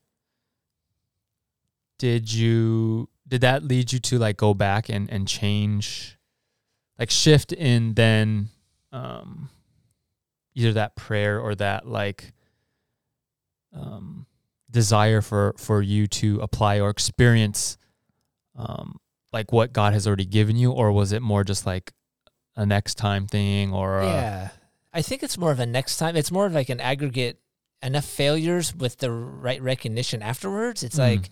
did 1.97 2.31
you, 2.31 3.09
did 3.27 3.41
that 3.41 3.63
lead 3.63 3.91
you 3.91 3.99
to 3.99 4.17
like 4.17 4.37
go 4.37 4.53
back 4.53 4.89
and, 4.89 5.09
and 5.11 5.27
change, 5.27 6.17
like 6.97 7.09
shift 7.11 7.51
in 7.51 7.93
then 7.93 8.49
um, 8.91 9.49
either 10.55 10.73
that 10.73 10.95
prayer 10.95 11.39
or 11.39 11.53
that 11.55 11.87
like 11.87 12.31
um, 13.73 14.25
desire 14.69 15.21
for, 15.21 15.53
for 15.57 15.81
you 15.81 16.07
to 16.07 16.39
apply 16.41 16.79
or 16.79 16.89
experience 16.89 17.77
um, 18.55 18.97
like 19.33 19.51
what 19.51 19.73
God 19.73 19.93
has 19.93 20.07
already 20.07 20.25
given 20.25 20.55
you? 20.55 20.71
Or 20.71 20.91
was 20.91 21.11
it 21.11 21.21
more 21.21 21.43
just 21.43 21.65
like, 21.65 21.93
a 22.59 22.65
next 22.65 22.95
time 22.95 23.27
thing 23.27 23.71
or 23.71 23.99
uh, 24.01 24.05
Yeah. 24.07 24.49
I 24.91 25.03
think 25.03 25.21
it's 25.21 25.37
more 25.37 25.51
of 25.51 25.59
a 25.59 25.65
next 25.67 25.97
time. 25.97 26.15
It's 26.15 26.31
more 26.31 26.47
of 26.47 26.53
like 26.53 26.69
an 26.69 26.79
aggregate 26.79 27.39
enough 27.83 28.05
failures 28.05 28.73
with 28.73 28.97
the 28.97 29.11
right 29.11 29.61
recognition 29.61 30.23
afterwards. 30.23 30.81
It's 30.81 30.95
Mm. 30.95 31.17
like, 31.17 31.29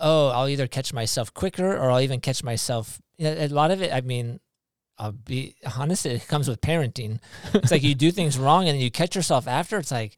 oh, 0.00 0.28
I'll 0.28 0.48
either 0.48 0.66
catch 0.66 0.92
myself 0.92 1.32
quicker 1.34 1.76
or 1.76 1.90
I'll 1.90 2.00
even 2.00 2.20
catch 2.20 2.42
myself. 2.44 3.00
A 3.20 3.48
lot 3.48 3.70
of 3.70 3.82
it, 3.82 3.92
I 3.92 4.00
mean, 4.00 4.40
I'll 4.98 5.12
be 5.12 5.54
honest, 5.76 6.06
it 6.06 6.26
comes 6.28 6.48
with 6.48 6.60
parenting. 6.60 7.20
It's 7.54 7.70
like 7.70 7.82
you 7.82 7.94
do 7.94 8.10
things 8.10 8.38
wrong 8.38 8.68
and 8.68 8.74
then 8.76 8.82
you 8.82 8.90
catch 8.90 9.14
yourself 9.16 9.46
after. 9.48 9.78
It's 9.78 9.90
like, 9.92 10.16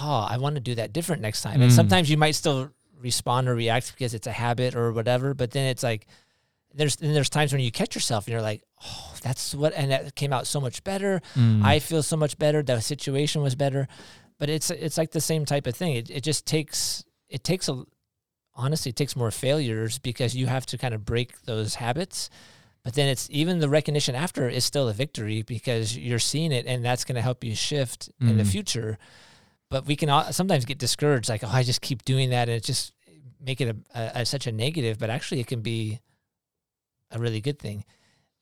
oh, 0.00 0.26
I 0.28 0.38
want 0.38 0.54
to 0.56 0.60
do 0.60 0.74
that 0.76 0.92
different 0.92 1.22
next 1.22 1.42
time. 1.42 1.60
And 1.62 1.70
Mm. 1.70 1.74
sometimes 1.76 2.10
you 2.10 2.16
might 2.16 2.34
still 2.34 2.70
respond 3.00 3.48
or 3.48 3.54
react 3.54 3.92
because 3.92 4.14
it's 4.14 4.26
a 4.26 4.32
habit 4.32 4.74
or 4.74 4.92
whatever. 4.92 5.34
But 5.34 5.50
then 5.52 5.66
it's 5.68 5.82
like, 5.82 6.06
there's 6.74 6.96
and 7.00 7.14
there's 7.14 7.30
times 7.30 7.52
when 7.52 7.60
you 7.62 7.70
catch 7.70 7.94
yourself 7.94 8.26
and 8.26 8.32
you're 8.32 8.42
like, 8.42 8.62
oh, 8.84 9.14
that's 9.22 9.54
what, 9.54 9.72
and 9.74 9.90
that 9.92 10.14
came 10.16 10.32
out 10.32 10.46
so 10.46 10.60
much 10.60 10.82
better. 10.84 11.20
Mm. 11.36 11.62
I 11.64 11.78
feel 11.78 12.02
so 12.02 12.16
much 12.16 12.36
better. 12.38 12.62
The 12.62 12.80
situation 12.80 13.42
was 13.42 13.54
better, 13.54 13.86
but 14.38 14.50
it's 14.50 14.70
it's 14.70 14.98
like 14.98 15.12
the 15.12 15.20
same 15.20 15.44
type 15.44 15.66
of 15.68 15.76
thing. 15.76 15.94
It 15.94 16.10
it 16.10 16.22
just 16.22 16.46
takes 16.46 17.04
it 17.28 17.44
takes 17.44 17.68
a 17.68 17.84
honestly 18.56 18.90
it 18.90 18.96
takes 18.96 19.16
more 19.16 19.30
failures 19.30 19.98
because 19.98 20.34
you 20.36 20.46
have 20.46 20.66
to 20.66 20.78
kind 20.78 20.94
of 20.94 21.04
break 21.04 21.42
those 21.42 21.76
habits. 21.76 22.30
But 22.82 22.94
then 22.94 23.08
it's 23.08 23.28
even 23.30 23.60
the 23.60 23.68
recognition 23.68 24.14
after 24.14 24.48
is 24.48 24.64
still 24.64 24.88
a 24.88 24.92
victory 24.92 25.42
because 25.42 25.96
you're 25.96 26.18
seeing 26.18 26.52
it 26.52 26.66
and 26.66 26.84
that's 26.84 27.04
going 27.04 27.16
to 27.16 27.22
help 27.22 27.42
you 27.42 27.54
shift 27.54 28.10
in 28.20 28.36
the 28.36 28.44
Mm. 28.44 28.48
future. 28.52 28.98
But 29.70 29.86
we 29.86 29.96
can 29.96 30.10
all, 30.10 30.30
sometimes 30.32 30.66
get 30.66 30.78
discouraged, 30.78 31.28
like, 31.30 31.42
oh, 31.42 31.48
I 31.50 31.62
just 31.62 31.80
keep 31.80 32.04
doing 32.04 32.30
that, 32.30 32.48
and 32.48 32.56
it 32.58 32.62
just 32.62 32.92
make 33.40 33.60
it 33.62 33.74
a, 33.94 33.98
a, 33.98 34.20
a 34.20 34.26
such 34.26 34.46
a 34.46 34.52
negative. 34.52 34.98
But 34.98 35.08
actually, 35.10 35.40
it 35.40 35.46
can 35.46 35.62
be 35.62 36.00
a 37.10 37.18
really 37.18 37.40
good 37.40 37.58
thing. 37.58 37.84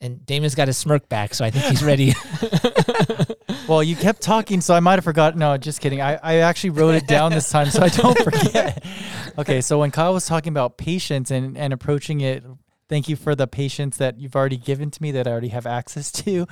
And 0.03 0.27
Damon's 0.27 0.55
got 0.55 0.67
his 0.69 0.77
smirk 0.77 1.09
back, 1.09 1.33
so 1.33 1.45
I 1.45 1.51
think 1.51 1.65
he's 1.65 1.83
ready. 1.83 2.13
Well, 3.69 3.83
you 3.83 3.95
kept 3.95 4.23
talking, 4.23 4.61
so 4.61 4.75
I 4.75 4.81
might 4.81 4.95
have 4.95 5.05
forgotten. 5.05 5.39
No, 5.39 5.57
just 5.57 5.81
kidding. 5.81 6.01
I, 6.01 6.19
I 6.23 6.37
actually 6.39 6.71
wrote 6.71 6.95
it 6.95 7.07
down 7.07 7.31
this 7.31 7.49
time, 7.49 7.71
so 7.71 7.83
I 7.83 7.89
don't 7.89 8.19
forget. 8.25 8.85
Okay, 9.39 9.61
so 9.61 9.79
when 9.79 9.91
Kyle 9.91 10.13
was 10.13 10.27
talking 10.27 10.53
about 10.53 10.77
patience 10.79 11.31
and, 11.31 11.57
and 11.57 11.73
approaching 11.73 12.21
it, 12.21 12.45
thank 12.89 13.09
you 13.09 13.15
for 13.15 13.35
the 13.35 13.47
patience 13.47 13.99
that 13.99 14.19
you've 14.19 14.35
already 14.35 14.57
given 14.57 14.91
to 14.91 15.03
me 15.03 15.13
that 15.13 15.29
I 15.29 15.31
already 15.31 15.49
have 15.49 15.67
access 15.67 16.11
to. 16.13 16.47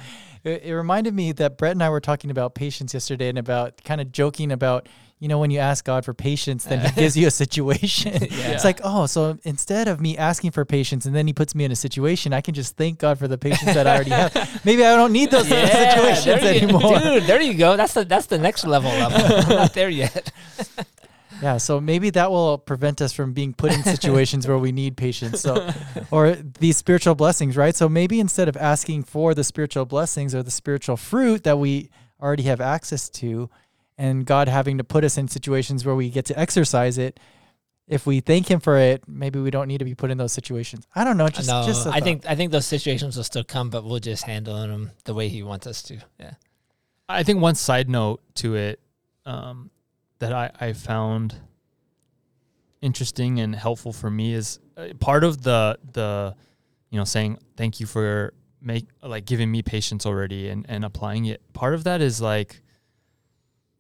It, 0.45 0.63
it 0.63 0.75
reminded 0.75 1.13
me 1.13 1.33
that 1.33 1.59
Brett 1.59 1.73
and 1.73 1.83
I 1.83 1.91
were 1.91 2.01
talking 2.01 2.31
about 2.31 2.55
patience 2.55 2.95
yesterday 2.95 3.29
and 3.29 3.39
about 3.39 3.83
kind 3.83 4.01
of 4.01 4.13
joking 4.13 4.53
about, 4.53 4.89
you 5.21 5.29
know, 5.29 5.39
when 5.39 5.51
you 5.51 5.59
ask 5.61 5.85
God 5.85 6.05
for 6.05 6.13
patience, 6.15 6.65
then 6.65 6.81
He 6.85 6.91
gives 7.01 7.17
you 7.17 7.27
a 7.29 7.31
situation. 7.45 8.15
Yeah. 8.15 8.53
It's 8.53 8.65
like, 8.65 8.81
oh, 8.83 9.07
so 9.07 9.39
instead 9.45 9.87
of 9.87 10.01
me 10.01 10.17
asking 10.17 10.51
for 10.53 10.65
patience 10.65 11.05
and 11.07 11.15
then 11.15 11.27
He 11.27 11.33
puts 11.33 11.55
me 11.55 11.65
in 11.65 11.71
a 11.71 11.77
situation, 11.77 12.33
I 12.33 12.41
can 12.41 12.55
just 12.55 12.77
thank 12.77 12.99
God 12.99 13.19
for 13.19 13.29
the 13.29 13.37
patience 13.39 13.75
that 13.75 13.87
I 13.87 13.95
already 13.95 14.11
have. 14.11 14.61
Maybe 14.65 14.85
I 14.85 14.97
don't 14.97 15.13
need 15.13 15.31
those 15.31 15.47
situations 15.49 16.25
there 16.25 16.55
you- 16.55 16.63
anymore. 16.63 16.99
dude. 16.99 17.25
There 17.25 17.41
you 17.41 17.55
go. 17.55 17.77
That's 17.77 17.95
the 17.95 18.05
that's 18.05 18.27
the 18.27 18.39
next 18.39 18.65
level 18.65 18.91
level. 18.91 19.21
I'm 19.23 19.49
not 19.49 19.75
there 19.75 19.91
yet. 19.91 20.33
Yeah, 21.43 21.57
so 21.57 21.81
maybe 21.81 22.11
that 22.11 22.31
will 22.31 22.59
prevent 22.59 23.01
us 23.01 23.15
from 23.15 23.33
being 23.33 23.55
put 23.55 23.73
in 23.73 23.83
situations 23.83 24.47
where 24.47 24.59
we 24.59 24.73
need 24.73 24.99
patience. 24.99 25.41
So, 25.41 25.71
or 26.11 26.33
these 26.35 26.77
spiritual 26.77 27.15
blessings, 27.15 27.57
right? 27.57 27.75
So 27.75 27.89
maybe 27.89 28.21
instead 28.21 28.47
of 28.49 28.59
asking 28.59 29.05
for 29.05 29.33
the 29.35 29.43
spiritual 29.43 29.87
blessings 29.87 30.35
or 30.35 30.43
the 30.43 30.51
spiritual 30.51 30.99
fruit 30.99 31.45
that 31.45 31.59
we 31.59 31.89
already 32.21 32.43
have 32.43 32.61
access 32.61 33.09
to, 33.21 33.49
and 34.01 34.25
God 34.25 34.49
having 34.49 34.79
to 34.79 34.85
put 34.85 35.05
us 35.05 35.19
in 35.19 35.29
situations 35.29 35.85
where 35.85 35.95
we 35.95 36.09
get 36.09 36.25
to 36.27 36.39
exercise 36.39 36.97
it, 36.97 37.21
if 37.87 38.07
we 38.07 38.21
thank 38.21 38.51
Him 38.51 38.59
for 38.59 38.79
it, 38.79 39.07
maybe 39.07 39.39
we 39.39 39.51
don't 39.51 39.69
need 39.69 39.79
to 39.79 39.85
be 39.85 39.95
put 39.95 40.11
in 40.11 40.17
those 40.17 40.33
situations. 40.33 40.87
I 40.95 41.05
don't 41.05 41.19
know. 41.19 41.29
Just, 41.29 41.49
no, 41.49 41.67
just 41.67 41.85
a 41.85 41.91
I 41.91 41.93
thought. 41.93 42.03
think 42.03 42.27
I 42.27 42.35
think 42.35 42.51
those 42.51 42.65
situations 42.65 43.19
will 43.19 43.25
still 43.25 43.45
come, 43.45 43.69
but 43.69 43.85
we'll 43.85 44.01
just 44.01 44.25
handle 44.25 44.59
them 44.59 44.93
the 45.05 45.13
way 45.13 45.29
he 45.29 45.43
wants 45.43 45.67
us 45.67 45.83
to. 45.83 45.99
Yeah. 46.19 46.33
I 47.11 47.25
think 47.25 47.43
one 47.43 47.57
side 47.57 47.91
note 47.91 48.23
to 48.37 48.55
it 48.55 48.81
um, 49.27 49.71
that 50.19 50.33
I, 50.33 50.51
I 50.59 50.73
found 50.73 51.35
interesting 52.81 53.39
and 53.41 53.55
helpful 53.55 53.93
for 53.93 54.11
me 54.11 54.33
is 54.33 54.61
uh, 54.79 54.89
part 54.99 55.25
of 55.25 55.43
the 55.43 55.79
the 55.93 56.35
you 56.89 56.99
know 56.99 57.05
saying 57.05 57.37
thank 57.59 57.81
you 57.81 57.87
for 57.87 58.33
make 58.63 58.87
like 59.03 59.27
giving 59.27 59.51
me 59.51 59.61
patience 59.61 60.07
already 60.07 60.49
and 60.49 60.65
and 60.71 60.87
applying 60.87 61.27
it. 61.27 61.43
Part 61.53 61.75
of 61.75 61.85
that 61.85 62.01
is 62.01 62.23
like 62.23 62.63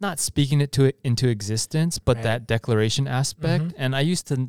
not 0.00 0.18
speaking 0.18 0.60
it 0.60 0.72
to 0.72 0.84
it 0.84 0.98
into 1.04 1.28
existence, 1.28 1.98
but 1.98 2.16
Right. 2.16 2.22
that 2.24 2.46
declaration 2.46 3.06
aspect. 3.06 3.64
Mhm. 3.64 3.74
And 3.76 3.94
I 3.96 4.00
used 4.00 4.26
to 4.28 4.48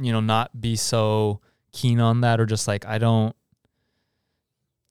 you 0.00 0.12
know 0.12 0.20
not 0.20 0.60
be 0.60 0.74
so 0.76 1.40
keen 1.72 2.00
on 2.00 2.20
that 2.22 2.40
or 2.40 2.46
just 2.46 2.66
like 2.68 2.84
I 2.86 2.98
don't 2.98 3.34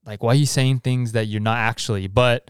like 0.05 0.21
why 0.23 0.31
are 0.31 0.35
you 0.35 0.45
saying 0.45 0.79
things 0.79 1.13
that 1.13 1.27
you're 1.27 1.41
not 1.41 1.57
actually 1.57 2.07
but 2.07 2.49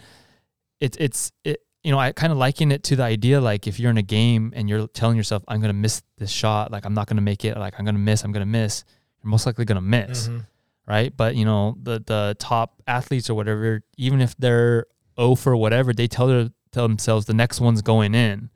it's 0.79 0.97
it's 0.99 1.31
it 1.43 1.61
you 1.83 1.91
know 1.91 1.99
i 1.99 2.11
kind 2.11 2.31
of 2.31 2.37
liken 2.37 2.71
it 2.71 2.83
to 2.83 2.95
the 2.95 3.03
idea 3.03 3.39
like 3.39 3.67
if 3.67 3.79
you're 3.79 3.91
in 3.91 3.97
a 3.97 4.01
game 4.03 4.51
and 4.55 4.67
you're 4.69 4.87
telling 4.87 5.15
yourself 5.17 5.43
i'm 5.47 5.61
gonna 5.61 5.73
miss 5.73 6.01
this 6.17 6.31
shot 6.31 6.71
like 6.71 6.85
i'm 6.85 6.93
not 6.95 7.07
gonna 7.07 7.21
make 7.21 7.45
it 7.45 7.55
like 7.57 7.75
i'm 7.77 7.85
gonna 7.85 7.97
miss 7.99 8.23
i'm 8.23 8.31
gonna 8.31 8.45
miss 8.45 8.83
you're 9.23 9.29
most 9.29 9.45
likely 9.45 9.65
gonna 9.65 9.81
miss 9.81 10.27
Mhm. 10.29 10.45
right 10.87 11.15
but 11.15 11.35
you 11.35 11.45
know 11.45 11.77
the 11.81 12.01
the 12.05 12.35
top 12.39 12.81
athletes 12.87 13.29
or 13.29 13.35
whatever 13.35 13.81
even 13.97 14.19
if 14.21 14.35
they're 14.37 14.85
oh 15.17 15.35
for 15.35 15.55
whatever 15.55 15.93
they 15.93 16.07
tell 16.07 16.25
their 16.27 16.49
tell 16.73 16.87
themselves 16.87 17.25
the 17.25 17.33
next 17.33 17.61
one's 17.61 17.81
going 17.81 18.13
in 18.13 18.49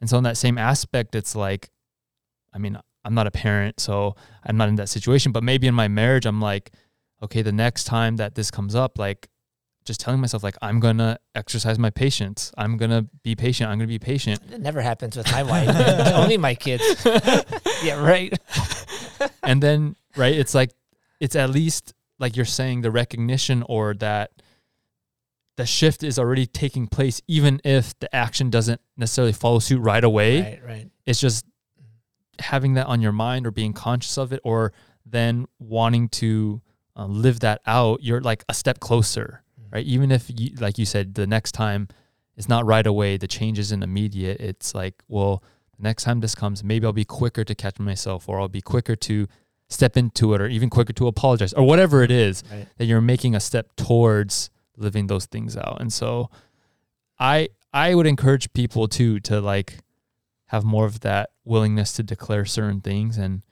and 0.00 0.08
so 0.08 0.18
in 0.18 0.24
that 0.24 0.36
same 0.36 0.58
aspect 0.58 1.14
it's 1.14 1.34
like 1.34 1.70
i 2.52 2.58
mean 2.58 2.78
i'm 3.04 3.14
not 3.14 3.26
a 3.26 3.30
parent 3.30 3.80
so 3.80 4.14
i'm 4.44 4.56
not 4.56 4.68
in 4.68 4.76
that 4.76 4.88
situation 4.88 5.32
but 5.32 5.42
maybe 5.42 5.66
in 5.66 5.74
my 5.74 5.88
marriage 5.88 6.26
i'm 6.26 6.40
like 6.40 6.70
okay 7.22 7.42
the 7.42 7.52
next 7.52 7.84
time 7.84 8.16
that 8.16 8.34
this 8.34 8.50
comes 8.50 8.74
up 8.74 8.98
like 8.98 9.28
just 9.86 10.00
telling 10.00 10.20
myself 10.20 10.42
like 10.42 10.56
i'm 10.60 10.80
gonna 10.80 11.16
exercise 11.34 11.78
my 11.78 11.90
patience 11.90 12.52
i'm 12.58 12.76
gonna 12.76 13.02
be 13.22 13.34
patient 13.34 13.70
i'm 13.70 13.78
gonna 13.78 13.86
be 13.88 13.98
patient 13.98 14.40
It 14.52 14.60
never 14.60 14.80
happens 14.82 15.16
with 15.16 15.30
my 15.32 15.42
wife. 15.42 15.68
Only 16.14 16.36
my 16.36 16.54
kids. 16.54 16.84
yeah, 17.84 17.94
right. 18.02 18.36
and 19.44 19.62
then 19.62 19.94
right 20.16 20.34
it's 20.34 20.54
like 20.54 20.70
it's 21.20 21.36
at 21.36 21.50
least 21.50 21.94
like 22.18 22.34
you're 22.36 22.44
saying 22.44 22.80
the 22.82 22.90
recognition 22.90 23.62
or 23.68 23.94
that 23.94 24.30
the 25.56 25.66
shift 25.66 26.02
is 26.02 26.18
already 26.18 26.46
taking 26.46 26.86
place 26.86 27.20
even 27.26 27.60
if 27.64 27.98
the 27.98 28.14
action 28.14 28.50
doesn't 28.50 28.80
necessarily 28.96 29.32
follow 29.32 29.58
suit 29.58 29.80
right 29.80 30.04
away 30.04 30.40
Right, 30.42 30.60
right. 30.66 30.90
it's 31.06 31.20
just 31.20 31.44
having 32.38 32.74
that 32.74 32.86
on 32.86 33.00
your 33.00 33.12
mind 33.12 33.46
or 33.46 33.50
being 33.50 33.72
conscious 33.72 34.18
of 34.18 34.32
it 34.32 34.40
or 34.44 34.72
then 35.06 35.46
wanting 35.58 36.08
to 36.10 36.60
uh, 36.96 37.06
live 37.06 37.40
that 37.40 37.60
out 37.66 38.02
you're 38.02 38.20
like 38.20 38.44
a 38.48 38.54
step 38.54 38.80
closer 38.80 39.42
right 39.72 39.86
even 39.86 40.10
if 40.12 40.30
you 40.34 40.50
like 40.60 40.78
you 40.78 40.84
said 40.84 41.14
the 41.14 41.26
next 41.26 41.52
time 41.52 41.88
it's 42.36 42.48
not 42.48 42.66
right 42.66 42.86
away 42.86 43.16
the 43.16 43.26
change 43.26 43.58
isn't 43.58 43.82
immediate 43.82 44.38
it's 44.40 44.74
like 44.74 45.02
well 45.08 45.42
the 45.78 45.82
next 45.82 46.04
time 46.04 46.20
this 46.20 46.34
comes 46.34 46.62
maybe 46.62 46.84
i'll 46.86 46.92
be 46.92 47.04
quicker 47.04 47.44
to 47.44 47.54
catch 47.54 47.78
myself 47.78 48.28
or 48.28 48.38
i'll 48.40 48.48
be 48.48 48.60
quicker 48.60 48.94
to 48.96 49.26
step 49.68 49.96
into 49.96 50.32
it 50.34 50.40
or 50.40 50.46
even 50.46 50.68
quicker 50.70 50.92
to 50.92 51.06
apologize 51.06 51.52
or 51.54 51.64
whatever 51.66 52.02
it 52.02 52.10
is 52.10 52.42
Right. 52.50 52.66
that 52.76 52.84
you're 52.84 53.00
making 53.00 53.34
a 53.34 53.40
step 53.40 53.74
towards 53.76 54.50
living 54.76 55.06
those 55.06 55.26
things 55.26 55.56
out 55.56 55.78
and 55.80 55.92
so 55.92 56.30
i 57.18 57.48
i 57.72 57.94
would 57.94 58.06
encourage 58.06 58.52
people 58.52 58.86
too 58.88 59.18
to 59.20 59.40
like 59.40 59.78
have 60.46 60.64
more 60.64 60.86
of 60.86 61.00
that 61.00 61.30
willingness 61.44 61.92
to 61.92 62.02
declare 62.02 62.44
certain 62.44 62.80
things 62.80 63.16
and 63.18 63.42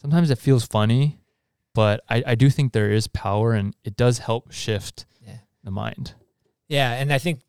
sometimes 0.00 0.30
it 0.30 0.38
feels 0.38 0.66
funny 0.66 1.18
but 1.74 2.00
i, 2.08 2.22
I 2.26 2.34
do 2.34 2.50
think 2.50 2.72
there 2.72 2.90
is 2.90 3.06
power 3.08 3.52
and 3.52 3.74
it 3.84 3.96
does 3.96 4.18
help 4.18 4.52
shift 4.52 5.06
Yeah. 5.26 5.38
the 5.62 5.70
mind 5.70 6.14
Yeah, 6.68 6.92
and 6.92 7.12
I 7.12 7.18
think 7.18 7.40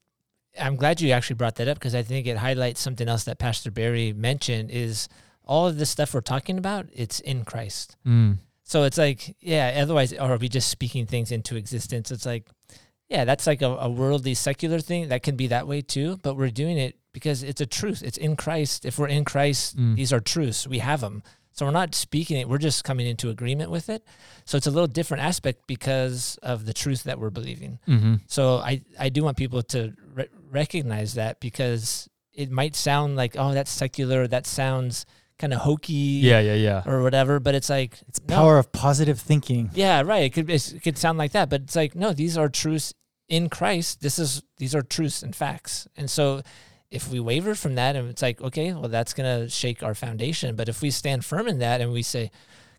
I'm 0.60 0.76
glad 0.78 1.02
you 1.02 1.12
actually 1.12 1.36
brought 1.36 1.56
that 1.56 1.68
up 1.68 1.78
because 1.80 1.96
I 1.96 2.04
think 2.04 2.28
it 2.28 2.38
highlights 2.38 2.80
something 2.82 3.08
else 3.10 3.24
that 3.26 3.40
Pastor 3.40 3.72
Barry 3.72 4.14
mentioned 4.14 4.72
is 4.72 5.08
all 5.44 5.68
of 5.68 5.78
this 5.78 5.90
stuff 5.90 6.14
we're 6.14 6.22
talking 6.22 6.58
about, 6.58 6.86
it's 6.94 7.20
in 7.22 7.44
Christ. 7.44 7.98
Mm. 8.06 8.38
So 8.64 8.84
it's 8.84 8.98
like, 8.98 9.36
yeah, 9.42 9.80
otherwise, 9.82 10.14
or 10.14 10.32
are 10.34 10.38
we 10.38 10.48
just 10.50 10.70
speaking 10.70 11.06
things 11.08 11.32
into 11.32 11.56
existence? 11.58 12.10
It's 12.12 12.26
like, 12.26 12.48
yeah, 13.10 13.26
that's 13.26 13.46
like 13.48 13.62
a, 13.62 13.68
a 13.68 13.90
worldly 13.90 14.34
secular 14.34 14.80
thing. 14.80 15.10
That 15.10 15.24
can 15.24 15.36
be 15.36 15.48
that 15.48 15.68
way 15.68 15.82
too, 15.82 16.18
but 16.24 16.36
we're 16.36 16.50
doing 16.50 16.78
it 16.78 16.98
because 17.14 17.44
it's 17.44 17.62
a 17.62 17.66
truth. 17.66 18.02
It's 18.04 18.18
in 18.18 18.36
Christ. 18.36 18.86
If 18.86 18.98
we're 19.00 19.08
in 19.08 19.26
Christ, 19.26 19.78
Mm. 19.78 19.96
these 19.96 20.12
are 20.12 20.20
truths. 20.20 20.68
We 20.68 20.80
have 20.80 21.02
them. 21.02 21.24
So 21.54 21.66
we're 21.66 21.72
not 21.72 21.96
speaking 21.96 22.38
it, 22.38 22.50
we're 22.50 22.58
just 22.58 22.84
coming 22.84 23.08
into 23.08 23.30
agreement 23.30 23.72
with 23.72 23.90
it. 23.90 24.04
So 24.44 24.58
it's 24.58 24.68
a 24.68 24.72
little 24.72 24.88
different 24.88 25.24
aspect 25.24 25.68
because 25.68 26.38
of 26.44 26.66
the 26.66 26.74
truth 26.74 27.04
that 27.04 27.18
we're 27.18 27.30
believing. 27.30 27.80
Mm-hmm. 27.88 28.16
So 28.28 28.58
I, 28.58 28.82
I 29.00 29.08
do 29.08 29.24
want 29.24 29.38
people 29.38 29.64
to 29.64 29.94
re- 30.14 30.28
recognize 30.52 31.14
that 31.14 31.40
because 31.40 32.10
it 32.34 32.52
might 32.52 32.76
sound 32.76 33.16
like, 33.16 33.36
oh, 33.38 33.54
that's 33.54 33.72
secular. 33.72 34.28
That 34.28 34.46
sounds 34.46 35.06
kind 35.38 35.54
of 35.54 35.60
hokey 35.62 35.94
Yeah, 36.24 36.40
yeah, 36.40 36.54
yeah. 36.56 36.84
or 36.86 37.02
whatever. 37.04 37.40
But 37.40 37.56
it's 37.56 37.70
like, 37.70 38.00
It's 38.08 38.20
no. 38.28 38.36
power 38.36 38.58
of 38.58 38.72
positive 38.72 39.20
thinking. 39.20 39.70
Yeah, 39.74 40.02
right. 40.02 40.24
It 40.24 40.34
could 40.34 40.50
it 40.50 40.80
could 40.84 40.98
sound 40.98 41.18
like 41.18 41.32
that, 41.34 41.50
but 41.50 41.62
it's 41.62 41.76
like 41.76 41.96
no, 41.96 42.14
these 42.14 42.38
are 42.38 42.50
truths 42.50 42.94
in 43.28 43.50
Christ. 43.50 44.02
This 44.02 44.20
is 44.20 44.44
these 44.58 44.74
are 44.76 44.82
truths 44.82 45.24
and 45.24 45.36
facts. 45.36 45.88
And 45.98 46.10
so 46.10 46.42
if 46.92 47.10
we 47.10 47.20
waver 47.20 47.56
from 47.56 47.76
that 47.76 47.96
and 47.96 48.10
it's 48.10 48.22
like, 48.22 48.40
okay, 48.42 48.72
well 48.74 48.88
that's 48.90 49.14
going 49.14 49.28
to 49.42 49.50
shake 49.50 49.84
our 49.84 49.96
foundation, 49.96 50.56
but 50.56 50.70
if 50.70 50.82
we 50.82 50.92
stand 50.92 51.26
firm 51.26 51.48
in 51.48 51.60
that 51.60 51.82
and 51.82 51.92
we 51.92 52.04
say, 52.04 52.32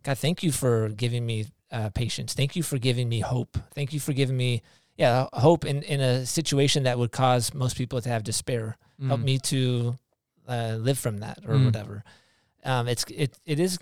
God, 0.05 0.17
thank 0.19 0.43
you 0.43 0.53
for 0.53 0.89
giving 0.91 1.27
me 1.27 1.47
uh, 1.73 1.91
patience. 1.91 2.33
Thank 2.33 2.55
you 2.57 2.63
for 2.63 2.79
giving 2.79 3.09
me 3.09 3.21
hope. 3.21 3.59
Thank 3.75 3.93
you 3.93 3.99
for 4.01 4.13
giving 4.13 4.37
me 4.37 4.63
yeah, 4.97 5.27
hope 5.35 5.67
in 5.67 5.83
in 5.83 6.01
a 6.01 6.25
situation 6.25 6.85
that 6.85 6.97
would 6.99 7.13
cause 7.13 7.53
most 7.53 7.77
people 7.77 8.01
to 8.01 8.09
have 8.09 8.23
despair. 8.23 8.79
Help 9.09 9.21
Mm. 9.21 9.25
me 9.25 9.39
to 9.41 9.99
uh, 10.49 10.77
live 10.81 10.99
from 10.99 11.19
that 11.19 11.41
or 11.47 11.57
Mm. 11.57 11.67
whatever. 11.67 12.03
Um, 12.67 12.89
it's 12.89 13.05
it 13.09 13.39
it 13.45 13.61
is 13.61 13.79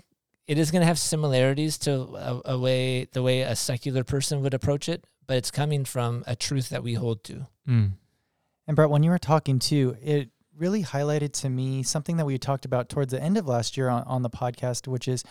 it 0.47 0.57
is 0.57 0.71
going 0.71 0.81
to 0.81 0.85
have 0.85 0.99
similarities 0.99 1.77
to 1.79 1.91
a, 1.93 2.41
a 2.53 2.59
way 2.59 3.05
the 3.11 3.23
way 3.23 3.41
a 3.41 3.55
secular 3.55 4.03
person 4.03 4.41
would 4.41 4.53
approach 4.53 4.87
it, 4.87 5.05
but 5.27 5.37
it's 5.37 5.51
coming 5.51 5.85
from 5.85 6.23
a 6.27 6.35
truth 6.35 6.69
that 6.69 6.83
we 6.83 6.93
hold 6.93 7.23
to. 7.25 7.47
Mm. 7.67 7.91
And 8.67 8.75
Brett, 8.75 8.89
when 8.89 9.03
you 9.03 9.09
were 9.11 9.17
talking 9.19 9.59
too, 9.59 9.95
it 10.01 10.29
really 10.57 10.83
highlighted 10.83 11.31
to 11.33 11.49
me 11.49 11.83
something 11.83 12.17
that 12.17 12.25
we 12.25 12.37
talked 12.37 12.65
about 12.65 12.89
towards 12.89 13.11
the 13.11 13.21
end 13.21 13.37
of 13.37 13.47
last 13.47 13.75
year 13.75 13.89
on, 13.89 14.03
on 14.03 14.21
the 14.21 14.29
podcast, 14.29 14.87
which 14.87 15.07
is 15.07 15.23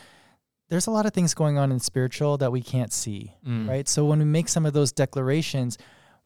there's 0.69 0.87
a 0.87 0.91
lot 0.91 1.07
of 1.07 1.13
things 1.13 1.35
going 1.35 1.59
on 1.59 1.71
in 1.73 1.79
spiritual 1.79 2.37
that 2.39 2.51
we 2.53 2.61
can't 2.63 2.93
see, 2.93 3.33
Mm. 3.47 3.69
right? 3.69 3.89
So 3.89 4.05
when 4.05 4.19
we 4.19 4.25
make 4.25 4.49
some 4.49 4.67
of 4.67 4.73
those 4.73 4.93
declarations, 4.93 5.79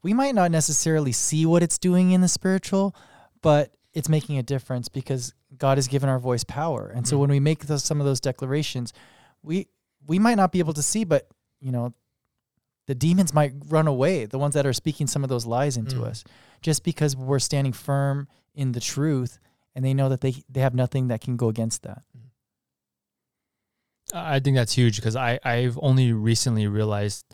we 0.02 0.14
might 0.14 0.34
not 0.34 0.50
necessarily 0.50 1.12
see 1.12 1.44
what 1.44 1.62
it's 1.62 1.78
doing 1.78 2.12
in 2.12 2.20
the 2.20 2.28
spiritual, 2.28 2.94
but 3.42 3.72
it's 3.92 4.08
making 4.08 4.38
a 4.38 4.42
difference 4.42 4.88
because 4.88 5.34
God 5.58 5.78
has 5.78 5.88
given 5.88 6.08
our 6.08 6.18
voice 6.18 6.44
power. 6.44 6.88
And 6.88 7.06
so 7.06 7.16
Mm. 7.16 7.20
when 7.20 7.30
we 7.30 7.40
make 7.40 7.66
those, 7.66 7.84
some 7.84 8.00
of 8.00 8.06
those 8.06 8.20
declarations, 8.20 8.92
we 9.42 9.66
we 10.06 10.18
might 10.18 10.36
not 10.36 10.52
be 10.52 10.58
able 10.60 10.72
to 10.74 10.82
see, 10.82 11.04
but 11.04 11.28
you 11.60 11.70
know, 11.72 11.92
the 12.86 12.94
demons 12.94 13.34
might 13.34 13.52
run 13.68 13.86
away, 13.86 14.24
the 14.24 14.38
ones 14.38 14.54
that 14.54 14.64
are 14.64 14.72
speaking 14.72 15.06
some 15.06 15.22
of 15.22 15.28
those 15.28 15.44
lies 15.44 15.76
into 15.76 15.96
Mm. 15.96 16.04
us, 16.06 16.24
just 16.62 16.82
because 16.84 17.14
we're 17.16 17.38
standing 17.40 17.72
firm 17.72 18.28
in 18.54 18.72
the 18.72 18.80
truth 18.80 19.38
and 19.74 19.84
they 19.84 19.92
know 19.94 20.08
that 20.08 20.20
they 20.20 20.42
they 20.48 20.60
have 20.60 20.74
nothing 20.74 21.08
that 21.08 21.20
can 21.20 21.36
go 21.36 21.48
against 21.48 21.82
that. 21.82 22.02
I 24.14 24.40
think 24.40 24.56
that's 24.56 24.72
huge 24.72 24.96
because 24.96 25.16
I 25.16 25.38
I've 25.44 25.78
only 25.82 26.12
recently 26.12 26.66
realized 26.66 27.26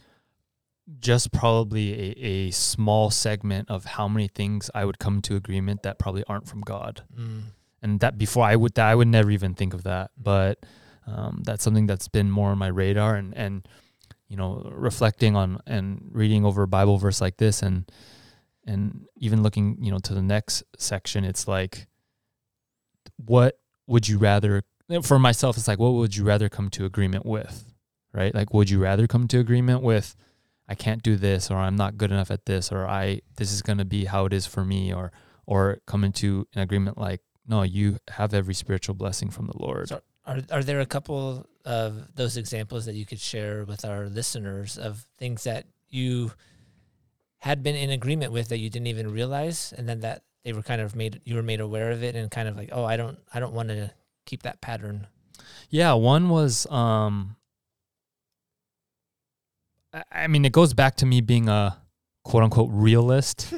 just 0.99 1.33
probably 1.33 1.93
a, 1.93 2.27
a 2.49 2.51
small 2.51 3.11
segment 3.11 3.71
of 3.71 3.85
how 3.85 4.09
many 4.09 4.29
things 4.29 4.71
I 4.75 4.85
would 4.85 4.99
come 4.99 5.23
to 5.23 5.37
agreement 5.37 5.83
that 5.85 5.99
probably 5.99 6.25
aren't 6.29 6.47
from 6.49 6.61
God. 6.63 7.05
And 7.85 8.01
that 8.01 8.17
before 8.17 8.45
I 8.45 8.57
would 8.57 8.75
that 8.75 8.89
I 8.89 8.95
would 8.95 9.09
never 9.09 9.31
even 9.31 9.55
think 9.55 9.75
of 9.75 9.85
that. 9.85 10.11
But 10.17 10.59
um, 11.07 11.43
that's 11.45 11.63
something 11.63 11.87
that's 11.87 12.09
been 12.09 12.31
more 12.31 12.49
on 12.51 12.59
my 12.59 12.69
radar, 12.69 13.15
and 13.15 13.37
and 13.37 13.69
you 14.27 14.37
know 14.37 14.69
reflecting 14.75 15.37
on 15.37 15.61
and 15.67 16.09
reading 16.11 16.45
over 16.45 16.63
a 16.63 16.67
Bible 16.67 16.97
verse 16.97 17.21
like 17.21 17.37
this, 17.37 17.63
and 17.63 17.89
and 18.67 19.05
even 19.17 19.43
looking 19.43 19.77
you 19.81 19.93
know 19.93 19.99
to 19.99 20.15
the 20.15 20.23
next 20.23 20.65
section, 20.79 21.25
it's 21.25 21.47
like, 21.47 21.87
what 23.17 23.59
would 23.87 24.09
you 24.09 24.19
rather? 24.19 24.63
For 25.03 25.19
myself, 25.19 25.57
it's 25.57 25.69
like, 25.69 25.79
what 25.79 25.93
would 25.93 26.17
you 26.17 26.25
rather 26.25 26.49
come 26.49 26.69
to 26.71 26.85
agreement 26.85 27.25
with, 27.25 27.73
right? 28.13 28.35
Like, 28.35 28.53
would 28.53 28.69
you 28.69 28.83
rather 28.83 29.07
come 29.07 29.29
to 29.29 29.39
agreement 29.39 29.83
with? 29.83 30.17
I 30.67 30.75
can't 30.75 31.03
do 31.03 31.17
this, 31.17 31.51
or 31.51 31.59
I'm 31.59 31.77
not 31.77 31.99
good 31.99 32.11
enough 32.11 32.31
at 32.31 32.47
this, 32.47 32.73
or 32.73 32.89
I 32.89 33.21
this 33.37 33.53
is 33.53 33.61
gonna 33.61 33.85
be 33.85 34.07
how 34.07 34.25
it 34.25 34.33
is 34.33 34.47
for 34.47 34.65
me, 34.65 34.95
or 34.95 35.13
or 35.47 35.81
come 35.87 36.03
into 36.03 36.49
an 36.55 36.63
agreement 36.63 36.97
like 36.97 37.21
no, 37.47 37.63
you 37.63 37.99
have 38.09 38.33
every 38.35 38.55
spiritual 38.55 38.95
blessing 38.95 39.31
from 39.31 39.47
the 39.47 39.57
Lord. 39.59 39.89
So- 39.89 40.03
Are 40.27 40.41
are 40.51 40.63
there 40.65 40.81
a 40.81 40.87
couple 40.87 41.45
of 41.67 42.15
those 42.17 42.37
examples 42.39 42.87
that 42.87 42.95
you 42.95 43.05
could 43.05 43.21
share 43.21 43.65
with 43.65 43.85
our 43.85 44.09
listeners 44.09 44.79
of 44.79 45.05
things 45.19 45.45
that 45.45 45.67
you 45.91 46.33
had 47.41 47.63
been 47.63 47.77
in 47.77 47.91
agreement 47.91 48.33
with 48.33 48.49
that 48.49 48.57
you 48.59 48.71
didn't 48.71 48.87
even 48.89 49.13
realize, 49.13 49.75
and 49.77 49.87
then 49.87 50.01
that 50.01 50.25
they 50.45 50.53
were 50.55 50.63
kind 50.63 50.81
of 50.81 50.97
made 50.97 51.21
you 51.25 51.35
were 51.37 51.43
made 51.43 51.61
aware 51.61 51.91
of 51.93 52.03
it, 52.03 52.17
and 52.17 52.31
kind 52.31 52.49
of 52.49 52.57
like, 52.57 52.71
oh, 52.73 52.85
I 52.85 52.97
don't 52.97 53.19
I 53.35 53.41
don't 53.41 53.53
want 53.53 53.69
to 53.69 53.93
keep 54.25 54.43
that 54.45 54.61
pattern. 54.63 55.07
Yeah, 55.69 55.93
one 55.93 56.31
was 56.31 56.65
um 56.73 57.37
I- 59.93 60.25
I 60.25 60.27
mean 60.27 60.45
it 60.45 60.53
goes 60.53 60.73
back 60.73 60.97
to 60.97 61.07
me 61.07 61.21
being 61.21 61.49
a 61.49 61.77
quote 62.25 62.43
unquote 62.43 62.71
realist. 62.73 63.53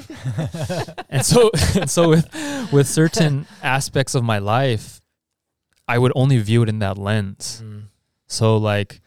and 1.09 1.25
so 1.25 1.51
and 1.75 1.91
so 1.91 2.11
with 2.11 2.73
with 2.73 2.87
certain 2.87 3.47
aspects 3.63 4.15
of 4.15 4.23
my 4.23 4.39
life, 4.39 5.01
I 5.89 5.99
would 5.99 6.13
only 6.15 6.39
view 6.39 6.63
it 6.63 6.69
in 6.69 6.81
that 6.81 6.99
lens. 6.99 7.63
Mm. 7.65 7.85
So 8.27 8.57
like 8.57 9.01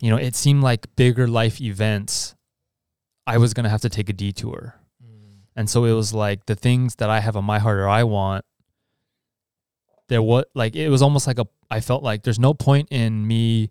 you 0.00 0.10
know, 0.10 0.16
it 0.16 0.34
seemed 0.34 0.62
like 0.62 0.94
bigger 0.96 1.26
life 1.26 1.60
events 1.60 2.34
I 3.26 3.38
was 3.38 3.54
going 3.54 3.64
to 3.64 3.70
have 3.70 3.80
to 3.82 3.88
take 3.88 4.08
a 4.10 4.12
detour. 4.12 4.74
Mm. 5.02 5.38
And 5.56 5.70
so 5.70 5.84
it 5.84 5.92
was 5.92 6.12
like 6.12 6.46
the 6.46 6.54
things 6.54 6.96
that 6.96 7.08
I 7.08 7.20
have 7.20 7.36
on 7.36 7.44
my 7.44 7.58
heart 7.58 7.78
or 7.78 7.88
I 7.88 8.04
want, 8.04 8.44
there 10.08 10.20
was 10.20 10.44
like, 10.54 10.76
it 10.76 10.90
was 10.90 11.00
almost 11.00 11.26
like 11.26 11.38
a, 11.38 11.46
I 11.70 11.80
felt 11.80 12.02
like 12.02 12.22
there's 12.22 12.38
no 12.38 12.52
point 12.52 12.88
in 12.90 13.26
me 13.26 13.70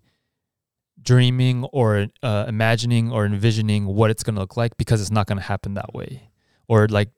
dreaming 1.04 1.64
or 1.64 2.08
uh, 2.22 2.44
imagining 2.48 3.12
or 3.12 3.24
envisioning 3.26 3.86
what 3.86 4.10
it's 4.10 4.22
going 4.22 4.34
to 4.34 4.40
look 4.40 4.56
like 4.56 4.76
because 4.76 5.00
it's 5.00 5.10
not 5.10 5.26
going 5.26 5.38
to 5.38 5.44
happen 5.44 5.74
that 5.74 5.94
way. 5.94 6.30
Or 6.66 6.88
like 6.88 7.10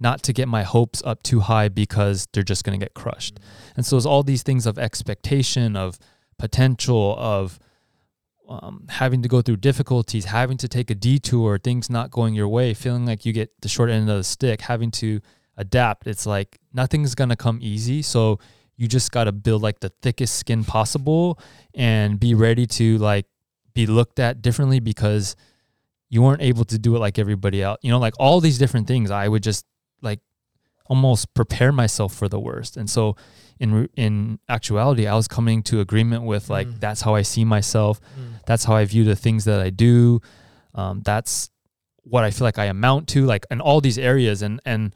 not 0.00 0.22
to 0.24 0.32
get 0.32 0.48
my 0.48 0.62
hopes 0.62 1.02
up 1.04 1.22
too 1.22 1.40
high 1.40 1.68
because 1.68 2.26
they're 2.32 2.42
just 2.42 2.64
going 2.64 2.78
to 2.78 2.84
get 2.84 2.94
crushed. 2.94 3.38
And 3.76 3.84
so 3.84 3.96
it's 3.96 4.06
all 4.06 4.22
these 4.22 4.42
things 4.42 4.66
of 4.66 4.78
expectation, 4.78 5.76
of 5.76 5.98
potential, 6.38 7.16
of 7.18 7.58
um, 8.48 8.86
having 8.88 9.22
to 9.22 9.28
go 9.28 9.42
through 9.42 9.56
difficulties, 9.56 10.26
having 10.26 10.56
to 10.58 10.68
take 10.68 10.90
a 10.90 10.94
detour, 10.94 11.58
things 11.58 11.88
not 11.88 12.10
going 12.10 12.34
your 12.34 12.48
way, 12.48 12.74
feeling 12.74 13.06
like 13.06 13.24
you 13.24 13.32
get 13.32 13.50
the 13.62 13.68
short 13.68 13.90
end 13.90 14.10
of 14.10 14.16
the 14.16 14.24
stick, 14.24 14.62
having 14.62 14.90
to 14.92 15.20
adapt. 15.56 16.06
It's 16.06 16.26
like 16.26 16.58
nothing's 16.72 17.14
going 17.14 17.30
to 17.30 17.36
come 17.36 17.58
easy. 17.62 18.02
So 18.02 18.38
you 18.76 18.88
just 18.88 19.12
got 19.12 19.24
to 19.24 19.32
build 19.32 19.62
like 19.62 19.80
the 19.80 19.90
thickest 20.02 20.36
skin 20.36 20.64
possible 20.64 21.38
and 21.74 22.18
be 22.18 22.34
ready 22.34 22.66
to 22.66 22.98
like 22.98 23.26
be 23.74 23.86
looked 23.86 24.18
at 24.18 24.42
differently 24.42 24.80
because 24.80 25.36
you 26.10 26.22
weren't 26.22 26.42
able 26.42 26.64
to 26.66 26.78
do 26.78 26.94
it 26.96 26.98
like 26.98 27.18
everybody 27.18 27.62
else. 27.62 27.78
You 27.82 27.90
know, 27.90 27.98
like 27.98 28.14
all 28.18 28.40
these 28.40 28.58
different 28.58 28.86
things, 28.86 29.10
I 29.10 29.28
would 29.28 29.42
just 29.42 29.64
like 30.02 30.20
almost 30.86 31.32
prepare 31.34 31.72
myself 31.72 32.14
for 32.14 32.28
the 32.28 32.38
worst. 32.38 32.76
And 32.76 32.88
so 32.90 33.16
in 33.58 33.88
in 33.96 34.38
actuality, 34.48 35.06
I 35.06 35.14
was 35.14 35.28
coming 35.28 35.62
to 35.64 35.80
agreement 35.80 36.24
with 36.24 36.50
like 36.50 36.66
Mm. 36.66 36.80
that's 36.80 37.00
how 37.02 37.14
I 37.14 37.22
see 37.22 37.44
myself. 37.44 38.00
Mm. 38.18 38.44
That's 38.46 38.64
how 38.64 38.74
I 38.74 38.84
view 38.84 39.04
the 39.04 39.16
things 39.16 39.44
that 39.44 39.60
I 39.60 39.70
do. 39.70 40.20
Um, 40.74 41.00
that's 41.04 41.50
what 42.02 42.24
I 42.24 42.30
feel 42.30 42.44
like 42.46 42.58
I 42.58 42.64
amount 42.66 43.08
to, 43.10 43.24
like 43.24 43.46
in 43.50 43.60
all 43.60 43.80
these 43.80 43.98
areas. 43.98 44.42
And 44.42 44.60
and 44.66 44.94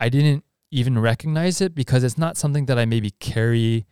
I 0.00 0.08
didn't 0.08 0.44
even 0.70 0.98
recognize 0.98 1.60
it 1.60 1.74
because 1.74 2.04
it's 2.04 2.18
not 2.18 2.36
something 2.36 2.66
that 2.66 2.78
I 2.78 2.84
maybe 2.86 3.10
carry 3.18 3.86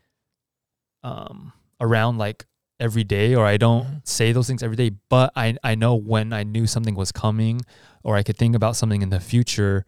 um, 1.02 1.52
around 1.80 2.18
like 2.18 2.46
every 2.80 3.04
day, 3.04 3.34
or 3.34 3.46
I 3.46 3.56
don't 3.56 3.84
Mhm. 3.86 4.06
say 4.06 4.32
those 4.32 4.46
things 4.46 4.62
every 4.62 4.76
day. 4.76 4.90
But 5.08 5.32
I 5.36 5.56
I 5.62 5.74
know 5.74 5.94
when 5.94 6.32
I 6.32 6.42
knew 6.42 6.66
something 6.66 6.94
was 6.94 7.12
coming, 7.12 7.60
or 8.02 8.16
I 8.16 8.22
could 8.22 8.36
think 8.36 8.54
about 8.56 8.76
something 8.76 9.02
in 9.02 9.10
the 9.10 9.20
future, 9.20 9.86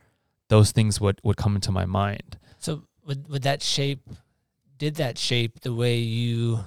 those 0.48 0.72
things 0.72 1.00
would 1.00 1.20
would 1.22 1.36
come 1.36 1.54
into 1.56 1.72
my 1.72 1.84
mind. 1.86 2.38
So 2.58 2.84
would 3.04 3.28
would 3.28 3.42
that 3.42 3.62
shape 3.62 4.08
did 4.78 4.96
that 4.96 5.18
shape 5.18 5.60
the 5.60 5.72
way 5.72 5.98
you 5.98 6.64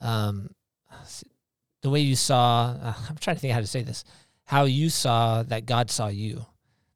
um 0.00 0.50
the 1.82 1.90
way 1.90 2.00
you 2.00 2.16
saw 2.16 2.76
uh, 2.82 2.94
I'm 3.08 3.16
trying 3.16 3.36
to 3.36 3.40
think 3.40 3.52
how 3.54 3.60
to 3.60 3.66
say 3.66 3.82
this 3.82 4.04
how 4.44 4.64
you 4.64 4.90
saw 4.90 5.42
that 5.44 5.66
God 5.66 5.90
saw 5.90 6.08
you 6.08 6.46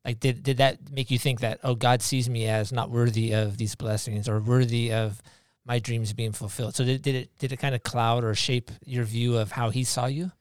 like 0.05 0.21
did 0.21 0.43
did 0.43 0.57
that 0.59 0.91
make 0.91 1.11
you 1.11 1.19
think 1.19 1.41
that 1.41 1.61
oh 1.63 1.75
God 1.75 2.03
sees 2.03 2.29
me 2.29 2.47
as 2.47 2.73
not 2.73 2.91
worthy 2.91 3.33
of 3.33 3.59
these 3.59 3.75
blessings 3.75 4.29
or 4.29 4.41
worthy 4.41 4.93
of 4.93 5.23
my 5.69 5.79
dreams 5.79 6.13
being 6.13 6.33
fulfilled 6.33 6.75
so 6.75 6.85
did, 6.85 7.03
did 7.03 7.15
it 7.15 7.39
did 7.39 7.53
it 7.53 7.59
kind 7.59 7.75
of 7.75 7.83
cloud 7.83 8.25
or 8.25 8.35
shape 8.35 8.71
your 8.85 9.05
view 9.05 9.37
of 9.37 9.53
how 9.53 9.71
he 9.71 9.85
saw 9.85 10.07
you 10.07 10.33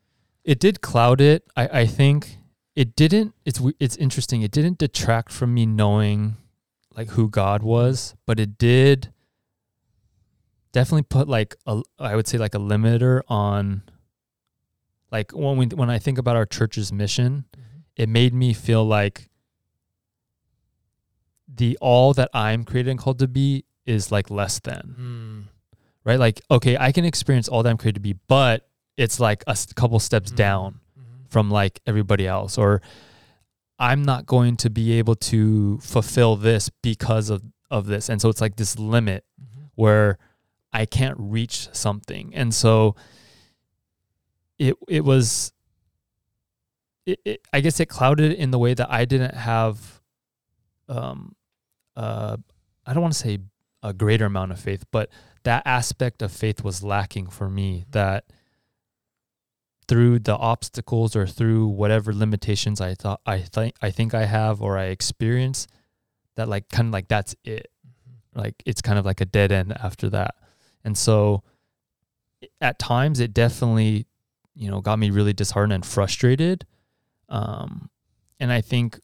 It 0.48 0.60
did 0.62 0.80
cloud 0.80 1.20
it. 1.20 1.44
I 1.58 1.82
I 1.82 1.86
think 1.86 2.38
it 2.74 2.96
didn't. 2.96 3.34
It's 3.44 3.60
it's 3.82 3.98
interesting. 3.98 4.44
It 4.44 4.52
didn't 4.52 4.78
detract 4.78 5.34
from 5.34 5.54
me 5.54 5.66
knowing 5.66 6.38
like 6.96 7.10
who 7.10 7.28
God 7.28 7.64
was, 7.64 8.16
but 8.26 8.40
it 8.40 8.58
did 8.58 9.12
definitely 10.72 11.04
put 11.04 11.28
like 11.28 11.58
a 11.66 11.82
I 12.00 12.16
would 12.16 12.28
say 12.28 12.38
like 12.38 12.56
a 12.56 12.60
limiter 12.60 13.24
on 13.28 13.82
like 15.12 15.32
when 15.32 15.58
we 15.58 15.66
when 15.66 15.90
I 15.90 16.00
think 16.00 16.18
about 16.18 16.38
our 16.38 16.46
church's 16.46 16.94
mission, 16.94 17.44
mm-hmm. 17.52 17.80
it 17.98 18.08
made 18.08 18.34
me 18.34 18.54
feel 18.54 18.86
like 18.86 19.30
the 21.54 21.78
all 21.82 22.14
that 22.14 22.30
I'm 22.34 22.64
created 22.64 22.92
and 22.92 23.00
called 23.00 23.20
to 23.20 23.28
be 23.28 23.66
is 23.88 24.12
like 24.12 24.30
less 24.30 24.60
than. 24.60 24.96
Mm. 25.00 25.44
Right? 26.04 26.20
Like 26.20 26.42
okay, 26.52 26.78
I 26.78 26.92
can 26.92 27.06
experience 27.06 27.48
all 27.48 27.64
that 27.64 27.70
I'm 27.70 27.78
created 27.78 27.96
to 27.96 28.02
be, 28.02 28.14
but 28.28 28.68
it's 28.98 29.20
like 29.20 29.44
a 29.48 29.58
couple 29.76 30.00
steps 30.00 30.32
Mhm. 30.32 30.36
down 30.36 30.80
Mhm. 31.00 31.30
from 31.32 31.50
like 31.52 31.80
everybody 31.86 32.28
else 32.28 32.58
or 32.58 32.82
I'm 33.80 34.02
not 34.04 34.26
going 34.26 34.58
to 34.58 34.70
be 34.72 34.94
able 34.94 35.16
to 35.32 35.78
fulfill 35.80 36.36
this 36.36 36.70
because 36.82 37.30
of 37.30 37.44
of 37.70 37.86
this. 37.88 38.08
And 38.10 38.22
so 38.22 38.30
it's 38.30 38.40
like 38.42 38.56
this 38.56 38.80
limit 38.80 39.26
Mhm. 39.42 39.70
where 39.76 40.18
I 40.74 40.86
can't 40.86 41.18
reach 41.20 41.68
something. 41.74 42.34
And 42.34 42.54
so 42.54 42.96
it 44.58 44.76
it 44.88 45.04
was 45.04 45.52
it, 47.06 47.20
it 47.26 47.42
I 47.54 47.60
guess 47.62 47.80
it 47.80 47.88
clouded 47.88 48.32
in 48.34 48.52
the 48.52 48.60
way 48.60 48.74
that 48.74 48.90
I 48.92 49.06
didn't 49.06 49.36
have 49.36 50.02
um 50.88 51.36
uh 51.96 52.38
I 52.86 52.94
don't 52.94 53.02
want 53.02 53.14
to 53.14 53.20
say 53.20 53.40
a 53.88 53.94
greater 53.94 54.26
amount 54.26 54.52
of 54.52 54.60
faith, 54.60 54.84
but 54.92 55.10
that 55.44 55.64
aspect 55.66 56.22
of 56.22 56.32
faith 56.32 56.64
was 56.64 56.84
lacking 56.84 57.28
for 57.28 57.50
me 57.50 57.86
that 57.92 58.26
through 59.88 60.20
the 60.20 60.36
obstacles 60.36 61.16
or 61.16 61.26
through 61.26 61.68
whatever 61.68 62.14
limitations 62.14 62.82
I 62.82 62.94
thought 62.94 63.22
I 63.26 63.40
think 63.40 63.76
I 63.82 63.90
think 63.90 64.14
I 64.14 64.26
have 64.26 64.62
or 64.62 64.78
I 64.78 64.86
experience 64.86 65.68
that 66.36 66.50
like 66.50 66.68
kind 66.68 66.88
of 66.88 66.94
like 66.94 67.08
that's 67.08 67.36
it. 67.46 67.72
Like 68.36 68.62
it's 68.66 68.82
kind 68.82 69.00
of 69.00 69.06
like 69.06 69.22
a 69.22 69.26
dead 69.26 69.54
end 69.54 69.72
after 69.72 70.10
that. 70.10 70.36
And 70.84 70.98
so 70.98 71.44
at 72.60 72.80
times 72.80 73.22
it 73.22 73.34
definitely 73.34 74.06
you 74.54 74.70
know 74.70 74.82
got 74.82 75.00
me 75.00 75.10
really 75.10 75.34
disheartened 75.34 75.74
and 75.74 75.86
frustrated 75.86 76.66
um 77.30 77.90
and 78.40 78.52
i 78.52 78.62
think 78.62 79.00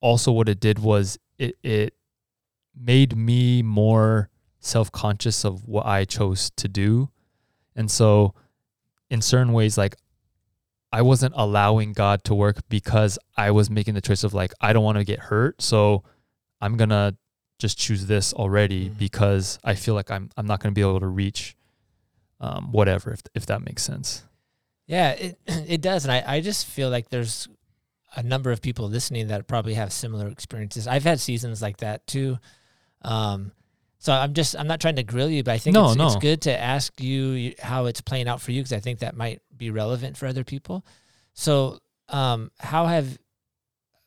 also 0.00 0.32
what 0.32 0.48
it 0.48 0.60
did 0.60 0.78
was 0.78 1.18
it 1.38 1.56
it 1.62 1.94
made 2.78 3.16
me 3.16 3.62
more 3.62 4.28
self-conscious 4.60 5.44
of 5.44 5.64
what 5.64 5.86
i 5.86 6.04
chose 6.04 6.50
to 6.56 6.68
do 6.68 7.08
and 7.74 7.90
so 7.90 8.34
in 9.10 9.20
certain 9.22 9.52
ways 9.52 9.78
like 9.78 9.96
i 10.92 11.00
wasn't 11.00 11.32
allowing 11.36 11.92
god 11.92 12.22
to 12.24 12.34
work 12.34 12.58
because 12.68 13.18
i 13.36 13.50
was 13.50 13.70
making 13.70 13.94
the 13.94 14.00
choice 14.00 14.24
of 14.24 14.34
like 14.34 14.52
i 14.60 14.72
don't 14.72 14.84
want 14.84 14.98
to 14.98 15.04
get 15.04 15.18
hurt 15.18 15.60
so 15.62 16.02
i'm 16.60 16.76
gonna 16.76 17.16
just 17.58 17.78
choose 17.78 18.04
this 18.06 18.34
already 18.34 18.90
Mhm. 18.90 18.98
because 18.98 19.58
I 19.64 19.76
feel 19.76 19.94
like 19.94 20.10
I'm 20.10 20.28
I'm 20.36 20.44
not 20.46 20.60
going 20.60 20.74
to 20.74 20.78
be 20.78 20.82
able 20.82 21.00
to 21.00 21.06
reach 21.06 21.56
um, 22.38 22.70
whatever 22.70 23.12
if 23.14 23.22
if 23.34 23.46
that 23.46 23.64
makes 23.64 23.82
sense. 23.82 24.24
Yeah, 24.86 25.12
it 25.12 25.38
it 25.46 25.80
does, 25.80 26.04
and 26.04 26.12
I 26.12 26.22
I 26.36 26.40
just 26.42 26.66
feel 26.66 26.90
like 26.90 27.08
there's 27.08 27.48
a 28.14 28.22
number 28.22 28.50
of 28.50 28.60
people 28.60 28.90
listening 28.90 29.28
that 29.28 29.46
probably 29.46 29.72
have 29.72 29.90
similar 29.90 30.28
experiences. 30.28 30.86
I've 30.86 31.04
had 31.04 31.18
seasons 31.18 31.62
like 31.62 31.78
that 31.78 32.06
too. 32.06 32.36
Um, 33.02 33.52
so 33.98 34.12
I'm 34.12 34.34
just 34.34 34.54
I'm 34.56 34.66
not 34.66 34.80
trying 34.80 34.96
to 34.96 35.02
grill 35.02 35.28
you, 35.28 35.42
but 35.42 35.52
I 35.52 35.58
think 35.58 35.74
No, 35.74 35.90
it's, 35.90 36.00
it's 36.00 36.16
good 36.16 36.42
to 36.42 36.58
ask 36.58 37.00
you 37.00 37.54
how 37.60 37.86
it's 37.86 38.00
playing 38.00 38.28
out 38.28 38.40
for 38.40 38.52
you 38.52 38.60
because 38.62 38.72
I 38.72 38.80
think 38.80 39.00
that 39.00 39.16
might 39.16 39.42
be 39.56 39.70
relevant 39.70 40.16
for 40.16 40.26
other 40.26 40.44
people. 40.44 40.84
So, 41.34 41.80
um, 42.08 42.50
how 42.58 42.86
have 42.86 43.18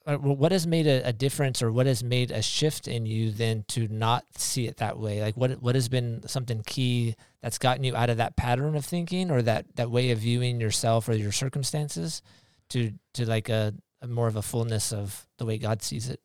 uh, 0.05 0.17
what 0.17 0.51
has 0.51 0.65
made 0.65 0.87
a, 0.87 1.07
a 1.07 1.13
difference, 1.13 1.61
or 1.61 1.71
what 1.71 1.85
has 1.85 2.03
made 2.03 2.31
a 2.31 2.41
shift 2.41 2.87
in 2.87 3.05
you 3.05 3.31
then 3.31 3.65
to 3.67 3.87
not 3.89 4.25
see 4.35 4.67
it 4.67 4.77
that 4.77 4.97
way? 4.97 5.21
Like 5.21 5.35
what 5.35 5.61
what 5.61 5.75
has 5.75 5.89
been 5.89 6.25
something 6.27 6.63
key 6.65 7.15
that's 7.41 7.57
gotten 7.57 7.83
you 7.83 7.95
out 7.95 8.09
of 8.09 8.17
that 8.17 8.35
pattern 8.35 8.75
of 8.75 8.85
thinking 8.85 9.29
or 9.31 9.41
that 9.41 9.65
that 9.75 9.91
way 9.91 10.11
of 10.11 10.19
viewing 10.19 10.61
yourself 10.61 11.09
or 11.09 11.13
your 11.13 11.31
circumstances 11.31 12.21
to 12.69 12.93
to 13.15 13.25
like 13.25 13.49
a, 13.49 13.73
a 14.01 14.07
more 14.07 14.27
of 14.27 14.35
a 14.35 14.41
fullness 14.41 14.93
of 14.93 15.27
the 15.37 15.45
way 15.45 15.57
God 15.57 15.81
sees 15.83 16.09
it. 16.09 16.21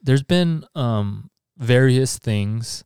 There's 0.00 0.22
been 0.22 0.64
um, 0.74 1.30
various 1.56 2.18
things. 2.18 2.84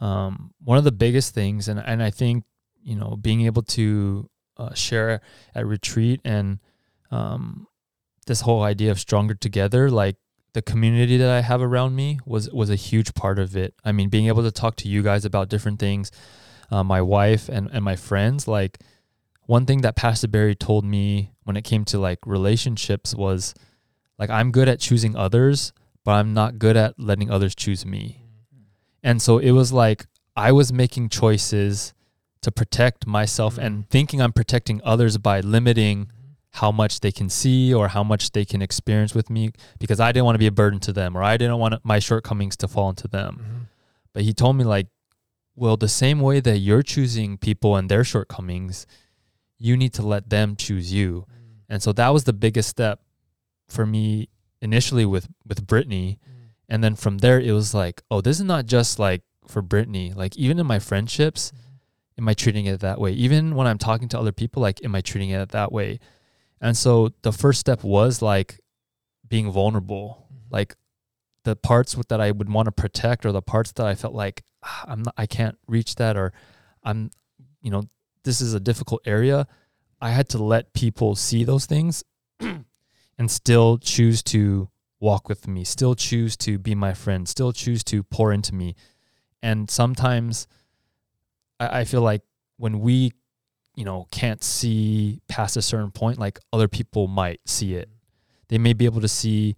Um, 0.00 0.52
one 0.62 0.78
of 0.78 0.84
the 0.84 0.92
biggest 0.92 1.34
things, 1.34 1.68
and 1.68 1.78
and 1.78 2.02
I 2.02 2.10
think 2.10 2.44
you 2.82 2.96
know 2.96 3.16
being 3.16 3.42
able 3.42 3.62
to 3.62 4.28
uh, 4.56 4.74
share 4.74 5.20
at 5.54 5.66
retreat 5.66 6.20
and 6.24 6.58
um, 7.10 7.66
this 8.26 8.40
whole 8.42 8.62
idea 8.62 8.90
of 8.90 8.98
stronger 8.98 9.34
together, 9.34 9.90
like 9.90 10.16
the 10.54 10.62
community 10.62 11.16
that 11.16 11.30
I 11.30 11.40
have 11.40 11.62
around 11.62 11.96
me 11.96 12.18
was 12.26 12.50
was 12.50 12.70
a 12.70 12.76
huge 12.76 13.14
part 13.14 13.38
of 13.38 13.56
it. 13.56 13.74
I 13.84 13.92
mean, 13.92 14.08
being 14.08 14.26
able 14.26 14.42
to 14.42 14.52
talk 14.52 14.76
to 14.76 14.88
you 14.88 15.02
guys 15.02 15.24
about 15.24 15.48
different 15.48 15.78
things, 15.78 16.10
uh, 16.70 16.84
my 16.84 17.00
wife 17.00 17.48
and 17.48 17.70
and 17.72 17.84
my 17.84 17.96
friends, 17.96 18.46
like 18.46 18.78
one 19.46 19.66
thing 19.66 19.80
that 19.82 19.96
Pastor 19.96 20.28
Barry 20.28 20.54
told 20.54 20.84
me 20.84 21.32
when 21.44 21.56
it 21.56 21.62
came 21.62 21.84
to 21.86 21.98
like 21.98 22.18
relationships 22.26 23.14
was 23.14 23.54
like 24.18 24.30
I'm 24.30 24.50
good 24.52 24.68
at 24.68 24.80
choosing 24.80 25.16
others, 25.16 25.72
but 26.04 26.12
I'm 26.12 26.34
not 26.34 26.58
good 26.58 26.76
at 26.76 26.98
letting 26.98 27.30
others 27.30 27.54
choose 27.54 27.86
me. 27.86 28.24
Mm-hmm. 28.54 28.64
And 29.02 29.22
so 29.22 29.38
it 29.38 29.52
was 29.52 29.72
like 29.72 30.06
I 30.36 30.52
was 30.52 30.72
making 30.72 31.08
choices 31.10 31.94
to 32.42 32.50
protect 32.50 33.06
myself 33.06 33.58
and 33.58 33.74
mm-hmm. 33.74 33.90
thinking 33.90 34.20
I'm 34.20 34.32
protecting 34.32 34.80
others 34.84 35.18
by 35.18 35.40
limiting 35.40 36.06
mm-hmm. 36.06 36.32
how 36.52 36.72
much 36.72 37.00
they 37.00 37.12
can 37.12 37.28
see 37.28 37.72
or 37.72 37.88
how 37.88 38.02
much 38.02 38.32
they 38.32 38.44
can 38.44 38.62
experience 38.62 39.14
with 39.14 39.30
me 39.30 39.50
because 39.78 40.00
I 40.00 40.12
didn't 40.12 40.24
want 40.26 40.34
to 40.34 40.40
be 40.40 40.48
a 40.48 40.52
burden 40.52 40.80
to 40.80 40.92
them 40.92 41.16
or 41.16 41.22
I 41.22 41.36
didn't 41.36 41.58
want 41.58 41.84
my 41.84 41.98
shortcomings 41.98 42.56
to 42.58 42.68
fall 42.68 42.90
into 42.90 43.08
them. 43.08 43.40
Mhm. 43.40 43.66
But 44.12 44.22
he 44.24 44.32
told 44.32 44.56
me 44.56 44.64
like, 44.64 44.88
well, 45.54 45.76
the 45.76 45.88
same 45.88 46.20
way 46.20 46.40
that 46.40 46.58
you're 46.58 46.82
choosing 46.82 47.36
people 47.36 47.76
and 47.76 47.88
their 47.88 48.04
shortcomings, 48.04 48.86
you 49.58 49.76
need 49.76 49.92
to 49.94 50.02
let 50.02 50.30
them 50.30 50.56
choose 50.56 50.92
you. 50.92 51.26
And 51.68 51.82
so 51.82 51.92
that 51.92 52.08
was 52.08 52.24
the 52.24 52.32
biggest 52.32 52.68
step 52.68 53.00
for 53.68 53.86
me 53.86 54.28
initially 54.62 55.04
with 55.04 55.28
with 55.46 55.66
Brittany. 55.66 56.18
Mm. 56.24 56.48
And 56.68 56.84
then 56.84 56.94
from 56.94 57.18
there 57.18 57.38
it 57.38 57.52
was 57.52 57.74
like, 57.74 58.02
oh, 58.10 58.22
this 58.22 58.38
is 58.38 58.44
not 58.44 58.64
just 58.64 58.98
like 58.98 59.22
for 59.46 59.60
Brittany. 59.60 60.12
Like 60.14 60.36
even 60.36 60.58
in 60.58 60.66
my 60.66 60.78
friendships, 60.78 61.52
mm-hmm. 61.52 62.22
am 62.22 62.28
I 62.28 62.34
treating 62.34 62.64
it 62.64 62.80
that 62.80 62.98
way? 62.98 63.12
Even 63.12 63.54
when 63.54 63.66
I'm 63.66 63.78
talking 63.78 64.08
to 64.10 64.18
other 64.18 64.32
people, 64.32 64.62
like 64.62 64.82
am 64.82 64.94
I 64.94 65.02
treating 65.02 65.30
it 65.30 65.50
that 65.50 65.72
way? 65.72 65.98
And 66.60 66.76
so 66.76 67.10
the 67.22 67.32
first 67.32 67.60
step 67.60 67.84
was 67.84 68.22
like 68.22 68.60
being 69.28 69.50
vulnerable. 69.50 70.26
Mm-hmm. 70.32 70.54
Like 70.54 70.76
the 71.44 71.56
parts 71.56 71.96
with- 71.96 72.08
that 72.08 72.20
I 72.20 72.30
would 72.30 72.48
want 72.48 72.66
to 72.66 72.72
protect 72.72 73.26
or 73.26 73.32
the 73.32 73.42
parts 73.42 73.72
that 73.72 73.86
I 73.86 73.94
felt 73.94 74.14
like 74.14 74.44
"Ah, 74.62 74.84
I'm 74.86 75.02
not, 75.02 75.14
I 75.18 75.26
can't 75.26 75.58
reach 75.66 75.96
that 75.96 76.16
or 76.16 76.32
I'm 76.84 77.10
you 77.60 77.70
know 77.70 77.84
this 78.24 78.40
is 78.40 78.54
a 78.54 78.60
difficult 78.60 79.02
area 79.04 79.46
I 80.00 80.10
had 80.10 80.28
to 80.30 80.42
let 80.42 80.72
people 80.72 81.14
see 81.14 81.44
those 81.44 81.66
things 81.66 82.04
and 83.18 83.30
still 83.30 83.78
choose 83.78 84.22
to 84.22 84.68
walk 85.00 85.28
with 85.28 85.48
me 85.48 85.64
still 85.64 85.94
choose 85.96 86.36
to 86.36 86.58
be 86.58 86.74
my 86.76 86.94
friend 86.94 87.28
still 87.28 87.52
choose 87.52 87.82
to 87.82 88.02
pour 88.04 88.32
into 88.32 88.54
me. 88.54 88.76
And 89.42 89.68
sometimes 89.68 90.46
I, 91.58 91.80
I 91.80 91.84
feel 91.84 92.02
like 92.02 92.22
when 92.56 92.78
we 92.80 93.10
you 93.74 93.84
know 93.84 94.06
can't 94.12 94.44
see 94.44 95.20
past 95.28 95.56
a 95.56 95.62
certain 95.62 95.90
point 95.90 96.18
like 96.18 96.38
other 96.52 96.68
people 96.68 97.08
might 97.08 97.40
see 97.46 97.74
it. 97.74 97.88
They 98.48 98.58
may 98.58 98.74
be 98.74 98.84
able 98.84 99.00
to 99.00 99.08
see 99.08 99.56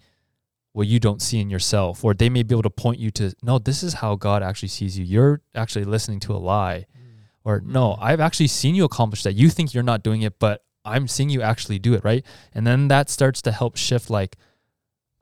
what 0.72 0.86
you 0.86 0.98
don't 0.98 1.20
see 1.20 1.40
in 1.40 1.50
yourself 1.50 2.02
or 2.05 2.14
they 2.14 2.28
may 2.30 2.42
be 2.42 2.55
able 2.55 2.62
to 2.62 2.70
point 2.70 2.98
you 2.98 3.11
to 3.12 3.34
no 3.42 3.59
this 3.59 3.82
is 3.82 3.94
how 3.94 4.16
god 4.16 4.42
actually 4.42 4.68
sees 4.68 4.98
you. 4.98 5.05
You're 5.05 5.42
actually 5.55 5.84
listening 5.84 6.20
to 6.20 6.32
a 6.32 6.38
lie. 6.38 6.86
Or 7.44 7.61
no 7.61 7.90
Mm. 7.90 7.98
i've 8.00 8.20
actually 8.20 8.46
seen 8.46 8.74
you 8.74 8.84
accomplish 8.84 9.22
that. 9.24 9.34
You 9.34 9.50
think 9.50 9.74
you're 9.74 9.82
not 9.82 10.02
doing 10.02 10.22
it 10.22 10.38
but 10.38 10.63
i'm 10.85 11.09
seeing 11.09 11.30
you 11.30 11.43
actually 11.43 11.78
do 11.78 11.95
it 11.95 12.05
right? 12.05 12.24
And 12.55 12.66
then 12.66 12.89
that 12.89 13.09
starts 13.11 13.41
to 13.43 13.53
help 13.53 13.76
shift 13.76 14.11
like 14.11 14.37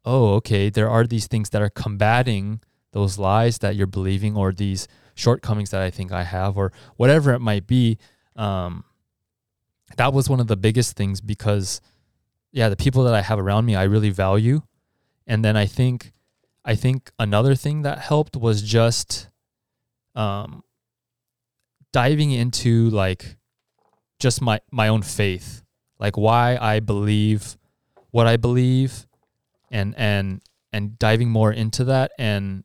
oh 0.04 0.34
okay 0.34 0.68
there 0.70 0.90
are 0.90 1.06
these 1.06 1.26
things 1.26 1.50
that 1.50 1.62
are 1.62 1.70
combating 1.70 2.60
those 2.92 3.18
lies 3.18 3.58
that 3.58 3.76
you're 3.76 3.86
believing 3.86 4.36
or 4.36 4.52
these 4.52 4.88
shortcomings 5.14 5.70
that 5.70 5.82
i 5.82 5.90
think 5.90 6.12
i 6.12 6.24
have 6.24 6.56
or 6.56 6.72
whatever 6.96 7.32
it 7.32 7.40
might 7.40 7.66
be. 7.66 7.98
Um 8.36 8.84
that 9.96 10.12
was 10.14 10.28
one 10.28 10.40
of 10.40 10.46
the 10.46 10.56
biggest 10.56 10.96
things 10.96 11.20
because 11.20 11.80
yeah 12.50 12.68
the 12.68 12.76
people 12.76 13.04
that 13.04 13.14
i 13.14 13.20
have 13.20 13.38
around 13.38 13.66
me 13.66 13.76
i 13.76 13.82
really 13.84 14.10
value. 14.10 14.62
And 15.26 15.44
then 15.44 15.56
i 15.56 15.66
think 15.66 16.12
i 16.64 16.74
think 16.74 17.12
another 17.18 17.54
thing 17.54 17.82
that 17.82 17.98
helped 17.98 18.36
was 18.36 18.62
just 18.62 19.28
um 20.14 20.64
diving 21.92 22.32
into 22.32 22.88
like 22.90 23.36
just 24.22 24.40
my 24.40 24.58
my 24.70 24.86
own 24.88 25.02
faith 25.02 25.48
like 25.98 26.16
why 26.16 26.56
i 26.72 26.74
believe 26.80 27.56
what 28.16 28.26
i 28.26 28.36
believe 28.36 29.06
and 29.70 29.94
and 29.96 30.40
and 30.74 30.98
diving 30.98 31.28
more 31.38 31.52
into 31.62 31.82
that. 31.84 32.12
And 32.18 32.64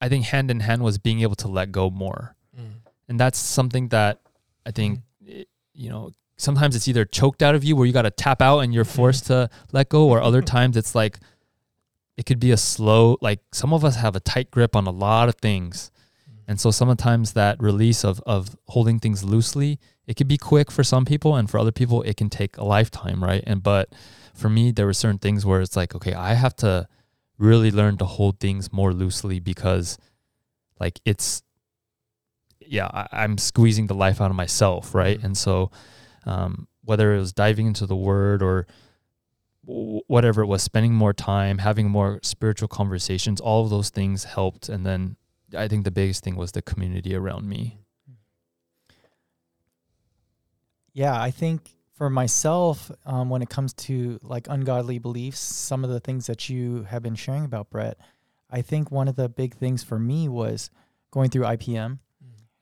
i 0.00 0.08
think 0.08 0.24
hand 0.26 0.50
in 0.50 0.60
hand 0.60 0.82
was 0.82 0.98
being 0.98 1.20
able 1.20 1.34
to 1.36 1.48
let 1.48 1.70
go 1.72 1.90
more. 1.90 2.34
Mm. 2.58 2.74
and 3.08 3.20
that's 3.20 3.38
something 3.38 3.88
that 3.88 4.20
I 4.66 4.70
think 4.72 5.00
it- 5.24 5.48
you 5.74 5.88
know 5.90 6.10
sometimes 6.36 6.74
it's 6.76 6.88
either 6.88 7.04
choked 7.04 7.42
out 7.42 7.54
of 7.54 7.62
you 7.64 7.74
where 7.76 7.86
you 7.86 7.92
got 7.92 8.02
to 8.02 8.10
tap 8.10 8.40
out 8.42 8.60
and 8.60 8.72
you're 8.74 8.84
forced 9.00 9.26
to 9.26 9.48
let 9.72 9.88
go, 9.88 10.08
or 10.08 10.20
other 10.22 10.42
times 10.54 10.76
it's 10.76 10.94
like 10.94 11.18
it 12.16 12.26
could 12.26 12.40
be 12.40 12.50
a 12.52 12.56
slow 12.56 13.16
like 13.20 13.40
some 13.52 13.72
of 13.72 13.84
us 13.84 13.96
have 13.96 14.14
a 14.16 14.20
tight 14.20 14.50
grip 14.50 14.74
on 14.76 14.86
a 14.86 14.90
lot 15.06 15.28
of 15.28 15.36
things, 15.36 15.90
And 16.48 16.58
so 16.58 16.70
sometimes 16.70 17.34
that 17.34 17.62
release 17.62 18.04
of 18.04 18.20
of 18.26 18.56
holding 18.68 18.98
things 18.98 19.22
loosely, 19.22 19.78
it 20.06 20.14
could 20.16 20.28
be 20.28 20.38
quick 20.38 20.70
for 20.72 20.82
some 20.82 21.04
people 21.04 21.36
and 21.36 21.48
for 21.48 21.58
other 21.60 21.72
people 21.72 22.02
it 22.02 22.16
can 22.16 22.30
take 22.30 22.56
a 22.56 22.64
lifetime, 22.64 23.22
right? 23.22 23.44
And 23.46 23.62
but 23.62 23.94
for 24.34 24.48
me 24.48 24.72
there 24.72 24.86
were 24.86 24.94
certain 24.94 25.18
things 25.18 25.44
where 25.44 25.60
it's 25.60 25.76
like, 25.76 25.94
okay, 25.94 26.14
I 26.14 26.34
have 26.34 26.56
to 26.56 26.88
really 27.38 27.70
learn 27.70 27.98
to 27.98 28.06
hold 28.06 28.40
things 28.40 28.72
more 28.72 28.94
loosely 28.94 29.40
because 29.40 29.98
like 30.80 31.00
it's 31.04 31.42
yeah, 32.66 32.88
I, 32.92 33.08
I'm 33.12 33.38
squeezing 33.38 33.86
the 33.86 33.94
life 33.94 34.20
out 34.20 34.30
of 34.30 34.36
myself, 34.36 34.94
right? 34.94 35.18
Mhm. 35.20 35.24
And 35.24 35.36
so 35.38 35.70
um, 36.24 36.66
whether 36.84 37.14
it 37.14 37.18
was 37.18 37.32
diving 37.34 37.66
into 37.66 37.86
the 37.86 37.96
word 37.96 38.42
or 38.42 38.66
whatever 39.64 40.40
it 40.42 40.46
was, 40.46 40.62
spending 40.62 40.94
more 40.94 41.12
time, 41.12 41.58
having 41.58 41.90
more 41.90 42.20
spiritual 42.22 42.68
conversations, 42.68 43.38
all 43.40 43.64
of 43.64 43.70
those 43.70 43.90
things 43.90 44.24
helped. 44.24 44.70
And 44.70 44.86
then 44.86 45.16
I 45.56 45.68
think 45.68 45.84
the 45.84 45.90
biggest 45.90 46.24
thing 46.24 46.36
was 46.36 46.52
the 46.52 46.62
community 46.62 47.14
around 47.14 47.48
me. 47.48 47.78
Yeah, 50.92 51.20
I 51.20 51.30
think 51.30 51.70
for 51.92 52.10
myself, 52.10 52.90
um, 53.06 53.30
when 53.30 53.42
it 53.42 53.48
comes 53.48 53.72
to 53.74 54.18
like 54.22 54.46
ungodly 54.48 54.98
beliefs, 54.98 55.38
some 55.38 55.84
of 55.84 55.90
the 55.90 56.00
things 56.00 56.26
that 56.26 56.48
you 56.48 56.84
have 56.84 57.02
been 57.02 57.14
sharing 57.14 57.44
about, 57.44 57.70
Brett, 57.70 57.98
I 58.50 58.62
think 58.62 58.90
one 58.90 59.08
of 59.08 59.16
the 59.16 59.28
big 59.28 59.54
things 59.54 59.82
for 59.82 59.98
me 59.98 60.28
was 60.28 60.70
going 61.10 61.30
through 61.30 61.44
IPM 61.44 61.98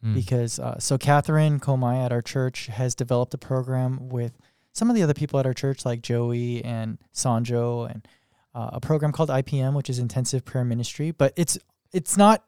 Mm. 0.05 0.15
because 0.15 0.59
uh, 0.59 0.79
so 0.79 0.99
Catherine 0.99 1.59
Komai 1.59 2.05
at 2.05 2.13
our 2.13 2.21
church 2.21 2.67
has 2.67 2.95
developed 2.95 3.33
a 3.33 3.39
program 3.39 4.11
with 4.11 4.39
some 4.73 4.91
of 4.91 4.97
the 4.97 5.03
other 5.03 5.15
people 5.15 5.41
at 5.41 5.47
our 5.47 5.55
church, 5.55 5.87
like 5.87 6.03
Joey 6.03 6.63
and 6.63 6.99
Sanjo, 7.15 7.91
and 7.91 8.07
uh, 8.55 8.71
a 8.75 8.81
program 8.81 9.11
called 9.11 9.31
IPM, 9.31 9.75
which 9.75 9.89
is 9.89 9.99
Intensive 9.99 10.45
Prayer 10.45 10.65
Ministry. 10.65 11.13
But 11.13 11.33
it's 11.37 11.59
it's 11.93 12.17
not 12.19 12.45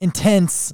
intense. 0.00 0.72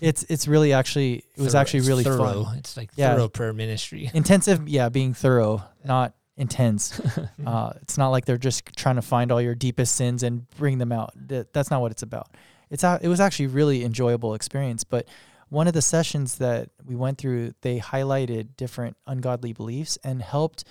It's 0.00 0.22
it's 0.24 0.46
really 0.46 0.72
actually 0.72 1.24
it 1.36 1.40
was 1.40 1.52
Thorough- 1.52 1.60
actually 1.60 1.78
it's 1.80 1.88
really 1.88 2.04
thorough. 2.04 2.44
fun. 2.44 2.58
It's 2.58 2.76
like 2.76 2.90
Yeah. 2.94 3.14
thorough 3.14 3.28
prayer 3.28 3.52
ministry. 3.52 4.10
Intensive, 4.14 4.68
yeah, 4.68 4.88
being 4.88 5.12
thorough, 5.14 5.62
not 5.84 6.14
intense. 6.36 7.00
Uh, 7.46 7.72
it's 7.82 7.98
not 7.98 8.10
like 8.10 8.24
they're 8.24 8.38
just 8.38 8.64
trying 8.76 8.94
to 8.94 9.02
find 9.02 9.32
all 9.32 9.40
your 9.42 9.54
deepest 9.56 9.96
sins 9.96 10.22
and 10.22 10.48
bring 10.50 10.78
them 10.78 10.92
out. 10.92 11.12
That, 11.28 11.52
that's 11.52 11.70
not 11.72 11.80
what 11.80 11.90
it's 11.90 12.02
about. 12.04 12.28
It's 12.70 12.84
it 12.84 13.08
was 13.08 13.18
actually 13.20 13.48
really 13.48 13.84
enjoyable 13.84 14.34
experience. 14.34 14.84
But 14.84 15.08
one 15.48 15.66
of 15.66 15.74
the 15.74 15.82
sessions 15.82 16.36
that 16.38 16.70
we 16.86 16.94
went 16.94 17.18
through, 17.18 17.52
they 17.62 17.80
highlighted 17.80 18.56
different 18.56 18.96
ungodly 19.08 19.52
beliefs 19.52 19.98
and 20.04 20.22
helped. 20.22 20.64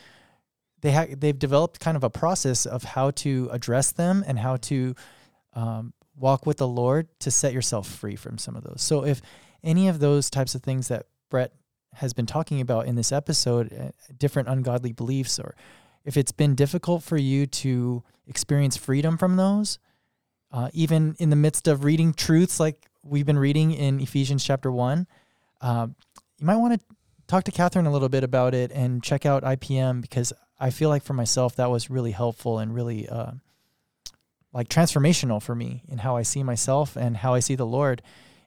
They 0.79 0.93
ha- 0.93 1.07
they've 1.15 1.37
developed 1.37 1.79
kind 1.81 1.97
of 1.97 2.03
a 2.05 2.09
process 2.09 2.65
of 2.65 2.83
how 2.83 3.11
to 3.11 3.49
address 3.51 3.91
them 3.91 4.23
and 4.25 4.39
how 4.39 4.55
to 4.57 4.95
um, 5.53 5.93
walk 6.21 6.45
with 6.45 6.57
the 6.57 6.67
Lord 6.67 7.07
to 7.19 7.31
set 7.31 7.51
yourself 7.51 7.87
free 7.87 8.15
from 8.15 8.37
some 8.37 8.55
of 8.55 8.63
those. 8.63 8.81
So 8.81 9.03
if 9.03 9.21
any 9.63 9.87
of 9.87 9.99
those 9.99 10.29
types 10.29 10.55
of 10.55 10.63
things 10.63 10.87
that 10.87 11.07
Brett 11.29 11.51
has 11.95 12.13
been 12.13 12.25
talking 12.25 12.61
about 12.61 12.85
in 12.85 12.95
this 12.95 13.11
episode, 13.11 13.73
uh, 13.73 13.91
different 14.17 14.47
ungodly 14.47 14.93
beliefs, 14.93 15.39
or 15.39 15.55
if 16.05 16.15
it's 16.15 16.31
been 16.31 16.55
difficult 16.55 17.03
for 17.03 17.17
you 17.17 17.45
to 17.45 18.03
experience 18.27 18.77
freedom 18.77 19.17
from 19.17 19.35
those, 19.35 19.79
uh, 20.51 20.69
even 20.73 21.15
in 21.19 21.29
the 21.29 21.35
midst 21.35 21.67
of 21.67 21.83
reading 21.83 22.13
truths 22.13 22.59
like 22.59 22.87
we've 23.03 23.25
been 23.25 23.39
reading 23.39 23.71
in 23.71 23.99
Ephesians 23.99 24.43
chapter 24.43 24.71
1, 24.71 25.07
uh, 25.61 25.87
you 26.37 26.45
might 26.45 26.57
want 26.57 26.79
to 26.79 26.95
talk 27.27 27.43
to 27.45 27.51
Catherine 27.51 27.85
a 27.85 27.91
little 27.91 28.09
bit 28.09 28.23
about 28.23 28.53
it 28.53 28.71
and 28.71 29.03
check 29.03 29.25
out 29.25 29.43
IPM 29.43 30.01
because 30.01 30.33
I 30.59 30.69
feel 30.69 30.89
like 30.89 31.03
for 31.03 31.13
myself 31.13 31.55
that 31.55 31.69
was 31.69 31.89
really 31.89 32.11
helpful 32.11 32.59
and 32.59 32.73
really 32.73 33.07
uh, 33.09 33.31
like 34.53 34.69
transformational 34.69 35.41
for 35.41 35.55
me 35.55 35.83
in 35.87 35.99
how 35.99 36.17
I 36.17 36.23
see 36.23 36.43
myself 36.43 36.95
and 36.95 37.17
how 37.17 37.33
I 37.33 37.39
see 37.39 37.55
the 37.55 37.65
Lord 37.65 38.01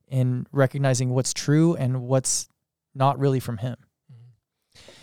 in 0.09 0.47
recognizing 0.53 1.11
what's 1.11 1.33
true 1.33 1.75
and 1.75 2.03
what's 2.03 2.49
not 2.95 3.19
really 3.19 3.41
from 3.41 3.59
Him. 3.59 3.77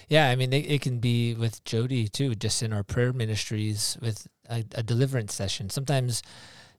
Yeah, 0.07 0.29
I 0.29 0.35
mean, 0.35 0.51
it, 0.51 0.69
it 0.69 0.81
can 0.81 0.99
be 0.99 1.33
with 1.33 1.63
Jody 1.63 2.07
too, 2.07 2.35
just 2.35 2.61
in 2.61 2.73
our 2.73 2.83
prayer 2.83 3.13
ministries 3.13 3.97
with 4.01 4.27
a, 4.49 4.63
a 4.75 4.83
deliverance 4.83 5.33
session. 5.33 5.69
Sometimes 5.69 6.21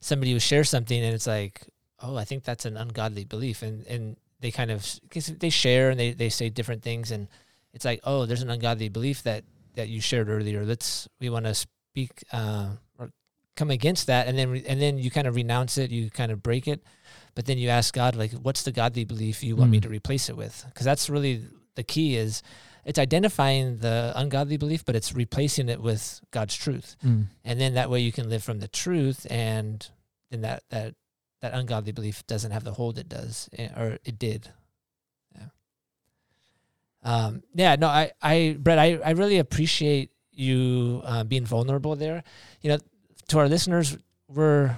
somebody 0.01 0.33
will 0.33 0.41
share 0.41 0.65
something 0.65 1.03
and 1.03 1.15
it's 1.15 1.27
like, 1.27 1.63
oh, 2.01 2.17
I 2.17 2.25
think 2.25 2.45
that's 2.45 2.67
an 2.67 2.77
ungodly 2.77 3.25
belief. 3.25 3.63
And, 3.63 3.87
and 3.87 4.17
they 4.41 4.51
kind 4.51 4.71
of, 4.71 4.87
they 5.39 5.51
share 5.51 5.91
and 5.91 5.99
they, 5.99 6.13
they 6.13 6.29
say 6.29 6.51
different 6.51 6.83
things. 6.83 7.11
And 7.11 7.29
it's 7.73 7.85
like, 7.85 8.01
oh, 8.05 8.27
there's 8.27 8.43
an 8.43 8.51
ungodly 8.51 8.89
belief 8.89 9.23
that, 9.23 9.45
that 9.77 9.89
you 9.89 10.01
shared 10.01 10.29
earlier. 10.29 10.65
Let's, 10.65 11.09
we 11.19 11.31
want 11.31 11.47
to 11.47 11.55
speak 11.55 12.25
uh, 12.33 12.71
come 13.57 13.71
against 13.71 14.07
that. 14.07 14.27
And 14.29 14.39
then, 14.39 14.51
re- 14.51 14.65
and 14.67 14.81
then 14.81 14.99
you 14.99 15.11
kind 15.11 15.27
of 15.27 15.35
renounce 15.35 15.79
it, 15.79 15.91
you 15.91 16.11
kind 16.11 16.33
of 16.33 16.43
break 16.43 16.67
it. 16.67 16.83
But 17.35 17.47
then 17.47 17.59
you 17.59 17.69
ask 17.71 17.95
God, 17.95 18.15
like, 18.17 18.33
what's 18.33 18.63
the 18.63 18.73
godly 18.73 19.05
belief 19.05 19.43
you 19.43 19.57
want 19.57 19.71
me 19.71 19.79
Mm. 19.79 19.83
to 19.83 19.89
replace 19.89 20.29
it 20.29 20.37
with? 20.37 20.65
Because 20.67 20.85
that's 20.85 21.09
really 21.09 21.43
the 21.75 21.83
key 21.83 22.17
is 22.17 22.43
it's 22.85 22.99
identifying 22.99 23.79
the 23.79 24.13
ungodly 24.17 24.57
belief, 24.57 24.85
but 24.85 24.97
it's 24.97 25.15
replacing 25.15 25.69
it 25.69 25.81
with 25.81 26.21
God's 26.31 26.55
truth. 26.57 26.97
Mm. 27.05 27.27
And 27.45 27.61
then 27.61 27.75
that 27.75 27.89
way 27.91 28.01
you 28.01 28.13
can 28.13 28.29
live 28.29 28.43
from 28.43 28.59
the 28.59 28.69
truth 28.69 29.27
and 29.31 29.87
then 30.31 30.41
that 30.43 30.63
that 30.71 30.95
that 31.41 31.55
ungodly 31.55 31.93
belief 31.93 32.27
doesn't 32.27 32.51
have 32.53 32.65
the 32.65 32.73
hold 32.73 32.99
it 32.99 33.09
does 33.09 33.49
eh, 33.57 33.69
or 33.77 33.99
it 34.05 34.19
did. 34.19 34.49
Yeah. 35.35 35.47
Um 37.03 37.43
yeah, 37.55 37.77
no, 37.77 37.89
I 37.89 38.13
I 38.23 38.57
Brett, 38.59 38.79
I, 38.79 38.99
I 39.05 39.11
really 39.13 39.39
appreciate 39.39 40.11
you 40.35 41.03
uh, 41.05 41.25
being 41.25 41.45
vulnerable 41.45 41.95
there. 41.97 42.23
You 42.63 42.71
know, 42.71 42.79
to 43.33 43.39
our 43.41 43.49
listeners, 43.49 43.97
we're 44.29 44.77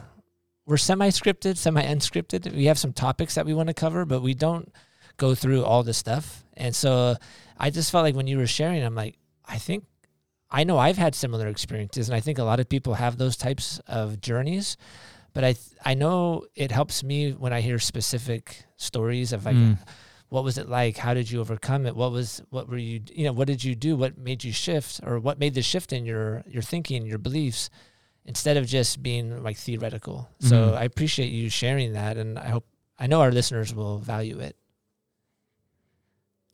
we're 0.67 0.77
semi 0.79 1.09
scripted, 1.11 1.57
semi 1.57 1.83
unscripted. 1.83 2.53
We 2.55 2.65
have 2.67 2.79
some 2.79 2.93
topics 2.93 3.35
that 3.35 3.45
we 3.47 3.53
want 3.55 3.69
to 3.69 3.75
cover, 3.75 4.05
but 4.05 4.23
we 4.23 4.35
don't 4.35 4.73
go 5.19 5.35
through 5.35 5.65
all 5.65 5.83
the 5.83 5.93
stuff. 5.95 6.45
And 6.57 6.75
so 6.75 7.17
I 7.59 7.71
just 7.71 7.91
felt 7.93 8.03
like 8.05 8.15
when 8.17 8.27
you 8.27 8.39
were 8.39 8.47
sharing, 8.47 8.83
I'm 8.83 8.95
like, 8.95 9.19
I 9.45 9.59
think 9.59 9.85
I 10.51 10.65
know 10.65 10.79
I've 10.79 10.97
had 10.99 11.15
similar 11.15 11.49
experiences, 11.49 12.09
and 12.09 12.17
I 12.17 12.21
think 12.21 12.39
a 12.39 12.45
lot 12.45 12.61
of 12.61 12.69
people 12.69 12.95
have 12.95 13.19
those 13.19 13.37
types 13.37 13.81
of 13.87 14.21
journeys. 14.21 14.77
But 15.35 15.43
I 15.45 15.53
th- 15.55 15.77
I 15.85 15.95
know 15.95 16.47
it 16.55 16.71
helps 16.71 17.03
me 17.03 17.33
when 17.33 17.53
I 17.53 17.61
hear 17.61 17.79
specific 17.79 18.65
stories 18.77 19.33
of 19.33 19.45
like, 19.45 19.57
Mm. 19.57 19.79
what 20.29 20.45
was 20.45 20.59
it 20.59 20.69
like? 20.69 20.97
How 20.97 21.13
did 21.13 21.29
you 21.31 21.41
overcome 21.41 21.87
it? 21.87 21.97
What 21.97 22.13
was 22.13 22.41
what 22.51 22.69
were 22.69 22.79
you 22.79 23.01
you 23.13 23.25
know 23.27 23.33
what 23.33 23.49
did 23.49 23.63
you 23.65 23.75
do? 23.75 23.97
What 23.97 24.17
made 24.17 24.45
you 24.45 24.53
shift, 24.53 25.01
or 25.03 25.19
what 25.19 25.39
made 25.41 25.55
the 25.55 25.63
shift 25.63 25.93
in 25.93 26.07
your 26.07 26.45
your 26.47 26.63
thinking, 26.63 27.05
your 27.05 27.19
beliefs, 27.19 27.69
instead 28.25 28.57
of 28.57 28.67
just 28.67 29.03
being 29.03 29.43
like 29.43 29.57
theoretical? 29.57 30.29
So 30.41 30.57
Mhm. 30.71 30.77
I 30.77 30.85
appreciate 30.85 31.31
you 31.31 31.49
sharing 31.51 31.93
that, 31.95 32.17
and 32.17 32.39
I 32.39 32.49
hope 32.49 32.67
I 32.99 33.07
know 33.07 33.21
our 33.21 33.33
listeners 33.33 33.75
will 33.75 33.99
value 33.99 34.39
it. 34.41 34.57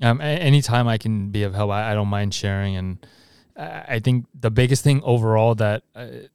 Um, 0.03 0.21
anytime 0.23 0.89
I 0.89 0.97
can 0.97 1.31
be 1.31 1.43
of 1.43 1.55
help, 1.55 1.71
I, 1.71 1.91
I 1.93 1.95
don't 1.95 2.09
mind 2.09 2.33
sharing. 2.33 2.77
And 2.77 3.07
I, 3.57 3.85
I 3.97 3.99
think 3.99 4.27
the 4.35 4.51
biggest 4.51 4.83
thing 4.83 5.03
overall 5.03 5.55
that 5.57 5.83
I 5.95 6.29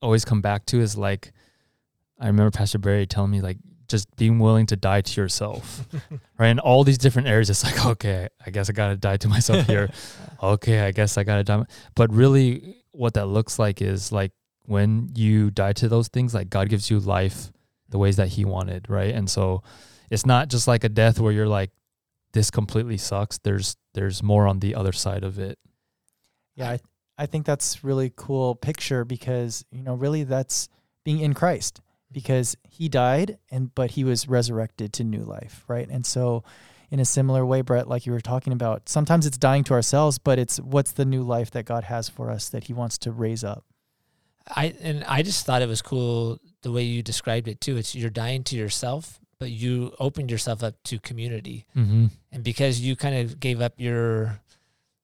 always 0.00 0.24
come 0.24 0.40
back 0.40 0.66
to 0.66 0.80
is 0.80 0.96
like, 0.96 1.32
I 2.18 2.26
remember 2.26 2.50
Pastor 2.50 2.78
Barry 2.78 3.06
telling 3.06 3.30
me 3.30 3.40
like, 3.40 3.58
just 3.88 4.08
being 4.16 4.38
willing 4.38 4.64
to 4.66 4.74
die 4.74 5.02
to 5.02 5.20
yourself, 5.20 5.86
right? 6.38 6.48
In 6.48 6.58
all 6.58 6.82
these 6.82 6.96
different 6.98 7.28
areas, 7.28 7.50
it's 7.50 7.62
like, 7.62 7.84
okay, 7.86 8.26
I 8.44 8.50
guess 8.50 8.70
I 8.70 8.72
gotta 8.72 8.96
die 8.96 9.18
to 9.18 9.28
myself 9.28 9.66
here. 9.66 9.90
okay, 10.42 10.80
I 10.80 10.92
guess 10.92 11.18
I 11.18 11.24
gotta 11.24 11.44
die. 11.44 11.62
But 11.94 12.10
really, 12.12 12.82
what 12.92 13.14
that 13.14 13.26
looks 13.26 13.58
like 13.58 13.82
is 13.82 14.10
like 14.10 14.32
when 14.66 15.10
you 15.14 15.50
die 15.50 15.72
to 15.74 15.88
those 15.88 16.08
things, 16.08 16.34
like 16.34 16.50
God 16.50 16.68
gives 16.68 16.90
you 16.90 17.00
life 17.00 17.52
the 17.88 17.98
ways 17.98 18.16
that 18.16 18.28
He 18.28 18.44
wanted, 18.44 18.88
right? 18.88 19.14
And 19.14 19.28
so 19.28 19.62
it's 20.10 20.26
not 20.26 20.48
just 20.48 20.68
like 20.68 20.84
a 20.84 20.88
death 20.88 21.18
where 21.18 21.32
you're 21.32 21.48
like, 21.48 21.70
this 22.32 22.50
completely 22.50 22.96
sucks. 22.96 23.38
There's 23.38 23.76
there's 23.94 24.22
more 24.22 24.46
on 24.46 24.60
the 24.60 24.74
other 24.74 24.92
side 24.92 25.24
of 25.24 25.38
it. 25.38 25.58
Yeah, 26.54 26.70
I, 26.70 26.80
I 27.18 27.26
think 27.26 27.46
that's 27.46 27.84
really 27.84 28.12
cool 28.14 28.54
picture 28.54 29.04
because 29.04 29.64
you 29.70 29.82
know 29.82 29.94
really 29.94 30.24
that's 30.24 30.68
being 31.04 31.20
in 31.20 31.34
Christ 31.34 31.80
because 32.10 32.56
he 32.62 32.88
died 32.88 33.38
and 33.50 33.74
but 33.74 33.92
he 33.92 34.04
was 34.04 34.28
resurrected 34.28 34.92
to 34.94 35.04
new 35.04 35.24
life, 35.24 35.64
right? 35.68 35.88
And 35.88 36.06
so 36.06 36.44
in 36.90 37.00
a 37.00 37.04
similar 37.06 37.44
way, 37.44 37.62
Brett, 37.62 37.88
like 37.88 38.04
you 38.04 38.12
were 38.12 38.20
talking 38.20 38.52
about, 38.52 38.86
sometimes 38.86 39.24
it's 39.24 39.38
dying 39.38 39.64
to 39.64 39.72
ourselves, 39.72 40.18
but 40.18 40.38
it's 40.38 40.60
what's 40.60 40.92
the 40.92 41.06
new 41.06 41.22
life 41.22 41.50
that 41.52 41.64
God 41.64 41.84
has 41.84 42.10
for 42.10 42.30
us 42.30 42.50
that 42.50 42.64
he 42.64 42.74
wants 42.74 42.98
to 42.98 43.10
raise 43.10 43.42
up. 43.42 43.64
I 44.48 44.74
and 44.80 45.04
I 45.04 45.22
just 45.22 45.46
thought 45.46 45.62
it 45.62 45.68
was 45.68 45.82
cool 45.82 46.38
the 46.62 46.72
way 46.72 46.82
you 46.82 47.02
described 47.02 47.48
it 47.48 47.60
too. 47.60 47.76
It's 47.76 47.94
you're 47.94 48.10
dying 48.10 48.44
to 48.44 48.56
yourself, 48.56 49.20
but 49.38 49.50
you 49.50 49.94
opened 49.98 50.30
yourself 50.30 50.62
up 50.62 50.74
to 50.84 50.98
community. 50.98 51.66
Mm-hmm. 51.76 52.06
And 52.30 52.44
because 52.44 52.80
you 52.80 52.96
kind 52.96 53.16
of 53.16 53.40
gave 53.40 53.60
up 53.60 53.74
your 53.76 54.40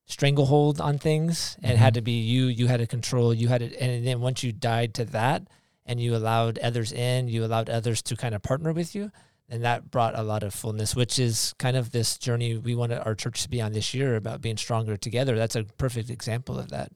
stranglehold 0.07 0.81
on 0.81 0.99
things 0.99 1.57
and 1.63 1.73
it 1.73 1.79
had 1.79 1.95
to 1.95 2.01
be 2.01 2.21
you, 2.21 2.47
you 2.47 2.67
had 2.67 2.81
to 2.81 2.87
control, 2.87 3.35
you 3.35 3.49
had 3.49 3.61
to 3.61 3.83
and 3.83 4.07
then 4.07 4.21
once 4.21 4.43
you 4.43 4.53
died 4.53 4.95
to 4.95 5.05
that 5.07 5.43
and 5.85 6.01
you 6.01 6.15
allowed 6.15 6.59
others 6.59 6.93
in, 6.93 7.29
you 7.29 7.45
allowed 7.45 7.69
others 7.71 8.03
to 8.03 8.17
kind 8.17 8.35
of 8.35 8.43
partner 8.43 8.73
with 8.73 8.95
you, 8.95 9.11
and 9.49 9.65
that 9.65 9.91
brought 9.91 10.19
a 10.19 10.23
lot 10.23 10.43
of 10.43 10.53
fullness, 10.53 10.95
which 10.95 11.19
is 11.19 11.55
kind 11.59 11.77
of 11.77 11.91
this 11.91 12.19
journey 12.19 12.57
we 12.57 12.75
wanted 12.75 12.99
our 12.99 13.15
church 13.15 13.43
to 13.43 13.49
be 13.49 13.63
on 13.63 13.73
this 13.73 13.95
year 13.95 14.17
about 14.17 14.43
being 14.43 14.59
stronger 14.59 14.97
together. 14.97 15.37
That's 15.37 15.57
a 15.57 15.65
perfect 15.65 16.11
example 16.11 16.59
of 16.59 16.69
that. 16.69 16.93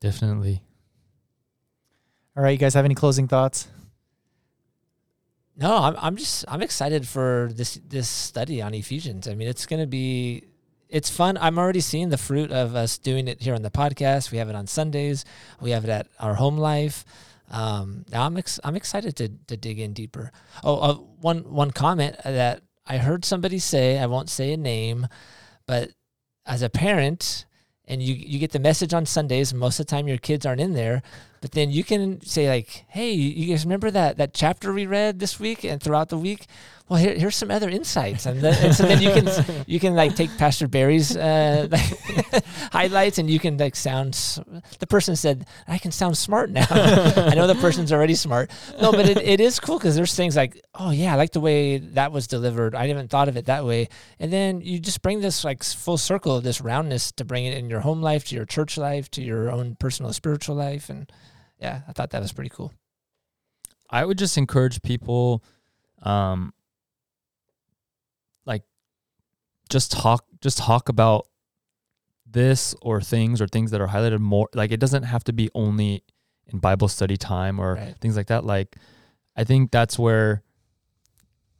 Definitely. 0.00 0.62
All 2.34 2.42
right, 2.42 2.50
you 2.50 2.58
guys 2.58 2.72
have 2.74 2.86
any 2.86 2.94
closing 2.94 3.28
thoughts? 3.28 3.68
No, 5.54 5.76
I'm 5.76 5.96
I'm 5.98 6.16
just 6.16 6.46
I'm 6.48 6.62
excited 6.62 7.06
for 7.06 7.50
this 7.52 7.78
this 7.86 8.08
study 8.08 8.62
on 8.62 8.72
Ephesians. 8.72 9.28
I 9.28 9.34
mean, 9.34 9.48
it's 9.48 9.66
going 9.66 9.82
to 9.82 9.86
be 9.86 10.44
it's 10.88 11.10
fun. 11.10 11.36
I'm 11.38 11.58
already 11.58 11.80
seeing 11.80 12.08
the 12.08 12.16
fruit 12.16 12.50
of 12.50 12.74
us 12.74 12.96
doing 12.96 13.28
it 13.28 13.42
here 13.42 13.54
on 13.54 13.60
the 13.60 13.70
podcast. 13.70 14.32
We 14.32 14.38
have 14.38 14.48
it 14.48 14.54
on 14.54 14.66
Sundays. 14.66 15.26
We 15.60 15.72
have 15.72 15.84
it 15.84 15.90
at 15.90 16.06
our 16.18 16.34
home 16.34 16.56
life. 16.56 17.04
Um, 17.50 18.06
now 18.10 18.24
I'm 18.24 18.38
ex- 18.38 18.60
I'm 18.64 18.76
excited 18.76 19.14
to 19.16 19.28
to 19.28 19.56
dig 19.58 19.78
in 19.78 19.92
deeper. 19.92 20.32
Oh, 20.64 20.78
uh, 20.78 20.94
one 20.94 21.40
one 21.52 21.70
comment 21.70 22.16
that 22.24 22.62
I 22.86 22.96
heard 22.96 23.26
somebody 23.26 23.58
say. 23.58 23.98
I 23.98 24.06
won't 24.06 24.30
say 24.30 24.54
a 24.54 24.56
name, 24.56 25.06
but 25.66 25.90
as 26.46 26.62
a 26.62 26.70
parent, 26.70 27.44
and 27.84 28.02
you 28.02 28.14
you 28.14 28.38
get 28.38 28.52
the 28.52 28.58
message 28.58 28.94
on 28.94 29.04
Sundays. 29.04 29.52
Most 29.52 29.78
of 29.80 29.86
the 29.86 29.90
time, 29.90 30.08
your 30.08 30.16
kids 30.16 30.46
aren't 30.46 30.62
in 30.62 30.72
there, 30.72 31.02
but 31.42 31.50
then 31.50 31.72
you 31.72 31.82
can 31.82 32.22
say 32.22 32.48
like, 32.48 32.84
"Hey, 32.88 33.12
you 33.12 33.48
guys 33.50 33.64
remember 33.64 33.90
that 33.90 34.16
that 34.16 34.32
chapter 34.32 34.72
we 34.72 34.86
read 34.86 35.18
this 35.18 35.40
week 35.40 35.64
and 35.64 35.82
throughout 35.82 36.08
the 36.08 36.16
week? 36.16 36.46
Well, 36.88 37.00
here, 37.00 37.14
here's 37.14 37.34
some 37.34 37.50
other 37.50 37.68
insights." 37.68 38.26
And, 38.26 38.40
then, 38.40 38.54
and 38.64 38.72
so 38.72 38.84
then 38.84 39.02
you 39.02 39.10
can 39.10 39.64
you 39.66 39.80
can 39.80 39.96
like 39.96 40.14
take 40.14 40.30
Pastor 40.38 40.68
Barry's 40.68 41.16
uh, 41.16 41.66
like 41.68 42.44
highlights, 42.72 43.18
and 43.18 43.28
you 43.28 43.40
can 43.40 43.58
like 43.58 43.74
sound. 43.74 44.14
The 44.78 44.86
person 44.86 45.16
said, 45.16 45.46
"I 45.66 45.78
can 45.78 45.90
sound 45.90 46.16
smart 46.16 46.50
now." 46.50 46.66
I 46.70 47.34
know 47.34 47.48
the 47.48 47.56
person's 47.56 47.92
already 47.92 48.14
smart. 48.14 48.48
No, 48.80 48.92
but 48.92 49.08
it, 49.08 49.18
it 49.18 49.40
is 49.40 49.58
cool 49.58 49.78
because 49.78 49.96
there's 49.96 50.14
things 50.14 50.36
like, 50.36 50.64
"Oh 50.76 50.92
yeah, 50.92 51.12
I 51.12 51.16
like 51.16 51.32
the 51.32 51.40
way 51.40 51.78
that 51.78 52.12
was 52.12 52.28
delivered. 52.28 52.76
I 52.76 52.86
haven't 52.86 53.10
thought 53.10 53.28
of 53.28 53.36
it 53.36 53.46
that 53.46 53.64
way." 53.64 53.88
And 54.20 54.32
then 54.32 54.60
you 54.60 54.78
just 54.78 55.02
bring 55.02 55.22
this 55.22 55.42
like 55.42 55.64
full 55.64 55.98
circle, 55.98 56.36
of 56.36 56.44
this 56.44 56.60
roundness 56.60 57.10
to 57.12 57.24
bring 57.24 57.46
it 57.46 57.58
in 57.58 57.68
your 57.68 57.80
home 57.80 58.00
life, 58.00 58.26
to 58.26 58.36
your 58.36 58.46
church 58.46 58.78
life, 58.78 59.10
to 59.10 59.22
your 59.22 59.50
own 59.50 59.74
personal 59.74 60.12
spiritual 60.12 60.54
life, 60.54 60.88
and 60.88 61.10
yeah, 61.62 61.82
I 61.86 61.92
thought 61.92 62.10
that 62.10 62.20
was 62.20 62.32
pretty 62.32 62.50
cool. 62.50 62.72
I 63.88 64.04
would 64.04 64.18
just 64.18 64.36
encourage 64.36 64.82
people, 64.82 65.44
um, 66.02 66.52
like, 68.44 68.64
just 69.70 69.92
talk, 69.92 70.24
just 70.40 70.58
talk 70.58 70.88
about 70.88 71.28
this 72.26 72.74
or 72.82 73.00
things 73.00 73.40
or 73.40 73.46
things 73.46 73.70
that 73.70 73.80
are 73.80 73.86
highlighted 73.86 74.18
more. 74.18 74.48
Like, 74.54 74.72
it 74.72 74.80
doesn't 74.80 75.04
have 75.04 75.22
to 75.24 75.32
be 75.32 75.50
only 75.54 76.02
in 76.48 76.58
Bible 76.58 76.88
study 76.88 77.16
time 77.16 77.60
or 77.60 77.74
Right. 77.74 77.96
things 78.00 78.16
like 78.16 78.26
that. 78.26 78.44
Like, 78.44 78.76
I 79.36 79.44
think 79.44 79.70
that's 79.70 79.98
where, 79.98 80.42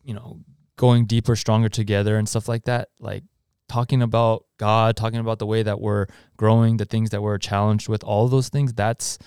you 0.03 0.15
know, 0.15 0.41
going 0.77 1.07
deeper, 1.07 1.37
stronger 1.37 1.69
together 1.69 2.17
and 2.17 2.29
stuff 2.29 2.49
like 2.49 2.65
that. 2.65 2.89
Like, 2.99 3.23
talking 3.69 4.03
about 4.03 4.47
God, 4.59 4.97
talking 4.97 5.21
about 5.21 5.39
the 5.39 5.47
way 5.47 5.63
that 5.63 5.81
we're 5.81 6.07
growing, 6.37 6.79
the 6.79 6.87
things 6.87 7.11
that 7.11 7.23
we're 7.23 7.39
challenged 7.39 7.89
with, 7.89 8.03
all 8.03 8.27
those 8.27 8.49
things. 8.49 8.73
That's 8.73 9.19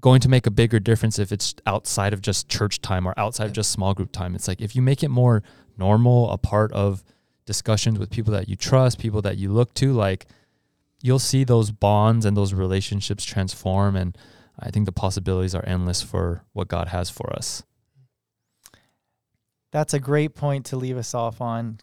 going 0.00 0.20
to 0.20 0.28
make 0.28 0.46
a 0.46 0.50
bigger 0.50 0.80
difference 0.80 1.18
if 1.18 1.32
it's 1.32 1.54
outside 1.66 2.12
of 2.12 2.22
just 2.22 2.48
church 2.48 2.80
time 2.80 3.06
or 3.06 3.14
outside 3.16 3.46
of 3.46 3.52
just 3.52 3.70
small 3.70 3.94
group 3.94 4.12
time. 4.12 4.34
It's 4.34 4.48
like 4.48 4.60
if 4.60 4.74
you 4.74 4.82
make 4.82 5.02
it 5.02 5.08
more 5.08 5.42
normal, 5.76 6.30
a 6.30 6.38
part 6.38 6.72
of 6.72 7.04
discussions 7.46 7.98
with 7.98 8.10
people 8.10 8.32
that 8.32 8.48
you 8.48 8.56
trust, 8.56 8.98
people 8.98 9.22
that 9.22 9.36
you 9.36 9.50
look 9.50 9.74
to, 9.74 9.92
like 9.92 10.26
you'll 11.02 11.18
see 11.18 11.44
those 11.44 11.70
bonds 11.70 12.24
and 12.24 12.36
those 12.36 12.54
relationships 12.54 13.24
transform. 13.24 13.96
And 13.96 14.16
I 14.58 14.70
think 14.70 14.86
the 14.86 14.92
possibilities 14.92 15.54
are 15.54 15.64
endless 15.66 16.02
for 16.02 16.44
what 16.52 16.68
God 16.68 16.88
has 16.88 17.10
for 17.10 17.32
us. 17.32 17.62
That's 19.72 19.94
a 19.94 20.00
great 20.00 20.34
point 20.34 20.66
to 20.66 20.76
leave 20.76 20.96
us 20.96 21.14
off 21.14 21.40
on. 21.40 21.78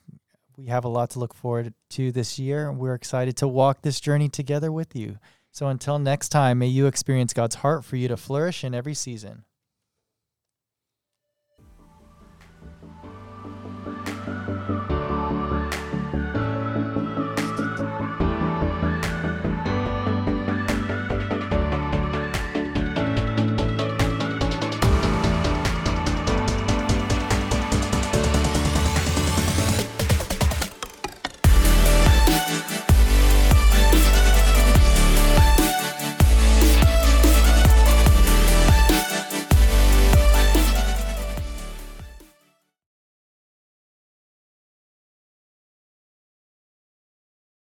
We 0.57 0.67
have 0.67 0.85
a 0.85 0.89
lot 0.89 1.11
to 1.11 1.19
look 1.19 1.33
forward 1.33 1.73
to 1.91 2.11
this 2.11 2.37
year. 2.39 2.69
and 2.69 2.79
We're 2.79 2.95
excited 2.95 3.37
to 3.37 3.47
walk 3.47 3.81
this 3.81 3.99
journey 3.99 4.27
together 4.27 4.71
with 4.71 4.95
you. 4.95 5.17
So 5.57 5.69
until 5.69 5.97
next 5.97 6.29
time, 6.29 6.59
may 6.59 6.67
you 6.67 6.85
experience 6.85 7.33
God's 7.33 7.55
heart 7.55 7.83
for 7.83 7.95
you 7.95 8.07
to 8.09 8.15
flourish 8.15 8.63
in 8.63 8.75
every 8.75 8.93
season. 8.93 9.43